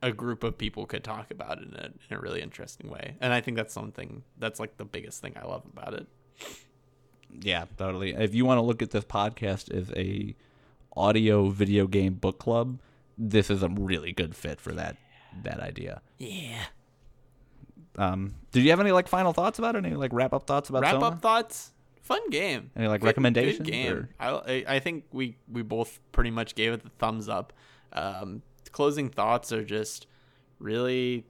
[0.03, 3.17] a group of people could talk about it in a, in a really interesting way.
[3.21, 6.07] And I think that's something that's like the biggest thing I love about it.
[7.41, 8.13] Yeah, totally.
[8.13, 10.35] If you want to look at this podcast as a
[10.97, 12.79] audio video game book club,
[13.17, 14.97] this is a really good fit for that
[15.43, 16.03] that idea.
[16.19, 16.65] Yeah.
[17.97, 19.85] Um, did you have any like final thoughts about it?
[19.85, 20.87] Any like wrap up thoughts about it?
[20.87, 21.07] wrap Soma?
[21.07, 21.73] up thoughts?
[22.03, 22.71] Fun game.
[22.77, 23.59] Any like good, recommendations?
[23.59, 24.09] Good game.
[24.19, 27.53] I, I think we we both pretty much gave it the thumbs up.
[27.93, 28.43] Um,
[28.73, 30.07] closing thoughts are just
[30.59, 31.25] really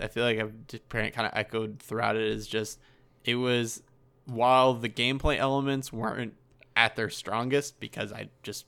[0.00, 0.52] I feel like I've
[0.88, 2.80] kind of echoed throughout it is just
[3.24, 3.82] it was
[4.26, 6.34] while the gameplay elements weren't
[6.76, 8.66] at their strongest because I just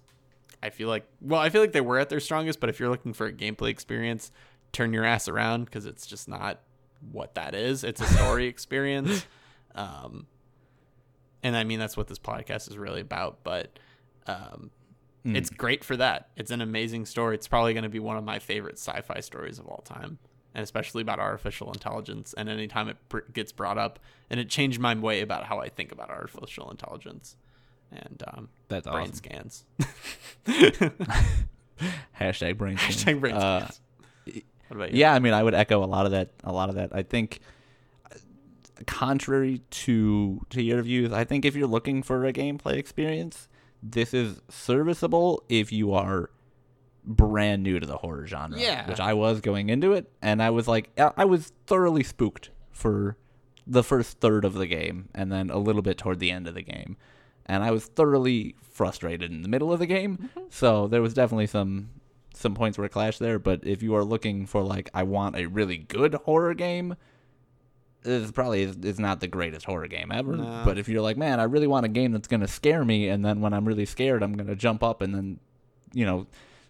[0.63, 2.89] I feel like well I feel like they were at their strongest but if you're
[2.89, 4.31] looking for a gameplay experience
[4.73, 6.61] turn your ass around because it's just not
[7.13, 9.27] what that is it's a story experience
[9.75, 10.27] um
[11.43, 13.79] and I mean that's what this podcast is really about but
[14.27, 14.71] um
[15.29, 15.37] Mm.
[15.37, 16.29] It's great for that.
[16.37, 17.35] It's an amazing story.
[17.35, 20.19] It's probably going to be one of my favorite sci-fi stories of all time,
[20.55, 22.35] and especially about artificial intelligence.
[22.37, 23.99] And anytime it pr- gets brought up,
[24.31, 27.37] and it changed my way about how I think about artificial intelligence.
[27.91, 29.15] And um, that's brain awesome.
[29.15, 29.65] scans.
[32.21, 33.05] Hashtag brain scans.
[33.05, 33.81] Hashtag brain uh, scans.
[34.71, 36.31] Uh, yeah, I mean, I would echo a lot of that.
[36.45, 36.95] A lot of that.
[36.95, 37.41] I think
[38.87, 43.49] contrary to to your views, I think if you're looking for a gameplay experience,
[43.83, 46.31] this is serviceable if you are
[47.09, 48.61] brand new to the horror genre.
[48.61, 48.87] Yeah.
[48.89, 53.17] Which I was going into it, and I was like, I was thoroughly spooked for
[53.67, 56.55] the first third of the game, and then a little bit toward the end of
[56.55, 56.97] the game.
[57.47, 60.19] And I was thoroughly frustrated in the middle of the game.
[60.19, 60.49] Mm-hmm.
[60.51, 61.89] So there was definitely some
[62.35, 63.39] some points where it clashed there.
[63.39, 66.95] But if you are looking for like, I want a really good horror game,
[68.03, 70.37] this probably is, is not the greatest horror game ever.
[70.37, 70.63] No.
[70.65, 73.25] But if you're like, man, I really want a game that's gonna scare me, and
[73.25, 75.41] then when I'm really scared, I'm gonna jump up and then,
[75.93, 76.27] you know,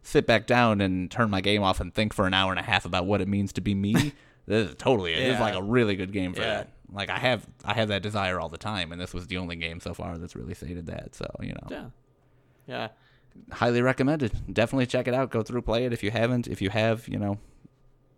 [0.09, 2.63] sit back down and turn my game off and think for an hour and a
[2.63, 3.93] half about what it means to be me.
[4.47, 5.21] this is totally it.
[5.21, 5.27] Yeah.
[5.27, 6.49] This is like a really good game for yeah.
[6.49, 6.73] that.
[6.91, 9.57] Like I have I have that desire all the time, and this was the only
[9.57, 11.15] game so far that's really stated that.
[11.15, 11.85] So you know, yeah,
[12.67, 12.89] yeah,
[13.53, 14.33] highly recommended.
[14.51, 15.31] Definitely check it out.
[15.31, 16.49] Go through, play it if you haven't.
[16.49, 17.39] If you have, you know,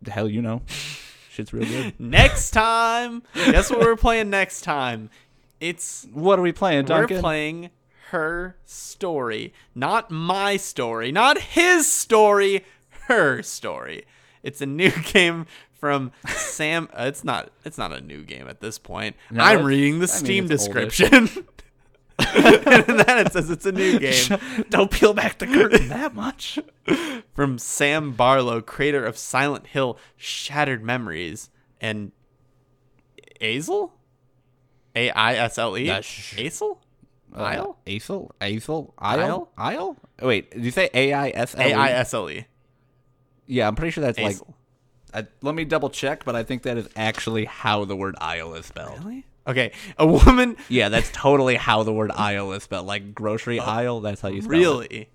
[0.00, 0.62] the hell you know.
[1.30, 1.98] Shit's real good.
[1.98, 5.10] next time, guess what we're playing next time?
[5.58, 7.16] It's what are we playing, Duncan?
[7.16, 7.70] We're playing
[8.10, 12.64] her story, not my story, not his story,
[13.06, 14.04] her story.
[14.42, 16.88] It's a new game from Sam.
[16.92, 17.50] Uh, it's not.
[17.64, 19.16] It's not a new game at this point.
[19.30, 21.28] No, I'm reading the Steam mean, description.
[22.18, 24.38] and then it says it's a new game.
[24.70, 26.58] Don't peel back the curtain that much.
[27.34, 31.50] From Sam Barlow, creator of Silent Hill, Shattered Memories,
[31.80, 32.12] and
[33.40, 33.80] Azel?
[33.82, 33.92] Aisle?
[34.96, 35.88] A I S L E?
[37.34, 37.78] Aisle?
[37.86, 38.30] Isle?
[38.40, 38.94] Aisle?
[38.96, 38.96] Aisle?
[38.98, 39.50] Isle?
[39.56, 39.96] Isle?
[40.22, 41.72] Wait, did you say A I S L E?
[41.72, 42.46] A I S L E.
[43.46, 44.36] Yeah, I'm pretty sure that's like.
[45.42, 48.66] let me double check, but I think that is actually how the word Isle is
[48.66, 49.04] spelled.
[49.04, 49.26] Really?
[49.46, 50.56] Okay, a woman.
[50.68, 52.86] Yeah, that's totally how the word aisle is spelled.
[52.86, 54.58] Like grocery oh, aisle, that's how you spell it.
[54.58, 55.08] Really?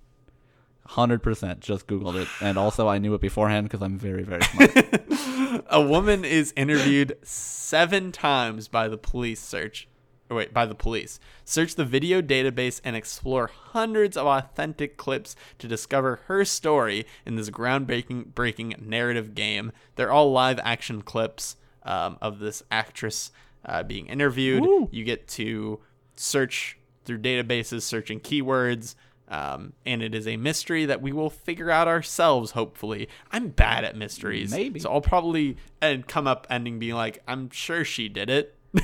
[0.88, 1.62] Hundred percent.
[1.62, 5.64] Just googled it, and also I knew it beforehand because I'm very, very smart.
[5.70, 9.88] A woman is interviewed seven times by the police search.
[10.30, 11.20] Wait, by the police.
[11.44, 17.36] Search the video database and explore hundreds of authentic clips to discover her story in
[17.36, 19.72] this groundbreaking breaking narrative game.
[19.96, 23.32] They're all live action clips um, of this actress
[23.66, 24.64] uh, being interviewed.
[24.64, 24.90] Woo.
[24.92, 25.80] You get to
[26.16, 28.96] search through databases, searching keywords.
[29.28, 32.52] Um, and it is a mystery that we will figure out ourselves.
[32.52, 34.52] Hopefully, I'm bad at mysteries.
[34.52, 34.80] Maybe.
[34.80, 34.92] so.
[34.92, 38.56] I'll probably and come up ending being like, I'm sure she did it.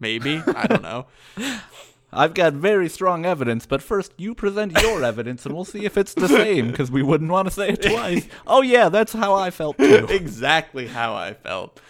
[0.00, 1.06] Maybe I don't know.
[2.12, 5.96] I've got very strong evidence, but first you present your evidence, and we'll see if
[5.96, 8.26] it's the same because we wouldn't want to say it twice.
[8.46, 10.06] Oh yeah, that's how I felt too.
[10.10, 11.80] exactly how I felt.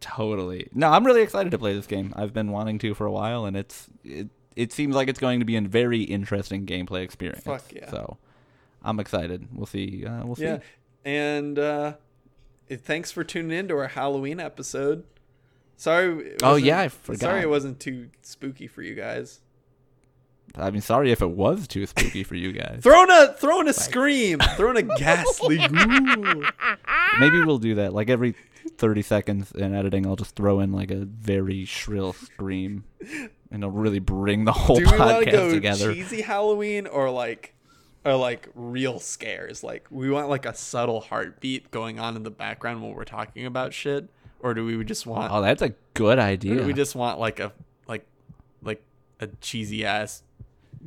[0.00, 0.68] Totally.
[0.72, 2.12] No, I'm really excited to play this game.
[2.16, 4.28] I've been wanting to for a while, and it's it.
[4.54, 7.44] It seems like it's going to be a very interesting gameplay experience.
[7.44, 7.90] Fuck yeah.
[7.90, 8.16] So,
[8.82, 9.48] I'm excited.
[9.52, 10.06] We'll see.
[10.06, 10.44] Uh, we'll see.
[10.44, 10.60] Yeah,
[11.04, 11.92] and uh,
[12.70, 15.04] thanks for tuning in to our Halloween episode.
[15.76, 16.36] Sorry.
[16.42, 17.20] Oh, yeah, I forgot.
[17.20, 19.40] Sorry, it wasn't too spooky for you guys.
[20.54, 22.78] I mean, sorry if it was too spooky for you guys.
[22.82, 25.58] Throwing a throwing a scream, throwing a ghastly.
[25.58, 26.44] Ooh.
[27.18, 27.92] Maybe we'll do that.
[27.92, 28.34] Like every
[28.78, 32.84] 30 seconds in editing, I'll just throw in like a very shrill scream,
[33.50, 35.92] and it'll really bring the whole Do we podcast go together.
[35.92, 37.54] cheesy Halloween or like,
[38.04, 39.62] or like real scares?
[39.62, 43.44] Like we want like a subtle heartbeat going on in the background while we're talking
[43.44, 44.08] about shit,
[44.40, 45.32] or do we just oh, want?
[45.32, 46.56] Oh, that's a good or idea.
[46.56, 47.52] do we just want like a
[47.86, 48.06] like
[48.62, 48.82] like
[49.20, 50.22] a cheesy ass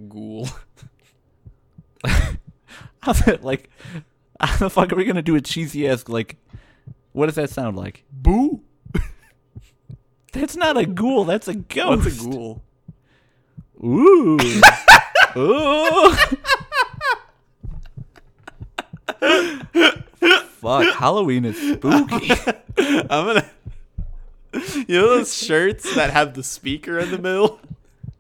[0.08, 0.48] ghoul?
[3.00, 3.70] How's it like?
[4.40, 6.38] How the fuck are we gonna do a cheesy ass like?
[7.12, 8.06] What does that sound like?
[8.12, 8.62] Boo!
[10.32, 11.26] That's not a ghoul.
[11.26, 12.06] That's a ghost.
[12.06, 12.62] What's a ghoul?
[13.84, 14.38] Ooh.
[15.38, 16.16] Ooh.
[20.62, 22.32] Fuck, Halloween is spooky.
[22.78, 23.50] I'm gonna.
[24.88, 27.60] You know those shirts that have the speaker in the middle?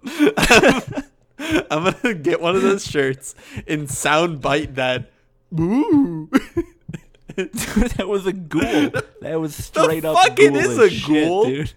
[1.71, 3.33] I'm gonna get one of those shirts
[3.67, 5.11] and soundbite that.
[5.51, 6.29] Boo!
[7.35, 8.91] that was a ghoul.
[9.21, 10.17] That was straight up.
[10.17, 11.45] fuck it is ghoulish a shit, ghoul?
[11.45, 11.73] dude.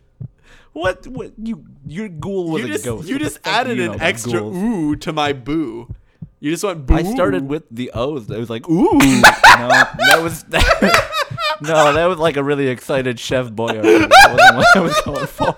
[0.73, 1.07] What?
[1.07, 1.33] What?
[1.39, 1.65] You?
[1.87, 3.09] Your ghoul was you a just ghost.
[3.09, 4.57] you What just added you know an extra ghouls?
[4.57, 5.95] ooh to my boo.
[6.43, 6.95] You just went boo.
[6.97, 8.29] I started with the O's.
[8.29, 8.99] I was like, ooh.
[8.99, 14.09] no, that was no, that was like a really excited Chef Boyardee.
[14.09, 15.55] That wasn't what I was going for.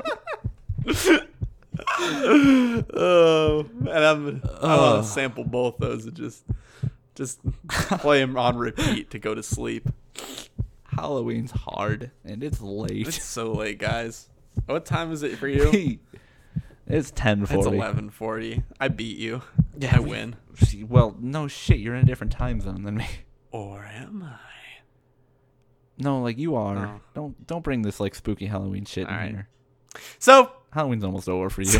[2.92, 6.44] Oh, and I'm I want to sample both those and just
[7.14, 7.40] just
[7.70, 9.88] play them on repeat to go to sleep.
[10.82, 13.08] Halloween's hard and it's late.
[13.08, 14.28] It's so late, guys.
[14.66, 15.98] What time is it for you?
[16.86, 18.62] It's ten It's eleven forty.
[18.80, 19.42] I beat you.
[19.78, 20.36] Yeah, I we- win.
[20.88, 21.78] Well, no shit.
[21.78, 23.06] You're in a different time zone than me.
[23.50, 24.38] Or am I?
[25.98, 26.86] No, like you are.
[26.86, 27.00] Oh.
[27.14, 29.30] Don't don't bring this like spooky Halloween shit in Alright.
[29.30, 29.48] here.
[30.18, 31.78] So Halloween's almost over for you.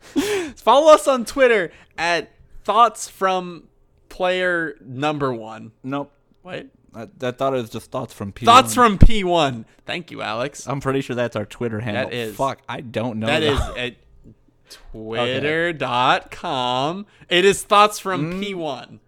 [0.56, 2.30] follow us on Twitter at
[2.64, 3.64] thoughts from
[4.08, 5.72] player number one.
[5.82, 6.12] nope.
[6.42, 6.66] What?
[6.96, 8.46] I, I thought it was just thoughts from P.
[8.46, 9.66] Thoughts from P one.
[9.84, 10.66] Thank you, Alex.
[10.66, 12.04] I'm pretty sure that's our Twitter handle.
[12.10, 12.34] That is.
[12.36, 13.26] Fuck, I don't know.
[13.26, 13.96] That is at
[15.76, 17.06] twitter.com.
[17.28, 18.98] It is thoughts from P1.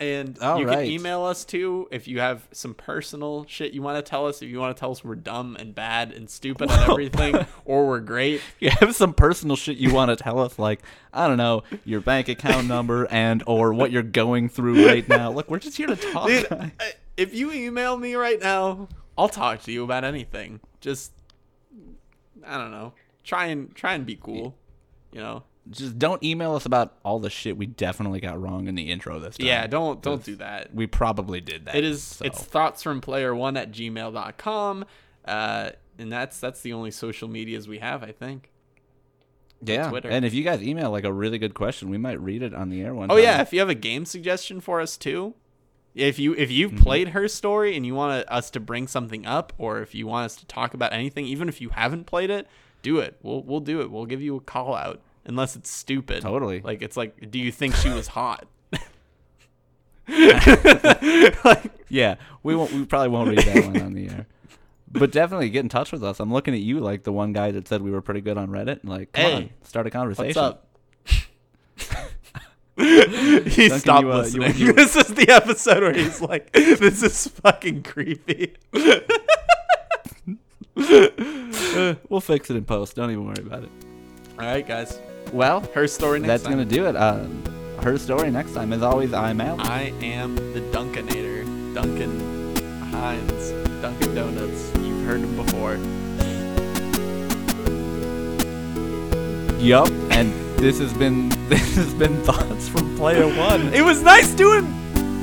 [0.00, 0.42] And Mm.
[0.44, 0.76] All you right.
[0.76, 4.40] can email us too if you have some personal shit you want to tell us.
[4.42, 6.92] If you want to tell us we're dumb and bad and stupid Whoa.
[6.92, 7.34] everything,
[7.64, 8.40] or we're great.
[8.60, 10.82] you have some personal shit you want to tell us, like
[11.12, 15.32] I don't know your bank account number and or what you're going through right now.
[15.32, 16.28] Look, we're just here to talk.
[16.28, 16.46] Dude.
[16.52, 16.72] I-
[17.18, 18.88] if you email me right now,
[19.18, 20.60] I'll talk to you about anything.
[20.80, 21.12] Just,
[22.46, 22.94] I don't know.
[23.24, 24.54] Try and try and be cool.
[25.12, 25.42] You know.
[25.70, 29.18] just don't email us about all the shit we definitely got wrong in the intro
[29.18, 29.46] this time.
[29.46, 29.66] Yeah.
[29.66, 30.72] Don't don't do that.
[30.74, 31.74] we probably did that.
[31.74, 32.24] It is so.
[32.24, 34.84] it's thoughts from player one at gmail.com.
[35.24, 38.50] Uh, and that's that's the only social medias we have, I think.
[39.62, 39.90] yeah.
[39.90, 40.08] Twitter.
[40.08, 42.70] And if you guys email like a really good question, we might read it on
[42.70, 43.10] the air one.
[43.10, 43.24] Oh time.
[43.24, 45.34] yeah, if you have a game suggestion for us too.
[45.94, 46.82] If you if you've Mm-hmm.
[46.82, 50.26] played her story and you want us to bring something up, or if you want
[50.26, 52.46] us to talk about anything, even if you haven't played it,
[52.82, 53.18] do it.
[53.22, 53.90] We'll we'll do it.
[53.90, 56.22] We'll give you a call out, unless it's stupid.
[56.22, 56.60] Totally.
[56.60, 58.46] Like it's like, do you think she was hot?
[61.44, 62.72] like, Yeah, we won't.
[62.72, 64.26] We probably won't read that one on the air.
[64.90, 66.18] But definitely get in touch with us.
[66.18, 68.48] I'm looking at you like the one guy that said we were pretty good on
[68.48, 68.80] Reddit.
[68.84, 70.28] Like, come Hey, on, start a conversation.
[70.28, 70.67] what's up?
[73.48, 74.54] he Duncan, stopped you, uh, listening.
[74.56, 78.54] you- this is the episode where he's like, "This is fucking creepy."
[82.08, 82.94] we'll fix it in post.
[82.96, 83.70] Don't even worry about it.
[84.38, 85.00] All right, guys.
[85.32, 86.52] Well, Her story next that's time.
[86.52, 86.96] gonna do it.
[86.96, 87.42] Um,
[87.82, 88.72] her story next time.
[88.72, 89.60] As always, I'm Al.
[89.60, 91.74] I am the Dunkinator.
[91.74, 92.56] Duncan
[92.92, 93.50] Hines.
[93.82, 94.72] Dunkin' Donuts.
[94.78, 95.76] You've heard him before.
[99.58, 99.88] Yup.
[100.10, 103.72] And this has been this has been thoughts from Player One.
[103.74, 104.64] It was nice doing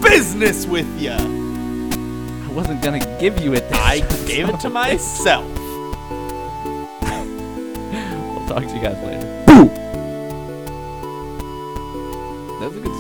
[0.02, 1.12] business with you.
[1.12, 3.68] I wasn't gonna give you it.
[3.70, 5.46] This I time, gave it to myself.
[8.36, 9.26] We'll talk to you guys later.
[12.60, 12.95] That was a good spook at the